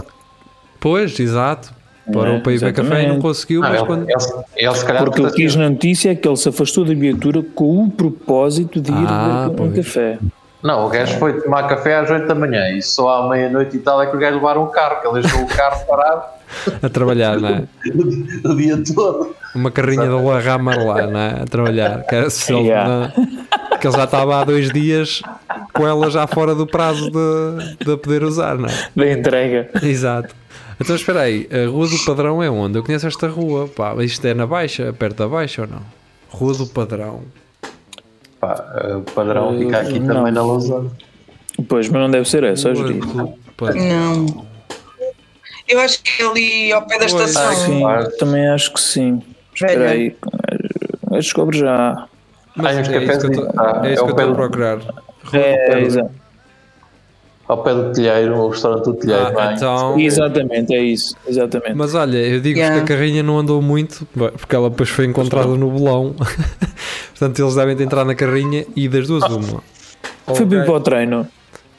pois, 0.79 1.19
exato. 1.19 1.73
Parou 2.11 2.35
É, 2.35 2.39
para 2.39 2.51
ir 2.53 2.59
beber 2.59 2.73
café 2.73 3.03
e 3.03 3.07
não 3.07 3.19
conseguiu, 3.21 3.61
Não, 3.61 3.69
mas 3.69 3.77
ele, 3.77 3.85
quando. 3.87 4.09
ele, 4.09 4.17
ele 4.55 4.73
se 4.75 4.85
calhar 4.85 5.03
Porque 5.03 5.21
o 5.21 5.31
que 5.31 5.37
diz 5.43 5.55
na 5.55 5.69
notícia 5.69 6.11
é 6.11 6.15
que 6.15 6.27
ele 6.27 6.35
se 6.35 6.49
afastou 6.49 6.83
da 6.83 6.93
viatura 6.93 7.43
com 7.53 7.83
o 7.83 7.91
propósito 7.91 8.81
de 8.81 8.91
ir 8.91 9.05
Ah, 9.07 9.47
beber 9.49 9.61
um 9.61 9.71
café. 9.73 10.17
Não, 10.63 10.85
o 10.85 10.89
gajo 10.89 11.17
foi 11.19 11.39
tomar 11.41 11.67
café 11.67 11.95
às 11.97 12.09
8 12.09 12.27
da 12.27 12.35
manhã 12.35 12.69
e 12.71 12.81
só 12.81 13.23
à 13.23 13.29
meia-noite 13.29 13.77
e 13.77 13.79
tal 13.79 14.01
é 14.01 14.07
que 14.07 14.15
o 14.15 14.19
gajo 14.19 14.35
levaram 14.35 14.63
o 14.63 14.67
carro, 14.67 14.99
que 15.01 15.07
ele 15.07 15.21
deixou 15.21 15.41
o 15.41 15.47
carro 15.47 15.85
parado 15.87 16.23
A 16.83 16.89
trabalhar, 16.89 17.39
não 17.39 17.49
é? 17.49 17.63
o 18.49 18.55
dia 18.55 18.81
todo. 18.95 19.35
Uma 19.55 19.71
carrinha 19.71 20.05
da 20.07 20.17
La 20.19 20.39
Rama 20.39 20.75
lá, 20.75 21.07
não 21.07 21.19
é? 21.19 21.41
A 21.41 21.45
trabalhar. 21.45 22.03
Que, 22.03 22.15
era 22.15 22.29
se 22.29 22.51
ele, 22.53 22.67
Yeah. 22.67 23.11
não- 23.15 23.37
que 23.81 23.87
ele 23.87 23.97
já 23.97 24.03
estava 24.05 24.39
há 24.39 24.43
dois 24.45 24.71
dias 24.71 25.21
com 25.73 25.85
ela 25.87 26.09
já 26.09 26.25
fora 26.27 26.53
do 26.55 26.65
prazo 26.67 27.09
de, 27.11 27.75
de 27.85 27.97
poder 27.97 28.23
usar, 28.23 28.57
não 28.57 28.69
é? 28.69 28.89
Da 28.95 29.11
entrega. 29.11 29.69
Exato. 29.83 30.33
Então 30.79 30.95
espera 30.95 31.21
aí, 31.21 31.47
a 31.51 31.69
Rua 31.69 31.87
do 31.87 32.05
Padrão 32.05 32.41
é 32.41 32.49
onde? 32.49 32.77
Eu 32.77 32.83
conheço 32.83 33.05
esta 33.07 33.27
rua, 33.27 33.67
pá, 33.67 33.93
isto 34.03 34.25
é 34.25 34.33
na 34.33 34.47
Baixa, 34.47 34.93
perto 34.93 35.17
da 35.17 35.27
Baixa 35.27 35.61
ou 35.63 35.67
não? 35.67 35.81
Rua 36.29 36.53
do 36.55 36.65
Padrão. 36.67 37.21
Pá, 38.39 38.63
o 38.97 39.01
padrão 39.11 39.53
Eh, 39.53 39.59
fica 39.65 39.79
aqui 39.81 39.99
não. 39.99 40.15
também 40.15 40.31
na 40.33 40.41
Lausanne. 40.41 40.89
Pois, 41.67 41.87
mas 41.89 42.01
não 42.01 42.09
deve 42.09 42.27
ser 42.27 42.43
essa, 42.43 42.69
eu 42.69 42.73
Rua 42.75 42.85
diria. 42.87 43.01
do 43.01 43.33
Padrão. 43.55 43.83
Não. 43.85 44.45
Eu 45.67 45.79
acho 45.81 46.01
que 46.01 46.23
é 46.23 46.25
ali 46.27 46.71
ao 46.73 46.81
pé 46.87 46.97
da 46.97 47.05
Pois, 47.07 47.29
estação. 47.29 47.65
Sim, 47.65 47.79
Claro. 47.81 48.11
também 48.17 48.47
acho 48.49 48.73
que 48.73 48.81
sim. 48.81 49.21
Espera 49.53 49.89
aí, 49.91 50.15
eu 51.11 51.17
descobre 51.17 51.59
já. 51.59 52.07
Mas 52.55 52.77
Ah, 52.77 52.81
uns 52.81 52.81
é 52.81 52.81
isso 52.81 52.89
que 52.91 52.97
eu 52.97 53.01
cafés 53.07 53.23
tô- 53.53 53.59
ah, 53.61 53.81
é 53.83 53.87
é 53.89 53.93
estou 53.93 54.09
a 54.09 54.33
procurar. 54.35 54.79
É, 55.33 55.79
exa- 55.81 56.09
Ao 57.47 57.57
pé 57.63 57.73
do 57.73 57.91
telheiro, 57.91 58.37
o 58.37 58.49
restaurante 58.49 58.85
do 58.85 58.93
telheiro. 58.93 59.27
Ah, 59.37 59.47
bem. 59.47 59.55
então, 59.57 59.99
exatamente, 59.99 60.73
é 60.73 60.81
isso. 60.81 61.15
Exatamente. 61.27 61.73
Mas 61.73 61.93
olha, 61.93 62.17
eu 62.17 62.39
digo 62.39 62.57
Yeah. 62.59 62.77
que 62.77 62.83
a 62.93 62.95
carrinha 62.95 63.21
não 63.23 63.37
andou 63.39 63.61
muito, 63.61 64.07
porque 64.37 64.55
ela 64.55 64.69
depois 64.69 64.89
foi 64.89 65.05
encontrada 65.05 65.47
no 65.49 65.69
bolão. 65.69 66.15
Portanto, 67.11 67.39
eles 67.41 67.55
devem 67.55 67.75
ter 67.75 67.83
entrado 67.83 68.07
na 68.07 68.15
carrinha 68.15 68.65
e 68.75 68.87
das 68.87 69.05
duas 69.07 69.23
uma. 69.23 69.61
Foi 70.33 70.45
bem 70.45 70.63
para 70.63 70.73
o 70.73 70.79
treino. 70.79 71.27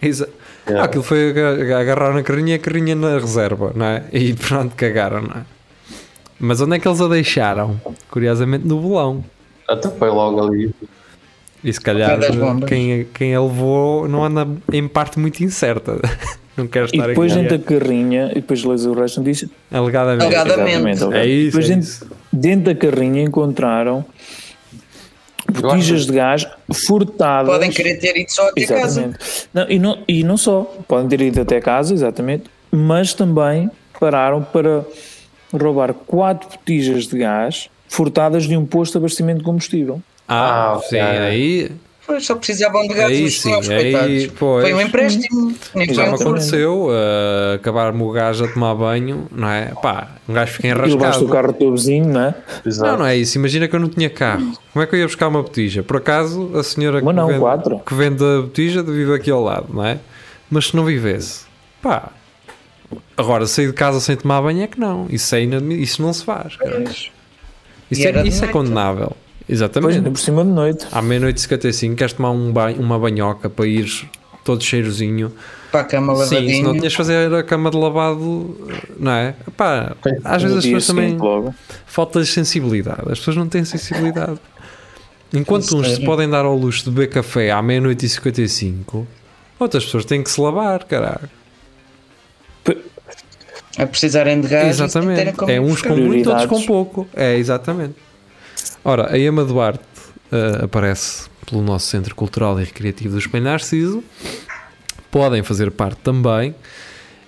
Exa- 0.00 0.28
Yeah. 0.64 0.82
Ah, 0.82 0.84
aquilo 0.86 1.02
foi 1.02 1.30
aga- 1.30 1.80
agarrar 1.80 2.12
na 2.14 2.22
carrinha 2.22 2.52
e 2.52 2.54
a 2.54 2.58
carrinha 2.60 2.94
na 2.94 3.18
reserva, 3.18 3.72
não 3.74 3.84
é? 3.84 4.04
E 4.12 4.32
pronto, 4.48 4.76
cagaram, 4.76 5.22
não 5.22 5.36
é? 5.40 5.42
Mas 6.38 6.60
onde 6.60 6.76
é 6.76 6.78
que 6.78 6.86
eles 6.86 7.00
a 7.00 7.08
deixaram? 7.08 7.80
Curiosamente 8.10 8.64
no 8.68 8.78
bolão. 8.78 9.24
Até 9.72 9.88
foi 9.90 10.08
logo 10.10 10.40
ali. 10.42 10.74
E 11.64 11.72
se 11.72 11.80
calhar 11.80 12.18
quem, 12.66 13.06
quem 13.14 13.34
a 13.34 13.40
levou 13.42 14.08
não 14.08 14.24
anda 14.24 14.46
em 14.72 14.86
parte 14.88 15.18
muito 15.18 15.42
incerta. 15.42 16.00
Não 16.54 16.66
quero 16.66 16.84
E 16.84 16.88
estar 16.96 17.06
depois 17.06 17.32
aqui. 17.32 17.40
dentro 17.40 17.56
da 17.58 17.64
carrinha, 17.64 18.30
e 18.32 18.34
depois 18.34 18.62
lês 18.62 18.84
o 18.84 18.92
resto 18.92 19.16
não 19.20 19.24
disse. 19.24 19.50
Alegadamente. 19.70 20.36
Alegadamente. 20.36 21.04
É 21.14 21.24
isso, 21.26 21.46
Depois 21.46 21.64
é 21.64 21.68
dentro, 21.74 21.88
isso. 21.88 22.06
dentro 22.30 22.64
da 22.66 22.74
carrinha 22.74 23.22
encontraram 23.22 24.04
botijas 25.50 26.04
de 26.06 26.12
gás 26.12 26.46
furtadas. 26.72 27.50
Podem 27.50 27.70
querer 27.70 27.96
ter 27.98 28.16
ido 28.18 28.30
só 28.30 28.48
até 28.48 28.66
casa. 28.66 29.00
Exatamente. 29.00 29.48
Não, 29.54 29.70
e, 29.70 29.78
não, 29.78 29.98
e 30.06 30.22
não 30.24 30.36
só, 30.36 30.62
podem 30.86 31.08
ter 31.08 31.20
ido 31.22 31.40
até 31.40 31.58
casa, 31.58 31.94
exatamente, 31.94 32.44
mas 32.70 33.14
também 33.14 33.70
pararam 33.98 34.42
para 34.42 34.84
roubar 35.52 35.94
quatro 35.94 36.50
botijas 36.50 37.06
de 37.06 37.16
gás 37.18 37.70
furtadas 37.92 38.44
de 38.44 38.56
um 38.56 38.64
posto 38.64 38.92
de 38.92 38.98
abastecimento 38.98 39.38
de 39.38 39.44
combustível. 39.44 40.00
Ah, 40.26 40.74
Ah, 40.76 40.80
sim, 40.88 40.98
aí 40.98 41.70
Pois 42.04 42.26
só 42.26 42.34
precisavam 42.34 42.82
de 42.88 42.94
gás 42.94 43.10
Aí 43.10 43.24
os 43.24 43.40
sim, 43.40 43.52
aí, 43.72 44.28
pois. 44.36 44.64
Foi 44.64 44.74
um 44.74 44.80
empréstimo. 44.80 45.54
Foi 45.54 45.86
já 45.94 46.06
me 46.08 46.14
aconteceu 46.14 46.86
uh, 46.88 47.54
acabar-me 47.54 48.02
o 48.02 48.10
gajo 48.10 48.44
a 48.44 48.48
tomar 48.48 48.74
banho, 48.74 49.28
não 49.30 49.48
é? 49.48 49.66
Pá, 49.80 50.08
um 50.28 50.32
gajo 50.32 50.52
fica 50.54 50.66
E 50.68 50.70
levaste 50.72 50.96
enrascado. 50.96 51.24
o 51.26 51.28
carro 51.28 51.46
do 51.48 51.52
teu 51.52 51.70
vizinho, 51.70 52.06
não 52.06 52.20
é? 52.22 52.34
Não, 52.78 52.96
não 52.98 53.06
é 53.06 53.16
isso. 53.16 53.38
Imagina 53.38 53.68
que 53.68 53.76
eu 53.76 53.80
não 53.80 53.88
tinha 53.88 54.10
carro. 54.10 54.52
Como 54.72 54.82
é 54.82 54.86
que 54.86 54.96
eu 54.96 54.98
ia 54.98 55.06
buscar 55.06 55.28
uma 55.28 55.42
botija? 55.42 55.82
Por 55.84 55.98
acaso, 55.98 56.50
a 56.56 56.62
senhora 56.64 57.00
que, 57.00 57.12
não, 57.12 57.28
vende, 57.28 57.80
que 57.86 57.94
vende 57.94 58.24
a 58.24 58.40
botija 58.40 58.82
vive 58.82 59.14
aqui 59.14 59.30
ao 59.30 59.40
lado, 59.42 59.66
não 59.72 59.84
é? 59.84 59.98
Mas 60.50 60.66
se 60.68 60.76
não 60.76 60.84
vivesse, 60.84 61.44
pá. 61.80 62.08
Agora, 63.16 63.46
sair 63.46 63.68
de 63.68 63.72
casa 63.74 64.00
sem 64.00 64.16
tomar 64.16 64.42
banho 64.42 64.62
é 64.62 64.66
que 64.66 64.78
não. 64.80 65.06
Isso, 65.08 65.34
é 65.36 65.42
inadmi- 65.42 65.80
isso 65.80 66.02
não 66.02 66.12
se 66.12 66.24
faz. 66.24 66.56
cara. 66.56 66.82
Isso, 67.92 68.08
é, 68.08 68.26
isso 68.26 68.44
é 68.44 68.48
condenável. 68.48 69.12
Exatamente. 69.48 69.96
ainda 69.96 70.10
por 70.10 70.18
cima 70.18 70.44
de 70.44 70.50
noite. 70.50 70.86
À 70.92 71.02
meia-noite 71.02 71.38
e 71.38 71.40
55, 71.42 71.94
queres 71.96 72.12
tomar 72.14 72.30
um 72.30 72.52
banho, 72.52 72.80
uma 72.80 72.98
banhoca 72.98 73.50
para 73.50 73.66
ires 73.66 74.04
todo 74.44 74.62
cheirosinho. 74.62 75.32
Para 75.70 75.80
a 75.80 75.84
cama 75.84 76.14
Sim, 76.16 76.24
se 76.24 76.34
não 76.34 76.40
lavadinha. 76.40 76.72
tinhas 76.78 76.92
de 76.92 76.96
fazer 76.96 77.34
a 77.34 77.42
cama 77.42 77.70
de 77.70 77.76
lavado, 77.76 78.56
não 78.98 79.12
é? 79.12 79.34
Pá, 79.56 79.96
às 80.24 80.42
vezes 80.42 80.58
as 80.58 80.64
pessoas 80.64 80.86
também 80.86 81.16
logo. 81.16 81.54
falta 81.86 82.20
de 82.20 82.26
sensibilidade. 82.26 83.02
As 83.10 83.18
pessoas 83.18 83.36
não 83.36 83.48
têm 83.48 83.64
sensibilidade. 83.64 84.38
Enquanto 85.32 85.76
uns 85.76 85.86
se 85.86 85.92
Sério? 85.94 86.04
podem 86.06 86.28
dar 86.28 86.44
ao 86.44 86.56
luxo 86.56 86.84
de 86.84 86.90
beber 86.90 87.08
café 87.08 87.50
à 87.50 87.62
meia-noite 87.62 88.04
e 88.04 88.08
55, 88.08 89.06
outras 89.58 89.84
pessoas 89.84 90.04
têm 90.04 90.22
que 90.22 90.30
se 90.30 90.38
lavar, 90.40 90.84
caralho. 90.84 91.28
A 93.78 93.86
precisarem 93.86 94.40
de 94.40 94.48
gás. 94.48 94.68
Exatamente. 94.80 95.34
É 95.50 95.60
uns 95.60 95.80
com 95.82 95.96
muito, 95.96 96.28
outros 96.28 96.46
com 96.46 96.62
pouco. 96.62 97.08
É, 97.14 97.36
exatamente. 97.36 97.94
Ora, 98.84 99.12
a 99.12 99.18
Emma 99.18 99.44
Duarte 99.44 99.82
eh, 100.30 100.64
aparece 100.64 101.30
pelo 101.46 101.62
nosso 101.62 101.86
Centro 101.86 102.14
Cultural 102.14 102.60
e 102.60 102.64
Recreativo 102.64 103.12
do 103.12 103.18
Espelho 103.18 103.44
Narciso. 103.44 104.02
Podem 105.10 105.42
fazer 105.42 105.70
parte 105.70 105.98
também. 105.98 106.54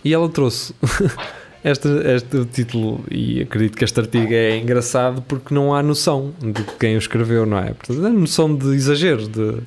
E 0.05 0.13
ela 0.13 0.29
trouxe 0.29 0.75
este, 1.65 1.89
este 1.89 2.45
título, 2.47 3.05
e 3.11 3.41
acredito 3.41 3.77
que 3.77 3.85
este 3.85 3.99
artigo 3.99 4.33
é 4.33 4.59
engraçado 4.59 5.23
porque 5.23 5.55
não 5.55 5.75
há 5.75 5.83
noção 5.83 6.35
de 6.41 6.63
quem 6.79 6.95
o 6.95 6.99
escreveu, 6.99 7.47
não 7.47 7.59
é? 7.59 7.73
Portanto, 7.73 8.05
há 8.05 8.11
noção 8.11 8.55
de 8.55 8.75
exagero. 8.75 9.27
De, 9.27 9.59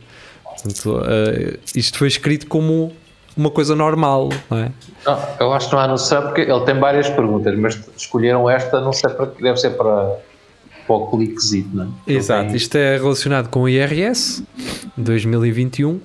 portanto, 0.44 1.02
eh, 1.06 1.58
isto 1.76 1.98
foi 1.98 2.08
escrito 2.08 2.46
como 2.48 2.94
uma 3.38 3.52
coisa 3.52 3.76
normal, 3.76 4.30
não 4.50 4.58
é? 4.58 4.72
Não, 5.06 5.20
eu 5.40 5.54
acho 5.54 5.70
que 5.70 5.76
não 5.76 5.82
há 5.82 5.88
noção 5.88 6.24
porque 6.24 6.42
ele 6.42 6.66
tem 6.66 6.80
várias 6.80 7.08
perguntas, 7.10 7.58
mas 7.58 7.80
escolheram 7.96 8.50
esta, 8.50 8.82
não 8.82 8.92
sei 8.92 9.12
para 9.12 9.28
que 9.28 9.44
deve 9.44 9.58
ser 9.58 9.72
para, 9.72 10.18
para 10.88 10.96
o 10.96 11.08
cliquezito, 11.08 11.70
não 11.76 11.94
é? 12.08 12.12
Exato, 12.12 12.56
isto 12.56 12.76
é 12.76 12.98
relacionado 12.98 13.50
com 13.50 13.62
o 13.62 13.70
IRS 13.70 14.44
2021 14.98 16.02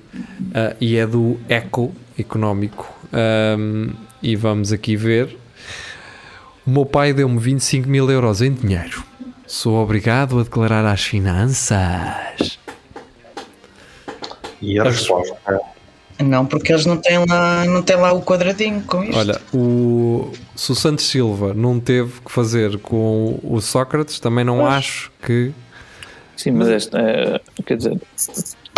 ah, 0.53 0.75
e 0.79 0.95
é 0.95 1.07
do 1.07 1.39
Eco 1.49 1.91
Económico. 2.17 2.93
Ahm, 3.11 3.89
e 4.21 4.35
vamos 4.35 4.71
aqui 4.71 4.95
ver. 4.95 5.37
O 6.65 6.69
meu 6.69 6.85
pai 6.85 7.11
deu-me 7.13 7.39
25 7.39 7.89
mil 7.89 8.09
euros 8.09 8.41
em 8.41 8.53
dinheiro. 8.53 9.03
Sou 9.45 9.75
obrigado 9.75 10.39
a 10.39 10.43
declarar 10.43 10.85
às 10.85 11.03
finanças. 11.03 12.57
E 14.61 14.79
a 14.79 14.83
resposta 14.83 15.35
Não, 16.23 16.45
porque 16.45 16.71
eles 16.71 16.85
não 16.85 16.97
têm 16.97 17.19
lá, 17.27 17.65
não 17.65 17.81
têm 17.81 17.95
lá 17.97 18.11
o 18.13 18.21
quadradinho 18.21 18.81
com 18.83 19.03
isto. 19.03 19.17
Olha, 19.17 19.39
o, 19.53 20.31
se 20.55 20.71
o 20.71 20.75
Santos 20.75 21.05
Silva 21.05 21.53
não 21.53 21.79
teve 21.79 22.13
que 22.21 22.31
fazer 22.31 22.77
com 22.79 23.39
o 23.43 23.59
Sócrates, 23.61 24.19
também 24.19 24.43
não 24.45 24.65
acho 24.65 25.11
que. 25.25 25.51
Sim, 26.35 26.51
mas 26.51 26.67
esta, 26.69 26.99
eh, 26.99 27.41
quer 27.65 27.77
dizer, 27.77 27.99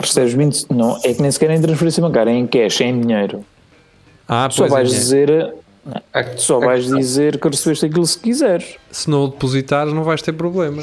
recebes 0.01 0.33
20, 0.33 0.65
não, 0.71 0.99
é 1.03 1.13
que 1.13 1.21
nem 1.21 1.31
sequer 1.31 1.51
é 1.51 1.55
em 1.55 1.61
transferência 1.61 2.01
bancária, 2.01 2.31
é 2.31 2.33
em 2.35 2.45
cash, 2.47 2.81
é 2.81 2.85
em 2.85 2.99
dinheiro. 2.99 3.45
Ah, 4.27 4.49
Só 4.51 4.63
pois 4.63 4.71
vais 4.71 4.91
é, 4.93 4.97
dizer, 4.97 5.53
A- 6.13 6.23
só 6.37 6.57
a 6.57 6.65
vais 6.65 6.81
questão- 6.81 6.99
dizer 6.99 7.39
que 7.39 7.47
recebeste 7.47 7.85
aquilo 7.85 8.05
se 8.05 8.19
quiseres. 8.19 8.75
se 8.91 9.09
não 9.09 9.23
o 9.25 9.27
depositares, 9.29 9.93
não 9.93 10.03
vais 10.03 10.21
ter 10.21 10.33
problema. 10.33 10.81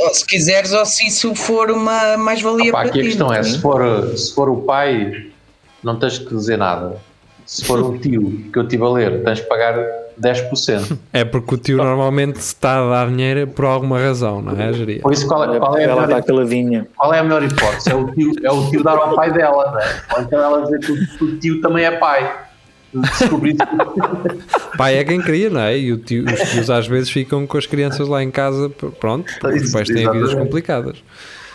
Ou 0.00 0.12
se 0.14 0.24
quiseres, 0.26 0.72
ou 0.72 0.84
se 0.84 1.06
isso 1.06 1.34
for 1.34 1.70
uma 1.70 2.16
mais-valia 2.18 2.70
Pá, 2.70 2.80
para 2.80 2.90
aqui 2.90 2.98
a 2.98 3.02
ti. 3.02 3.08
questão 3.08 3.28
não 3.28 3.34
é: 3.34 3.38
é? 3.38 3.42
se 3.42 3.58
for, 3.58 4.16
se 4.18 4.34
for 4.34 4.50
o 4.50 4.56
pai, 4.62 5.27
não 5.82 5.96
tens 5.98 6.18
que 6.18 6.34
dizer 6.34 6.56
nada. 6.58 6.96
Se 7.46 7.64
for 7.64 7.82
um 7.82 7.96
tio 7.98 8.44
que 8.52 8.58
eu 8.58 8.62
estive 8.62 8.82
a 8.84 8.88
ler, 8.90 9.22
tens 9.24 9.38
de 9.38 9.46
pagar 9.46 9.74
10%. 10.20 10.98
É 11.14 11.24
porque 11.24 11.54
o 11.54 11.58
tio 11.58 11.78
normalmente 11.78 12.36
está 12.36 12.84
a 12.84 12.90
dar 12.90 13.08
dinheiro 13.08 13.46
por 13.46 13.64
alguma 13.64 13.98
razão, 13.98 14.42
não 14.42 14.52
é, 14.60 14.70
Geria? 14.72 15.00
Por 15.00 15.12
isso, 15.14 15.26
qual 15.26 15.44
é, 15.44 15.58
qual 15.58 15.76
é 15.78 15.84
a 15.84 15.88
melhor, 15.88 16.22
qual 16.96 17.14
é 17.14 17.18
a 17.20 17.22
melhor 17.22 17.42
hipótese? 17.42 17.90
É 17.90 17.94
o, 17.94 18.06
tio, 18.12 18.32
é 18.42 18.50
o 18.52 18.68
tio 18.70 18.82
dar 18.84 18.96
ao 18.98 19.14
pai 19.14 19.32
dela, 19.32 19.70
não 19.72 19.78
é? 19.80 20.02
Ou 20.16 20.22
então 20.22 20.38
ela 20.42 20.62
dizer 20.62 20.78
que 20.80 20.92
o, 20.92 21.06
que 21.18 21.24
o 21.24 21.38
tio 21.38 21.60
também 21.62 21.84
é 21.86 21.92
pai. 21.92 22.30
Pai 24.76 24.96
é 24.96 25.04
quem 25.04 25.20
cria, 25.20 25.50
não 25.50 25.60
é? 25.60 25.78
E 25.78 25.92
o 25.92 25.98
tio- 25.98 26.24
os 26.24 26.50
tios 26.50 26.70
às 26.70 26.86
vezes 26.86 27.10
ficam 27.10 27.46
com 27.46 27.56
as 27.58 27.66
crianças 27.66 28.08
lá 28.08 28.22
em 28.22 28.30
casa, 28.30 28.68
pronto, 29.00 29.32
porque 29.40 29.58
os 29.58 29.72
pais 29.72 29.88
têm 29.88 30.10
vidas 30.10 30.34
complicadas. 30.34 31.02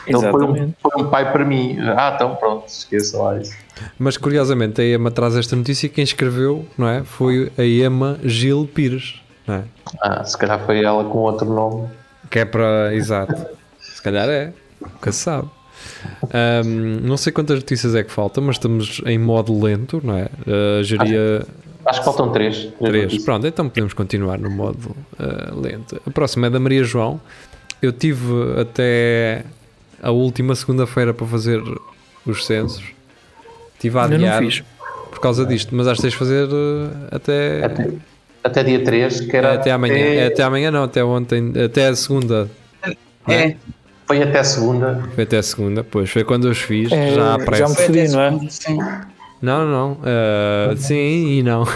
Então 0.08 0.22
foi 0.22 0.44
um, 0.44 0.74
foi 0.82 1.04
um 1.04 1.10
pai 1.10 1.32
para 1.32 1.46
mim. 1.46 1.78
Ah, 1.80 2.12
então 2.16 2.36
pronto, 2.36 2.68
esqueça 2.68 3.18
lá 3.18 3.38
isso. 3.40 3.56
Mas 3.98 4.18
curiosamente 4.18 4.82
a 4.82 4.86
Ema 4.86 5.12
traz 5.12 5.36
esta 5.36 5.56
notícia 5.56 5.88
e 5.88 5.90
quem 5.90 6.04
escreveu, 6.04 6.66
não 6.78 6.88
é? 6.88 7.04
Foi 7.04 7.52
a 7.58 7.64
Ema 7.64 8.20
Gil 8.24 8.70
Pires, 8.74 9.22
não 9.48 9.56
é? 9.56 9.64
Ah, 10.02 10.24
se 10.24 10.38
calhar 10.38 10.60
foi 10.66 10.84
ela 10.84 11.04
com 11.06 11.20
outro 11.20 11.48
nome. 11.48 11.90
Que 12.30 12.40
é 12.40 12.46
para. 12.46 12.94
Exato. 12.94 13.46
Se 13.80 14.02
calhar 14.02 14.28
é. 14.30 14.54
Nunca 14.82 15.12
se 15.12 15.20
sabe. 15.20 15.50
Ahm, 16.24 17.02
não 17.02 17.18
sei 17.18 17.32
quantas 17.32 17.58
notícias 17.60 17.96
é 17.96 18.04
que 18.04 18.12
faltam, 18.12 18.44
mas 18.44 18.56
estamos 18.56 19.02
em 19.06 19.18
modo 19.18 19.58
lento, 19.62 20.02
não 20.04 20.18
é? 20.18 20.30
Uh, 20.48 20.84
geria 20.84 21.46
Acho 21.86 22.00
que 22.00 22.06
faltam 22.06 22.32
três. 22.32 22.70
Três. 22.80 23.08
três. 23.08 23.26
Pronto, 23.26 23.46
então 23.46 23.68
podemos 23.68 23.94
continuar 23.94 24.40
no 24.40 24.50
modo 24.50 24.96
ah, 25.20 25.54
lento. 25.54 26.02
A 26.08 26.12
próxima 26.12 26.48
é 26.48 26.50
da 26.50 26.60
Maria 26.60 26.84
João. 26.84 27.20
Eu 27.82 27.92
tive 27.92 28.60
até 28.60 29.44
a 30.04 30.12
última 30.12 30.54
segunda-feira 30.56 31.14
para 31.14 31.26
fazer 31.26 31.62
os 32.26 32.46
censos. 32.46 32.84
Tive 33.80 33.98
a 33.98 34.04
adiar 34.04 34.40
fiz. 34.44 34.64
por 35.10 35.20
causa 35.20 35.46
disto, 35.46 35.74
mas 35.76 35.88
acho 35.88 35.96
que 35.96 36.02
tens 36.04 36.12
de 36.14 36.18
fazer 36.20 36.48
ah, 36.52 37.16
até, 37.16 37.66
Até, 37.66 37.90
até 38.44 38.64
dia 38.64 38.84
3, 38.84 39.22
que 39.22 39.36
era. 39.36 39.54
até 39.56 39.72
amanhã. 39.72 39.96
É 39.96 40.28
até 40.28 40.44
amanhã, 40.44 40.70
não, 40.72 40.84
até 40.84 41.04
ontem, 41.04 41.54
até 41.64 41.88
a 41.88 41.96
segunda. 41.96 42.50
É, 43.28 43.56
Foi 44.06 44.22
até 44.22 44.44
segunda. 44.44 45.02
Foi 45.16 45.24
até 45.24 45.38
a 45.38 45.44
segunda, 45.44 45.84
pois 45.84 46.10
foi 46.10 46.24
quando 46.26 46.46
eu 46.48 46.52
os 46.52 46.60
fiz, 46.60 46.92
É, 46.92 47.12
já 47.16 47.36
à 47.36 47.40
já 47.40 47.46
pressa. 47.46 47.70
me- 47.70 47.76
foi 47.76 47.86
até 47.86 47.94
Percebi, 47.94 48.14
não 48.14 48.22
é? 48.22 48.40
sim. 48.50 48.78
Não, 49.42 49.66
não, 49.70 49.98
ah, 50.04 50.74
sim 50.78 51.40
e 51.40 51.44
não. 51.44 51.64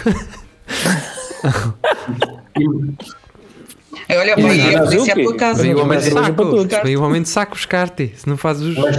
É, 4.08 4.18
Olha, 4.18 4.34
vai, 4.36 4.44
Mas 4.58 4.74
a 4.74 4.82
o 4.82 4.84
polícia 4.86 5.12
é 5.12 5.14
quê? 5.14 5.20
a 5.20 5.24
tua 5.24 5.36
casa. 5.36 5.62
Vem 5.62 5.74
o 5.74 5.80
homem 5.82 5.98
de 5.98 6.10
para 6.10 6.22
saco, 6.24 6.82
vem 6.84 6.96
o 6.96 7.02
homem 7.02 7.22
de 7.22 7.28
saco 7.28 7.52
buscar-te, 7.54 8.12
se 8.16 8.26
não 8.28 8.36
fazes 8.36 8.68
os. 8.68 8.76
Mas, 8.76 8.96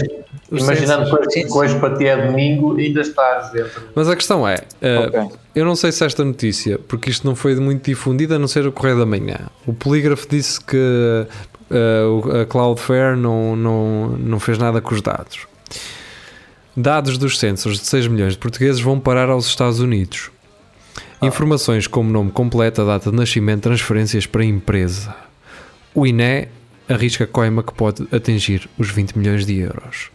os 0.51 0.61
imaginando 0.63 1.17
que 1.27 1.45
hoje- 1.51 1.79
para 1.79 1.97
ti 1.97 2.05
é 2.05 2.27
domingo, 2.27 2.77
ainda 2.77 3.01
estás 3.01 3.51
dentro. 3.51 3.81
Mas 3.95 4.07
a 4.07 4.15
questão 4.15 4.47
é, 4.47 4.57
ah, 4.81 5.07
Ok. 5.25 5.37
eu 5.55 5.65
não 5.65 5.75
sei 5.75 5.91
se 5.91 6.03
esta 6.05 6.23
notícia, 6.23 6.79
porque 6.87 7.09
isto 7.09 7.25
não 7.25 7.35
foi 7.35 7.55
muito 7.55 7.85
difundido, 7.85 8.35
a 8.35 8.39
não 8.39 8.47
ser 8.47 8.65
o 8.67 8.71
Correio 8.71 8.99
da 8.99 9.05
Manhã. 9.05 9.37
O 9.65 9.73
polígrafo 9.73 10.27
disse 10.29 10.59
que 10.63 10.77
o- 11.69 12.41
a 12.41 12.45
Cloudflare 12.45 13.15
não, 13.17 13.55
não, 13.55 14.07
não 14.17 14.39
fez 14.39 14.57
nada 14.57 14.79
com 14.81 14.93
os 14.93 15.01
dados. 15.01 15.47
Dados 16.77 17.17
dos 17.17 17.37
censos 17.39 17.79
de 17.79 17.85
6 17.85 18.07
milhões 18.07 18.33
de 18.33 18.39
portugueses 18.39 18.79
vão 18.79 18.99
parar 18.99 19.29
aos 19.29 19.47
Estados 19.47 19.79
Unidos. 19.79 20.29
Informações 21.21 21.85
como 21.85 22.09
nome 22.09 22.31
completo, 22.31 22.81
a 22.81 22.85
data 22.85 23.11
de 23.11 23.17
nascimento, 23.17 23.63
transferências 23.63 24.25
para 24.25 24.41
a 24.41 24.45
empresa. 24.45 25.13
O 25.93 26.07
INE 26.07 26.47
arrisca 26.87 27.27
coima 27.27 27.61
que 27.61 27.73
pode 27.73 28.07
atingir 28.15 28.69
os 28.77 28.89
20 28.89 29.17
milhões 29.17 29.45
de 29.45 29.57
euros. 29.59 30.11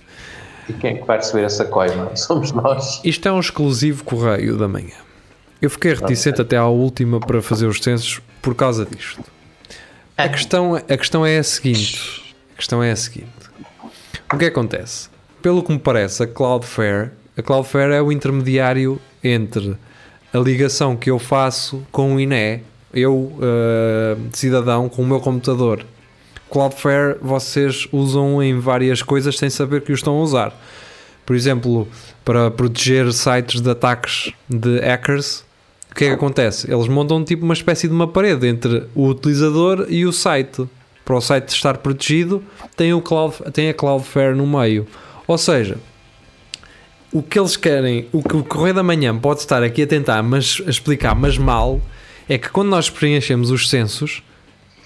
E 0.67 0.73
quem 0.73 0.95
é 0.95 0.99
que 0.99 1.07
vai 1.07 1.19
receber 1.19 1.45
essa 1.45 1.67
coima? 1.67 2.11
Somos 2.17 2.53
nós. 2.53 3.03
Isto 3.05 3.29
é 3.29 3.33
um 3.33 3.39
exclusivo 3.39 4.03
correio 4.03 4.57
da 4.57 4.67
manhã. 4.67 4.97
Eu 5.61 5.69
fiquei 5.69 5.93
reticente 5.93 6.41
até 6.41 6.57
à 6.57 6.67
última 6.67 7.21
para 7.21 7.43
fazer 7.43 7.67
os 7.67 7.81
censos 7.81 8.23
por 8.41 8.55
causa 8.55 8.87
disto. 8.87 9.23
A 10.17 10.27
questão, 10.27 10.75
a 10.75 10.97
questão 10.97 11.27
é 11.27 11.37
a 11.37 11.43
seguinte: 11.43 12.35
a 12.55 12.57
questão 12.57 12.83
é 12.83 12.91
a 12.91 12.97
seguinte. 12.97 13.29
O 14.33 14.39
que 14.39 14.47
acontece? 14.47 15.11
Pelo 15.43 15.63
que 15.63 15.71
me 15.71 15.79
parece, 15.79 16.23
a 16.23 16.27
Cloudflare, 16.27 17.11
a 17.37 17.43
Cloudflare 17.43 17.93
é 17.93 18.01
o 18.01 18.11
intermediário 18.11 18.99
entre 19.23 19.77
a 20.35 20.39
ligação 20.39 20.97
que 20.97 21.09
eu 21.09 21.19
faço 21.21 21.87
com 21.93 22.17
o 22.17 22.21
INE, 22.21 22.61
eu, 22.93 23.33
eh, 23.41 24.17
cidadão, 24.33 24.89
com 24.89 25.03
o 25.03 25.07
meu 25.07 25.21
computador. 25.21 25.87
Cloudflare 26.51 27.17
vocês 27.23 27.87
usam 27.93 28.43
em 28.43 28.59
várias 28.59 29.01
coisas 29.01 29.39
sem 29.39 29.49
saber 29.49 29.83
que 29.83 29.93
o 29.93 29.95
estão 29.95 30.19
a 30.19 30.23
usar. 30.23 30.53
Por 31.25 31.37
exemplo, 31.37 31.87
para 32.25 32.51
proteger 32.51 33.13
sites 33.13 33.61
de 33.61 33.71
ataques 33.71 34.33
de 34.49 34.81
hackers, 34.81 35.45
o 35.93 35.95
que 35.95 36.05
é 36.05 36.09
que 36.09 36.15
acontece? 36.15 36.69
Eles 36.71 36.89
montam 36.89 37.25
tipo 37.25 37.45
uma 37.45 37.55
espécie 37.55 37.87
de 37.87 37.95
uma 37.95 38.09
parede 38.09 38.49
entre 38.49 38.89
o 38.93 39.07
utilizador 39.07 39.87
e 39.89 40.05
o 40.05 40.13
site. 40.13 40.69
Para 41.05 41.17
o 41.17 41.21
site 41.21 41.51
estar 41.51 41.79
protegido, 41.79 42.43
tem, 42.77 42.93
o 42.93 43.01
Cloud, 43.01 43.37
tem 43.53 43.69
a 43.69 43.75
Cloudflare 43.75 44.35
no 44.35 44.47
meio. 44.47 44.85
Ou 45.29 45.39
seja, 45.39 45.79
o 47.15 47.23
que 47.23 47.39
eles 47.39 47.57
querem, 47.57 48.09
o 48.13 48.21
que 48.21 48.37
o 48.37 48.43
Correio 48.43 48.75
da 48.75 48.83
Manhã 48.83 49.17
pode 49.17 49.39
estar 49.39 49.63
aqui 49.63 49.83
a 49.83 49.87
tentar 49.87 50.21
mas, 50.21 50.61
a 50.67 50.69
explicar, 50.69 51.15
mas 51.15 51.39
mal, 51.39 51.81
é 52.29 52.37
que 52.37 52.51
quando 52.51 52.71
nós 52.71 52.91
preenchemos 52.91 53.53
os 53.53 53.71
censos, 53.71 54.21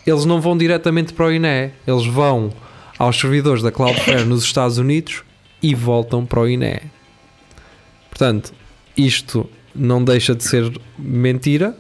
eles 0.07 0.27
não 0.27 0.39
vão 0.39 0.55
diretamente 0.55 1.15
para 1.15 1.25
o 1.25 1.33
INE, 1.33 1.73
eles 1.87 2.05
vão 2.05 2.53
aos 2.99 3.19
servidores 3.19 3.63
da 3.63 3.73
Cloudflare 3.73 4.27
nos 4.27 4.45
Estados 4.45 4.77
Unidos 4.77 5.23
e 5.63 5.75
voltam 5.75 6.27
para 6.27 6.41
o 6.41 6.47
INE. 6.47 6.83
Portanto, 8.11 8.53
isto 8.95 9.49
não 9.75 10.05
deixa 10.05 10.35
de 10.35 10.45
ser 10.45 10.71
mentira, 10.99 11.75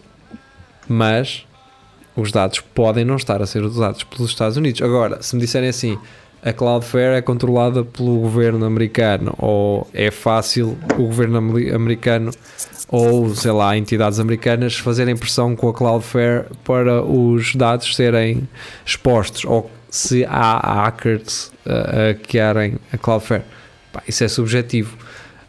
mas 0.89 1.47
os 2.17 2.33
dados 2.33 2.61
podem 2.61 3.05
não 3.05 3.17
estar 3.17 3.43
a 3.43 3.47
ser 3.47 3.63
usados 3.65 4.03
pelos 4.03 4.31
Estados 4.31 4.57
Unidos. 4.57 4.81
Agora, 4.81 5.23
se 5.23 5.37
me 5.37 5.43
disserem 5.43 5.69
assim, 5.69 5.99
a 6.43 6.53
Cloudflare 6.53 7.17
é 7.17 7.23
controlada 7.23 7.85
pelo 7.85 8.21
governo 8.21 8.65
americano 8.65 9.35
ou 9.39 9.87
é 9.93 10.11
fácil 10.11 10.79
o 10.95 11.03
governo 11.03 11.39
ameri- 11.39 11.75
americano 11.75 12.31
ou, 12.89 13.35
sei 13.35 13.51
lá, 13.53 13.77
entidades 13.77 14.19
americanas 14.19 14.77
fazerem 14.77 15.17
pressão 15.17 15.55
com 15.55 15.69
a 15.69 15.75
Cloudflare 15.75 16.47
para 16.65 17.03
os 17.03 17.55
dados 17.55 17.95
serem 17.95 18.49
expostos 18.87 19.45
ou 19.45 19.71
se 19.91 20.25
há 20.25 20.85
hackers 20.85 21.51
a, 21.67 21.73
a 21.73 22.09
hackearem 22.09 22.77
a 22.93 22.97
Cloudflare. 22.97 23.45
Pá, 23.93 24.03
isso 24.07 24.23
é 24.25 24.29
subjetivo. 24.29 24.97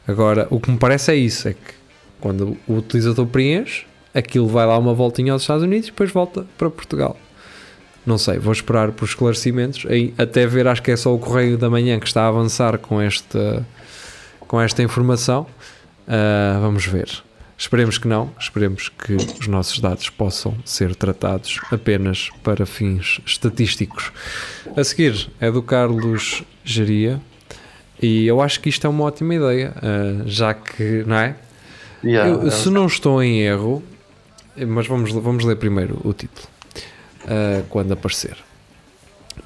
Agora, 0.08 0.48
o 0.50 0.60
que 0.60 0.72
me 0.72 0.78
parece 0.78 1.12
é 1.12 1.16
isso, 1.16 1.48
é 1.48 1.54
que 1.54 1.74
quando 2.20 2.58
o 2.68 2.78
utilizador 2.78 3.28
preenche, 3.28 3.86
aquilo 4.14 4.48
vai 4.48 4.66
lá 4.66 4.78
uma 4.78 4.94
voltinha 4.94 5.34
aos 5.34 5.44
Estados 5.44 5.64
Unidos 5.64 5.88
e 5.88 5.92
depois 5.92 6.12
volta 6.12 6.46
para 6.58 6.70
Portugal. 6.70 7.16
Não 8.10 8.18
sei, 8.18 8.40
vou 8.40 8.52
esperar 8.52 8.92
por 8.92 9.06
esclarecimentos. 9.06 9.86
Até 10.18 10.48
ver, 10.48 10.66
acho 10.66 10.82
que 10.82 10.90
é 10.90 10.98
só 10.98 11.14
o 11.14 11.20
Correio 11.20 11.60
da 11.60 11.70
Manhã 11.70 12.00
que 12.00 12.08
está 12.08 12.24
a 12.24 12.28
avançar 12.28 12.80
com 12.80 13.00
esta, 13.00 13.64
com 14.40 14.60
esta 14.60 14.82
informação. 14.82 15.46
Ah, 16.08 16.58
vamos 16.60 16.88
ver. 16.88 17.08
Esperemos 17.56 18.00
que 18.00 18.08
não. 18.08 18.32
Esperemos 18.40 18.90
que 18.90 19.14
os 19.14 19.46
nossos 19.46 19.80
dados 19.80 20.10
possam 20.10 20.58
ser 20.66 20.96
tratados 20.96 21.60
apenas 21.72 22.32
para 22.42 22.66
fins 22.66 23.22
estatísticos. 23.28 24.12
A 24.76 24.84
seguir 24.84 25.30
é 25.40 25.52
do 25.52 25.62
Carlos 25.62 26.42
Geria. 26.64 27.22
E 28.02 28.26
eu 28.26 28.42
acho 28.42 28.60
que 28.60 28.70
isto 28.70 28.88
é 28.88 28.90
uma 28.90 29.04
ótima 29.04 29.36
ideia, 29.36 29.72
ah, 29.76 30.24
já 30.26 30.56
que, 30.56 31.04
não 31.06 31.16
é? 31.16 31.36
Yeah, 32.04 32.44
Eu, 32.44 32.50
se 32.50 32.72
não 32.72 32.88
estou 32.88 33.22
em 33.22 33.42
erro, 33.42 33.84
mas 34.68 34.88
vamos, 34.88 35.12
vamos 35.12 35.46
ler 35.46 35.58
primeiro 35.58 36.02
o 36.04 36.12
título 36.12 36.48
uh, 37.26 37.64
quando 37.70 37.92
aparecer. 37.92 38.38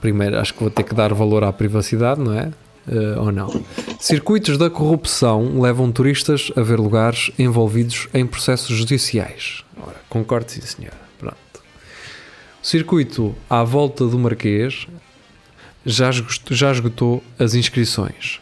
Primeiro, 0.02 0.40
acho 0.40 0.54
que 0.54 0.60
vou 0.60 0.70
ter 0.70 0.84
que 0.84 0.96
dar 0.96 1.14
valor 1.14 1.44
à 1.44 1.54
privacidade, 1.54 2.20
não 2.20 2.34
é? 2.34 2.52
Uh, 2.88 3.20
ou 3.20 3.32
não? 3.32 3.64
Circuitos 4.00 4.58
da 4.58 4.70
corrupção 4.70 5.62
levam 5.62 5.92
turistas 5.92 6.52
a 6.56 6.62
ver 6.62 6.80
lugares 6.80 7.32
envolvidos 7.40 8.10
em 8.14 8.26
processos 8.26 8.76
judiciais. 8.76 9.64
Ora, 9.82 9.96
concordo, 10.10 10.52
sim, 10.52 10.62
senhora. 10.62 10.98
Pronto. 11.18 11.38
O 12.62 12.66
circuito 12.66 13.34
à 13.50 13.64
volta 13.64 14.06
do 14.06 14.20
Marquês 14.20 14.88
já 15.86 16.10
esgotou, 16.10 16.58
já 16.58 16.72
esgotou 16.72 17.24
as 17.40 17.56
inscrições. 17.56 18.42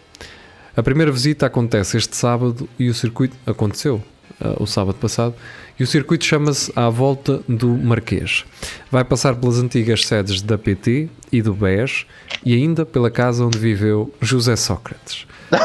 A 0.75 0.81
primeira 0.81 1.11
visita 1.11 1.45
acontece 1.45 1.97
este 1.97 2.15
sábado 2.15 2.67
e 2.79 2.89
o 2.89 2.93
circuito 2.93 3.35
aconteceu 3.45 4.01
uh, 4.41 4.61
o 4.61 4.67
sábado 4.67 4.95
passado 4.95 5.33
e 5.79 5.83
o 5.83 5.87
circuito 5.87 6.25
chama-se 6.25 6.71
À 6.75 6.89
Volta 6.89 7.41
do 7.47 7.69
Marquês. 7.69 8.45
Vai 8.91 9.03
passar 9.03 9.35
pelas 9.35 9.57
antigas 9.57 10.05
sedes 10.05 10.41
da 10.41 10.57
PT 10.57 11.09
e 11.31 11.41
do 11.41 11.53
BES 11.53 12.05
e 12.45 12.53
ainda 12.53 12.85
pela 12.85 13.09
casa 13.09 13.45
onde 13.45 13.57
viveu 13.57 14.13
José 14.21 14.55
Sócrates. 14.55 15.25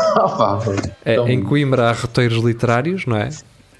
É, 1.04 1.16
em 1.30 1.42
Coimbra 1.42 1.90
há 1.90 1.92
roteiros 1.92 2.42
literários, 2.42 3.04
não 3.04 3.16
é? 3.16 3.28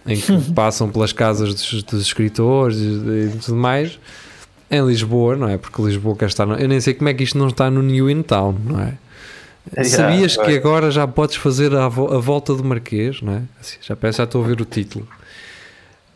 Em 0.06 0.20
que 0.20 0.32
passam 0.52 0.90
pelas 0.90 1.12
casas 1.12 1.54
dos, 1.54 1.82
dos 1.82 2.02
escritores 2.02 2.76
e 2.76 3.32
e 3.34 3.38
tudo 3.42 3.56
mais. 3.56 3.98
Em 4.70 4.84
Lisboa, 4.86 5.36
não 5.36 5.48
é? 5.48 5.56
Porque 5.56 5.80
Lisboa 5.80 6.14
quer 6.14 6.26
estar. 6.26 6.44
No, 6.44 6.54
eu 6.54 6.68
nem 6.68 6.80
sei 6.80 6.92
como 6.92 7.08
é 7.08 7.14
que 7.14 7.24
isto 7.24 7.38
não 7.38 7.48
está 7.48 7.70
no 7.70 7.82
New 7.82 8.10
In 8.10 8.22
Town, 8.22 8.54
não 8.64 8.80
é? 8.80 8.94
Yeah, 9.76 9.88
Sabias 9.90 10.36
que 10.36 10.56
agora 10.56 10.90
já 10.90 11.06
podes 11.08 11.36
fazer 11.36 11.74
a, 11.74 11.88
vo- 11.88 12.14
a 12.14 12.18
volta 12.18 12.54
do 12.54 12.62
Marquês, 12.64 13.20
não 13.20 13.32
é? 13.34 13.42
Assim, 13.60 13.76
já 13.82 13.96
peço, 13.96 14.18
já 14.18 14.24
estou 14.24 14.42
a 14.44 14.46
ver 14.46 14.60
o 14.60 14.64
título. 14.64 15.06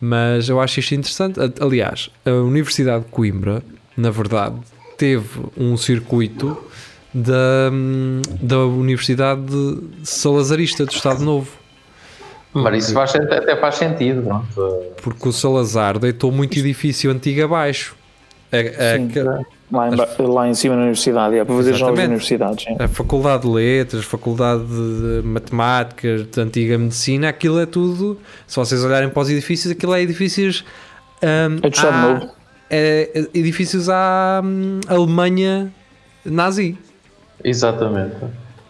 Mas 0.00 0.48
eu 0.48 0.60
acho 0.60 0.80
isto 0.80 0.94
interessante. 0.94 1.38
A- 1.40 1.52
Aliás, 1.64 2.10
a 2.24 2.30
Universidade 2.30 3.04
de 3.04 3.10
Coimbra, 3.10 3.62
na 3.96 4.10
verdade, 4.10 4.56
teve 4.96 5.28
um 5.56 5.76
circuito 5.76 6.56
da, 7.12 7.70
da 8.40 8.58
Universidade 8.66 9.42
de 9.42 10.08
Salazarista 10.08 10.86
do 10.86 10.92
Estado 10.92 11.22
Novo. 11.22 11.50
Mas 12.54 12.84
isso 12.84 12.94
faz, 12.94 13.14
até 13.14 13.56
faz 13.56 13.74
sentido. 13.76 14.22
Pronto. 14.22 14.46
Porque 15.02 15.28
o 15.28 15.32
Salazar 15.32 15.98
deitou 15.98 16.32
muito 16.32 16.58
edifício 16.58 17.10
antigo 17.10 17.44
abaixo. 17.44 17.94
A, 18.52 18.56
a- 18.56 18.96
Sim. 18.96 19.08
que- 19.08 19.20
Lá 19.72 19.88
em, 19.88 19.96
ba- 19.96 20.08
lá 20.18 20.48
em 20.48 20.54
cima 20.54 20.74
na 20.74 20.80
universidade, 20.82 21.36
é 21.36 21.44
para 21.44 21.54
fazer 21.54 21.74
as 21.74 21.80
novas 21.80 21.98
Exatamente. 22.00 22.06
universidades. 22.08 22.64
sim. 22.64 22.76
a 22.78 22.88
Faculdade 22.88 23.42
de 23.44 23.48
Letras, 23.48 24.04
Faculdade 24.04 24.64
de 24.64 25.22
Matemáticas, 25.24 26.26
de 26.26 26.40
Antiga 26.40 26.76
Medicina, 26.76 27.28
aquilo 27.28 27.60
é 27.60 27.66
tudo. 27.66 28.18
Se 28.48 28.56
vocês 28.56 28.84
olharem 28.84 29.08
para 29.08 29.22
os 29.22 29.30
edifícios, 29.30 29.70
aquilo 29.72 29.94
é 29.94 30.02
edifícios. 30.02 30.64
hum, 31.22 31.60
É 31.62 31.86
à- 31.86 31.92
Novo. 32.14 32.30
é- 32.68 33.10
é 33.14 33.38
edifícios 33.38 33.88
à 33.88 34.40
hum, 34.44 34.80
Alemanha 34.88 35.72
nazi. 36.24 36.76
Exatamente. 37.44 38.16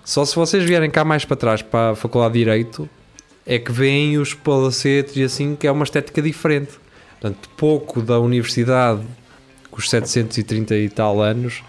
Só 0.05 0.25
se 0.25 0.35
vocês 0.37 0.65
vierem 0.65 0.91
cá 0.91 1.05
mais 1.05 1.25
para 1.25 1.37
trás, 1.37 1.63
para 1.63 1.91
a 1.91 1.95
Faculdade 1.95 2.35
de 2.35 2.39
Direito, 2.41 2.89
é 3.47 3.59
que 3.59 3.73
veem 3.73 4.19
os 4.19 4.35
palacetes 4.35 5.17
e 5.17 5.23
assim, 5.23 5.57
que 5.57 5.67
é 5.67 5.73
uma 5.73 5.85
estética 5.85 6.21
diferente. 6.21 6.73
Portanto, 7.21 7.49
pouco 7.57 8.01
da 8.01 8.19
universidade, 8.19 9.01
os 9.81 9.91
730 9.91 10.75
e 10.77 10.89
tal 10.89 11.21
anos, 11.21 11.63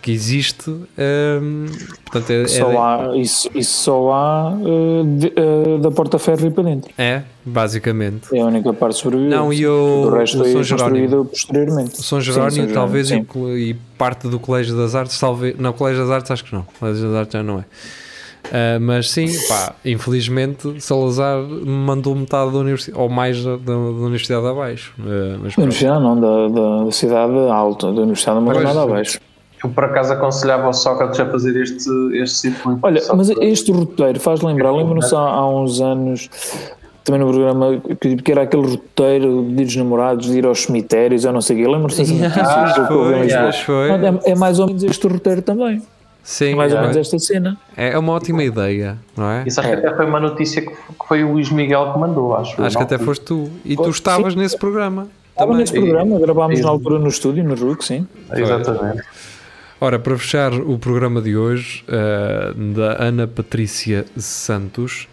que 0.00 0.12
existe, 0.12 0.70
hum, 0.70 1.66
portanto, 2.04 2.30
é, 2.30 2.46
Só 2.46 2.70
é, 2.70 2.74
lá, 2.74 3.16
isso, 3.16 3.50
isso 3.54 3.82
só 3.82 4.00
lá 4.08 4.52
eh, 4.58 5.02
de- 5.18 5.32
eh, 5.34 5.78
da 5.82 5.90
porta 5.90 6.18
ferro 6.20 6.46
e 6.46 6.50
para 6.50 6.62
dentro. 6.64 6.90
é, 6.96 7.22
basicamente. 7.44 8.34
É 8.34 8.40
a 8.40 8.46
única 8.46 8.72
parte 8.72 8.96
sobrevivente. 8.96 9.34
Não, 9.36 9.52
e 9.52 9.66
o- 9.66 10.04
o 10.06 10.10
resto 10.10 10.36
o 10.38 10.44
foi 10.44 10.52
São 10.52 10.62
Jerónimo? 10.62 10.98
construído 11.08 11.24
posteriormente. 11.24 11.94
O 11.98 12.02
São 12.02 12.20
Sim, 12.20 12.26
Jerónimo, 12.32 12.64
São 12.66 12.74
talvez, 12.74 13.06
e, 13.10 13.14
sim. 13.14 13.20
o 13.20 13.24
cole- 13.24 13.70
e 13.70 13.74
parte 13.98 14.28
do 14.28 14.38
Colégio 14.38 14.76
das 14.76 14.94
Artes, 14.94 15.18
talvez. 15.18 15.58
Não, 15.58 15.72
Colégio 15.72 16.02
das 16.02 16.10
Artes, 16.12 16.30
acho 16.30 16.44
que 16.44 16.54
não. 16.54 16.62
Colégio 16.78 17.02
das 17.08 17.14
Artes 17.16 17.32
já 17.32 17.42
não 17.42 17.58
é. 17.58 17.64
Ah, 18.52 18.78
mas 18.80 19.10
sim, 19.10 19.26
pá, 19.48 19.74
infelizmente 19.84 20.80
Salazar 20.80 21.38
mandou 21.66 22.14
metade 22.14 22.50
da 22.52 22.58
universidade, 22.58 22.98
ou 23.00 23.08
mais 23.08 23.44
da, 23.44 23.56
da- 23.56 23.58
da 23.66 23.72
universidade 23.72 24.46
abaixo. 24.46 24.94
Ah, 25.00 25.38
mas 25.42 25.54
Da 25.54 25.62
universidade 25.62 26.02
não, 26.02 26.18
da, 26.20 26.84
da 26.86 26.90
cidade 26.92 27.36
alta, 27.50 27.92
da 27.92 28.00
universidade 28.02 28.38
não 28.40 28.46
Pois, 28.46 28.62
nada 28.64 28.82
abaixo. 28.82 29.20
Eu 29.62 29.70
por 29.70 29.84
acaso 29.84 30.12
aconselhava 30.12 30.64
ao 30.66 30.72
Sócrates 30.72 31.18
a 31.18 31.26
fazer 31.26 31.60
este, 31.60 31.90
este 32.14 32.36
circuito. 32.38 32.78
Olha, 32.80 33.02
mas 33.16 33.28
este 33.28 33.72
roteiro 33.72 34.20
faz 34.20 34.40
lembrar, 34.40 34.70
lembro-me 34.72 35.04
há, 35.04 35.18
há 35.18 35.48
uns 35.50 35.80
anos, 35.80 36.30
também 37.04 37.20
no 37.20 37.26
programa, 37.28 37.82
que, 38.00 38.16
que 38.16 38.30
era 38.32 38.42
aquele 38.42 38.62
roteiro 38.68 39.42
de 39.48 39.64
dos 39.64 39.74
namorados 39.74 40.26
de 40.26 40.38
ir 40.38 40.46
aos 40.46 40.60
cemitérios, 40.62 41.24
eu 41.24 41.32
não 41.32 41.40
sei 41.40 41.56
o 41.56 41.58
quê, 41.58 41.64
lembro-me 41.66 41.88
dessas 41.88 42.08
notícias 42.08 42.46
Ah, 42.48 42.86
que 42.86 42.92
eu 42.92 43.16
em 43.16 43.22
Lisboa. 43.22 43.52
foi. 43.52 43.90
É, 43.90 44.30
é 44.30 44.34
mais 44.36 44.60
ou 44.60 44.68
menos 44.68 44.84
este 44.84 45.08
roteiro 45.08 45.42
também, 45.42 45.82
Sim, 46.28 46.52
é 46.52 46.54
mais 46.54 46.72
ou 46.74 46.78
é, 46.78 46.82
menos 46.82 46.96
esta 46.98 47.18
cena. 47.18 47.56
é 47.74 47.98
uma 47.98 48.12
ótima 48.12 48.44
ideia, 48.44 48.98
não 49.16 49.30
é? 49.30 49.44
Isso 49.46 49.60
acho 49.60 49.70
que 49.70 49.76
até 49.76 49.96
foi 49.96 50.04
uma 50.04 50.20
notícia 50.20 50.60
que 50.60 50.74
foi 51.08 51.24
o 51.24 51.32
Luís 51.32 51.50
Miguel 51.50 51.90
que 51.90 51.98
mandou, 51.98 52.36
acho. 52.36 52.62
Acho 52.62 52.76
que 52.76 52.82
até 52.82 52.98
foste 52.98 53.24
tu. 53.24 53.50
E 53.64 53.74
tu 53.74 53.84
Sim. 53.84 53.90
estavas 53.90 54.34
nesse 54.34 54.58
programa. 54.58 55.08
Estava 55.30 55.56
nesse 55.56 55.72
programa, 55.72 56.20
gravámos 56.20 56.58
Sim. 56.58 56.64
na 56.64 56.68
altura 56.68 56.98
no 56.98 57.08
estúdio, 57.08 57.42
no 57.42 57.54
RUC, 57.54 57.82
sim. 57.82 58.06
Exatamente. 58.30 59.04
Ora, 59.80 59.98
para 59.98 60.18
fechar 60.18 60.52
o 60.52 60.78
programa 60.78 61.22
de 61.22 61.34
hoje, 61.34 61.82
eh, 61.88 62.52
da 62.74 63.02
Ana 63.02 63.26
Patrícia 63.26 64.04
Santos, 64.14 65.08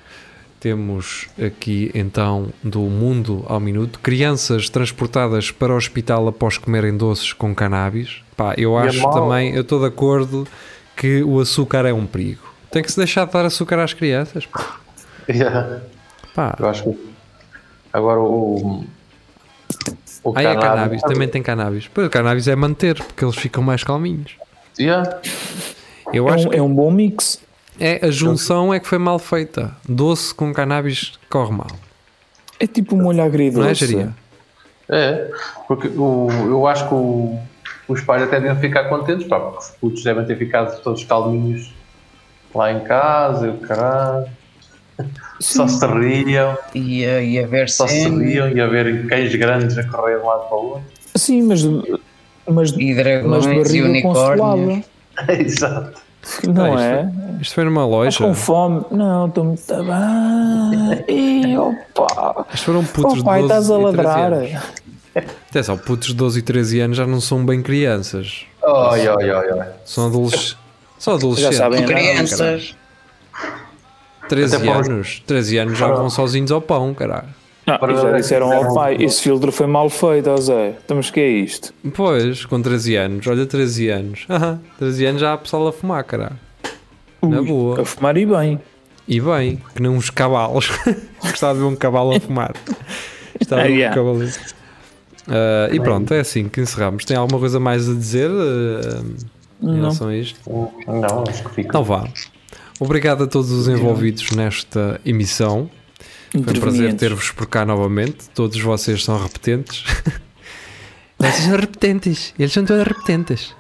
temos 0.60 1.30
aqui 1.42 1.92
então 1.96 2.48
do 2.62 2.82
Mundo 2.82 3.46
ao 3.48 3.62
Minuto 3.62 4.02
crianças 4.02 4.70
transportadas 4.70 5.50
para 5.50 5.72
o 5.72 5.78
hospital 5.78 6.28
após 6.28 6.58
comerem 6.58 6.98
doces 6.98 7.32
com 7.32 7.56
cannabis. 7.56 8.22
Pá, 8.36 8.54
eu 8.58 8.78
é 8.78 8.90
acho 8.90 9.02
mau. 9.02 9.14
também, 9.14 9.56
eu 9.56 9.62
estou 9.62 9.80
de 9.80 9.86
acordo 9.86 10.46
que 10.96 11.24
o 11.24 11.40
açúcar 11.40 11.86
é 11.86 11.94
um 11.94 12.06
perigo. 12.06 12.42
Tem 12.72 12.82
que 12.84 12.92
se 12.92 12.98
deixar 12.98 13.26
de 13.26 13.34
dar 13.34 13.46
açúcar 13.46 13.80
às 13.80 13.94
crianças. 13.94 14.46
pá. 14.46 14.78
Yeah. 15.30 15.80
Pá, 16.36 16.56
Eu 16.60 16.68
acho 16.70 16.84
que 16.84 16.98
agora 17.94 18.20
o. 18.20 18.84
O 20.24 20.34
aí 20.38 20.46
é 20.46 20.56
cannabis, 20.56 21.02
também 21.04 21.28
tem 21.28 21.42
cannabis. 21.42 21.88
Pois 21.94 22.08
o 22.08 22.10
cannabis 22.10 22.48
é 22.48 22.56
manter, 22.56 22.96
porque 23.02 23.24
eles 23.24 23.36
ficam 23.36 23.64
mais 23.64 23.84
calminhos. 23.84 24.34
Yeah. 24.80 25.22
Eu 26.12 26.28
É 26.28 26.34
acho 26.34 26.48
um, 26.48 26.50
que 26.50 26.58
é 26.58 26.62
um 26.62 26.74
bom 26.74 26.92
mix. 26.92 27.40
é, 27.80 28.06
a 28.06 28.12
junção 28.12 28.74
é 28.74 28.80
que 28.80 28.88
foi 28.88 28.98
mal 28.98 29.18
feita. 29.20 29.76
Doce 29.88 30.34
com 30.34 30.52
cannabis 30.54 31.14
corre 31.30 31.52
mal. 31.54 31.68
É 32.60 32.68
tipo 32.68 32.96
um 32.96 33.04
molho 33.04 33.24
agridoce. 33.24 33.60
Não 33.64 33.70
é, 33.70 33.74
Jeria? 33.74 34.16
É, 34.90 35.32
porque 35.68 35.88
o, 35.88 36.28
eu 36.48 36.68
acho 36.68 36.88
que 36.88 36.94
o- 36.94 37.40
os 37.88 38.02
pais 38.02 38.24
até 38.24 38.40
devem 38.40 38.60
ficar 38.60 38.86
contentes, 38.86 39.28
pá, 39.28 39.40
porque 39.40 39.60
os 39.60 39.70
putos 39.72 40.04
devem 40.04 40.26
ter 40.26 40.38
ficado 40.38 40.82
todos 40.82 41.04
calminhos 41.04 41.74
lá 42.54 42.72
em 42.72 42.80
casa, 42.82 43.48
e 43.48 43.50
o 43.50 43.58
caralho. 43.58 44.26
Só 45.42 45.68
se 45.68 45.86
riam, 45.86 46.58
E, 46.74 47.06
a- 47.06 47.22
e 47.22 47.38
a 47.44 47.46
ver 47.48 47.70
só 47.70 47.86
se 47.88 48.08
riam 48.08 48.48
e 48.50 48.62
a 48.62 48.68
ver 48.68 49.06
cães 49.08 49.36
grandes 49.36 49.78
a 49.78 49.84
correr 49.84 50.18
de 50.20 50.24
um 50.24 50.28
lado 50.28 50.48
para 50.48 50.58
o 50.58 50.66
outro. 50.70 50.84
Sim, 51.16 51.44
mas, 51.44 51.64
mas, 51.64 52.72
E 52.72 52.94
mas 52.94 52.96
dragões 52.96 53.46
e 53.46 53.56
barriga 53.56 53.86
unicórnios. 53.88 54.86
Exato. 55.28 56.06
Não 56.48 56.68
isto 56.70 56.80
é? 56.80 57.10
Isto 57.42 57.54
foi 57.56 57.64
numa 57.66 57.82
Estás 57.82 57.92
loja. 57.92 58.18
com 58.20 58.34
fome? 58.34 58.86
Não, 58.90 59.28
estou 59.28 59.44
muito 59.44 59.62
bem. 59.68 61.06
Ih, 61.52 61.58
opa. 61.58 62.46
Isto 62.54 62.66
foram 62.66 62.84
putos 62.86 63.20
Oh, 63.20 63.24
pai, 63.24 63.42
de 63.44 63.48
12 63.50 63.60
estás 63.62 63.70
a 63.72 63.76
e 63.80 63.94
13 63.94 63.98
ladrar. 63.98 64.76
Anos. 65.16 65.32
Atenção, 65.50 65.78
putos 65.78 66.08
de 66.10 66.14
12 66.16 66.40
e 66.40 66.42
13 66.42 66.80
anos 66.82 66.98
já 66.98 67.08
não 67.08 67.22
são 67.22 67.46
bem 67.46 67.62
crianças. 67.62 68.46
Oi, 68.62 69.08
oi, 69.08 69.30
oi, 69.32 69.52
oi. 69.52 69.66
São 69.86 70.08
adolescentes. 70.08 70.58
Só 70.98 71.14
adolescente. 71.16 71.52
Já 71.54 71.58
sabem. 71.58 71.86
Crianças. 71.86 72.76
13 74.28 74.56
Até 74.56 74.66
para 74.66 74.82
os- 74.82 74.90
anos. 74.90 75.24
13 75.26 75.58
anos 75.58 75.78
já 75.78 75.88
Para- 75.88 75.98
vão 75.98 76.10
sozinhos 76.10 76.52
ao 76.52 76.62
pão, 76.62 76.94
caralho. 76.94 77.28
Não, 77.68 77.78
Para 77.80 77.94
e 77.94 77.96
já 77.96 78.12
disseram 78.12 78.48
se 78.50 78.56
ao 78.56 78.74
pai, 78.76 78.96
esse 79.00 79.22
filtro 79.22 79.52
foi 79.52 79.66
mal 79.66 79.90
feito, 79.90 80.30
ó 80.30 80.38
Zé. 80.38 80.76
Estamos 80.80 81.10
que 81.10 81.20
é 81.20 81.28
isto? 81.30 81.74
Pois, 81.96 82.46
com 82.46 82.62
13 82.62 82.96
anos. 82.96 83.26
Olha, 83.26 83.46
13 83.46 83.90
anos. 83.90 84.26
Aham, 84.30 84.60
13 84.78 85.06
anos 85.06 85.22
já 85.22 85.34
há 85.34 85.38
pessoal 85.38 85.68
a 85.68 85.74
fumar, 85.74 86.04
caralho. 86.04 86.38
Na 87.24 87.42
boa. 87.42 87.82
A 87.82 87.86
fumar 87.86 88.16
e 88.18 88.26
bem. 88.26 88.60
E 89.08 89.20
bem, 89.20 89.62
que 89.76 89.82
nem 89.82 89.92
uns 89.92 90.12
cavalos. 90.12 90.70
Gostava 91.24 91.54
de 91.56 91.60
ver 91.62 91.66
um 91.66 91.76
cavalo 91.76 92.16
a 92.16 92.20
fumar. 92.20 92.54
Gostava 93.40 93.64
de 93.64 93.68
ver 93.70 93.74
um 93.74 93.78
Yeah. 93.78 93.96
cavalo. 93.96 94.24
Ah, 95.28 95.70
e 95.72 95.80
pronto, 95.80 96.14
é 96.14 96.20
assim 96.20 96.48
que 96.48 96.62
encerramos. 96.62 97.06
Tem 97.06 97.18
alguma 97.18 97.40
coisa 97.40 97.60
mais 97.60 97.90
a 97.90 97.94
dizer 97.94 98.30
ah, 98.30 99.04
em 99.62 99.66
Não. 99.68 99.76
relação 99.76 100.08
a 100.10 100.16
isto? 100.16 100.40
Não, 100.88 101.24
acho 101.28 101.44
que 101.44 101.50
fica. 101.50 101.70
Então 101.70 101.84
vá. 101.84 102.08
Obrigado 102.80 103.24
a 103.24 103.28
todos 103.28 103.52
os 103.52 103.68
envolvidos 103.68 104.32
nesta 104.32 105.00
emissão. 105.06 105.70
Foi 106.32 106.42
um 106.42 106.60
prazer 106.60 106.94
ter-vos 106.96 107.32
por 107.32 107.48
cá 107.48 107.66
novamente. 107.66 108.30
Todos 108.34 108.60
vocês 108.60 109.04
são 109.04 109.22
repetentes. 109.22 109.84
Vocês 111.18 111.46
são 111.46 111.56
repetentes. 111.56 112.34
Eles 112.38 112.52
são 112.52 112.66
todos 112.66 112.84
repetentes. 112.84 113.56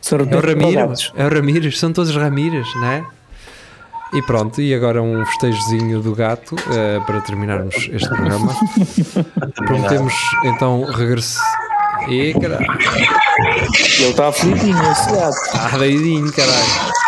São 0.00 0.18
É 0.18 0.22
o 0.36 0.40
Ramiro. 0.40 0.92
É 1.14 1.24
o 1.24 1.28
Ramires. 1.28 1.78
São 1.78 1.92
todos 1.92 2.14
Ramires, 2.14 2.66
não 2.74 2.84
é? 2.90 3.06
E 4.14 4.22
pronto, 4.22 4.60
e 4.60 4.74
agora 4.74 5.02
um 5.02 5.24
festejozinho 5.26 6.00
do 6.00 6.14
gato 6.14 6.56
eh, 6.72 6.98
para 7.06 7.20
terminarmos 7.20 7.74
este 7.92 8.08
programa. 8.08 8.54
Prometemos 9.66 10.14
então 10.44 10.84
regressar. 10.84 11.44
E 12.08 12.32
caralho, 12.34 12.66
Ele 13.98 14.10
está 14.10 14.28
aflitinho, 14.28 14.92
esse 14.92 15.12
gato. 15.12 15.36
ah, 15.52 15.78
deidinho, 15.78 16.32
caralho. 16.32 16.98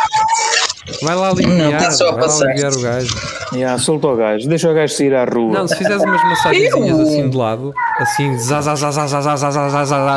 Vai 1.02 1.14
lá 1.14 1.30
aliviar, 1.30 1.72
Não, 1.72 1.78
tá 1.78 1.90
só 1.90 2.12
vai 2.12 2.28
lá 2.28 2.34
aliviar 2.34 2.72
o 2.72 2.80
gajo. 2.80 3.16
Já, 3.56 3.78
solta 3.78 4.06
o 4.08 4.16
gajo. 4.16 4.48
Deixa 4.48 4.70
o 4.70 4.74
gajo 4.74 4.94
sair 4.94 5.14
à 5.14 5.24
rua. 5.24 5.58
Não, 5.58 5.66
se 5.68 5.76
fizeres 5.76 6.02
umas 6.02 6.22
massagenzinhas 6.22 7.00
assim 7.00 7.30
de 7.30 7.36
lado, 7.36 7.74
assim, 7.98 8.38
zá, 8.38 8.58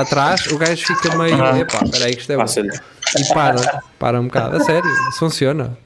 atrás, 0.02 0.48
o 0.48 0.58
gajo 0.58 0.86
fica 0.86 1.16
meio. 1.18 1.36
Epá, 1.58 1.80
peraí, 1.90 2.14
que 2.16 2.22
isto 2.22 2.34
é 2.34 2.38
bom. 2.38 2.46
E 3.18 3.34
para, 3.34 3.82
para 3.98 4.20
um 4.20 4.26
bocado. 4.26 4.58
A 4.58 4.60
sério, 4.60 4.90
isso 5.10 5.20
funciona. 5.20 5.78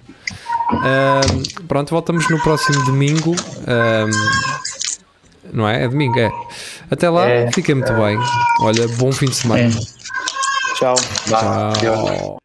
Ahm, 0.72 1.44
pronto, 1.68 1.90
voltamos 1.92 2.30
no 2.30 2.40
próximo 2.42 2.84
domingo. 2.86 3.36
Ahm, 3.68 4.12
não 5.54 5.68
é? 5.68 5.84
É 5.84 5.88
domingo, 5.88 6.20
é. 6.20 6.32
Até 6.92 7.10
lá, 7.10 7.28
É. 7.30 7.52
fiquem 7.52 7.76
muito 7.76 7.94
bem. 7.94 8.18
Olha, 8.62 8.88
bom 8.98 9.12
fim 9.12 9.26
de 9.28 9.36
semana. 9.36 9.64
É. 9.64 10.76
Tchau. 10.76 10.96
Adeus. 11.32 12.10
Tchau. 12.10 12.38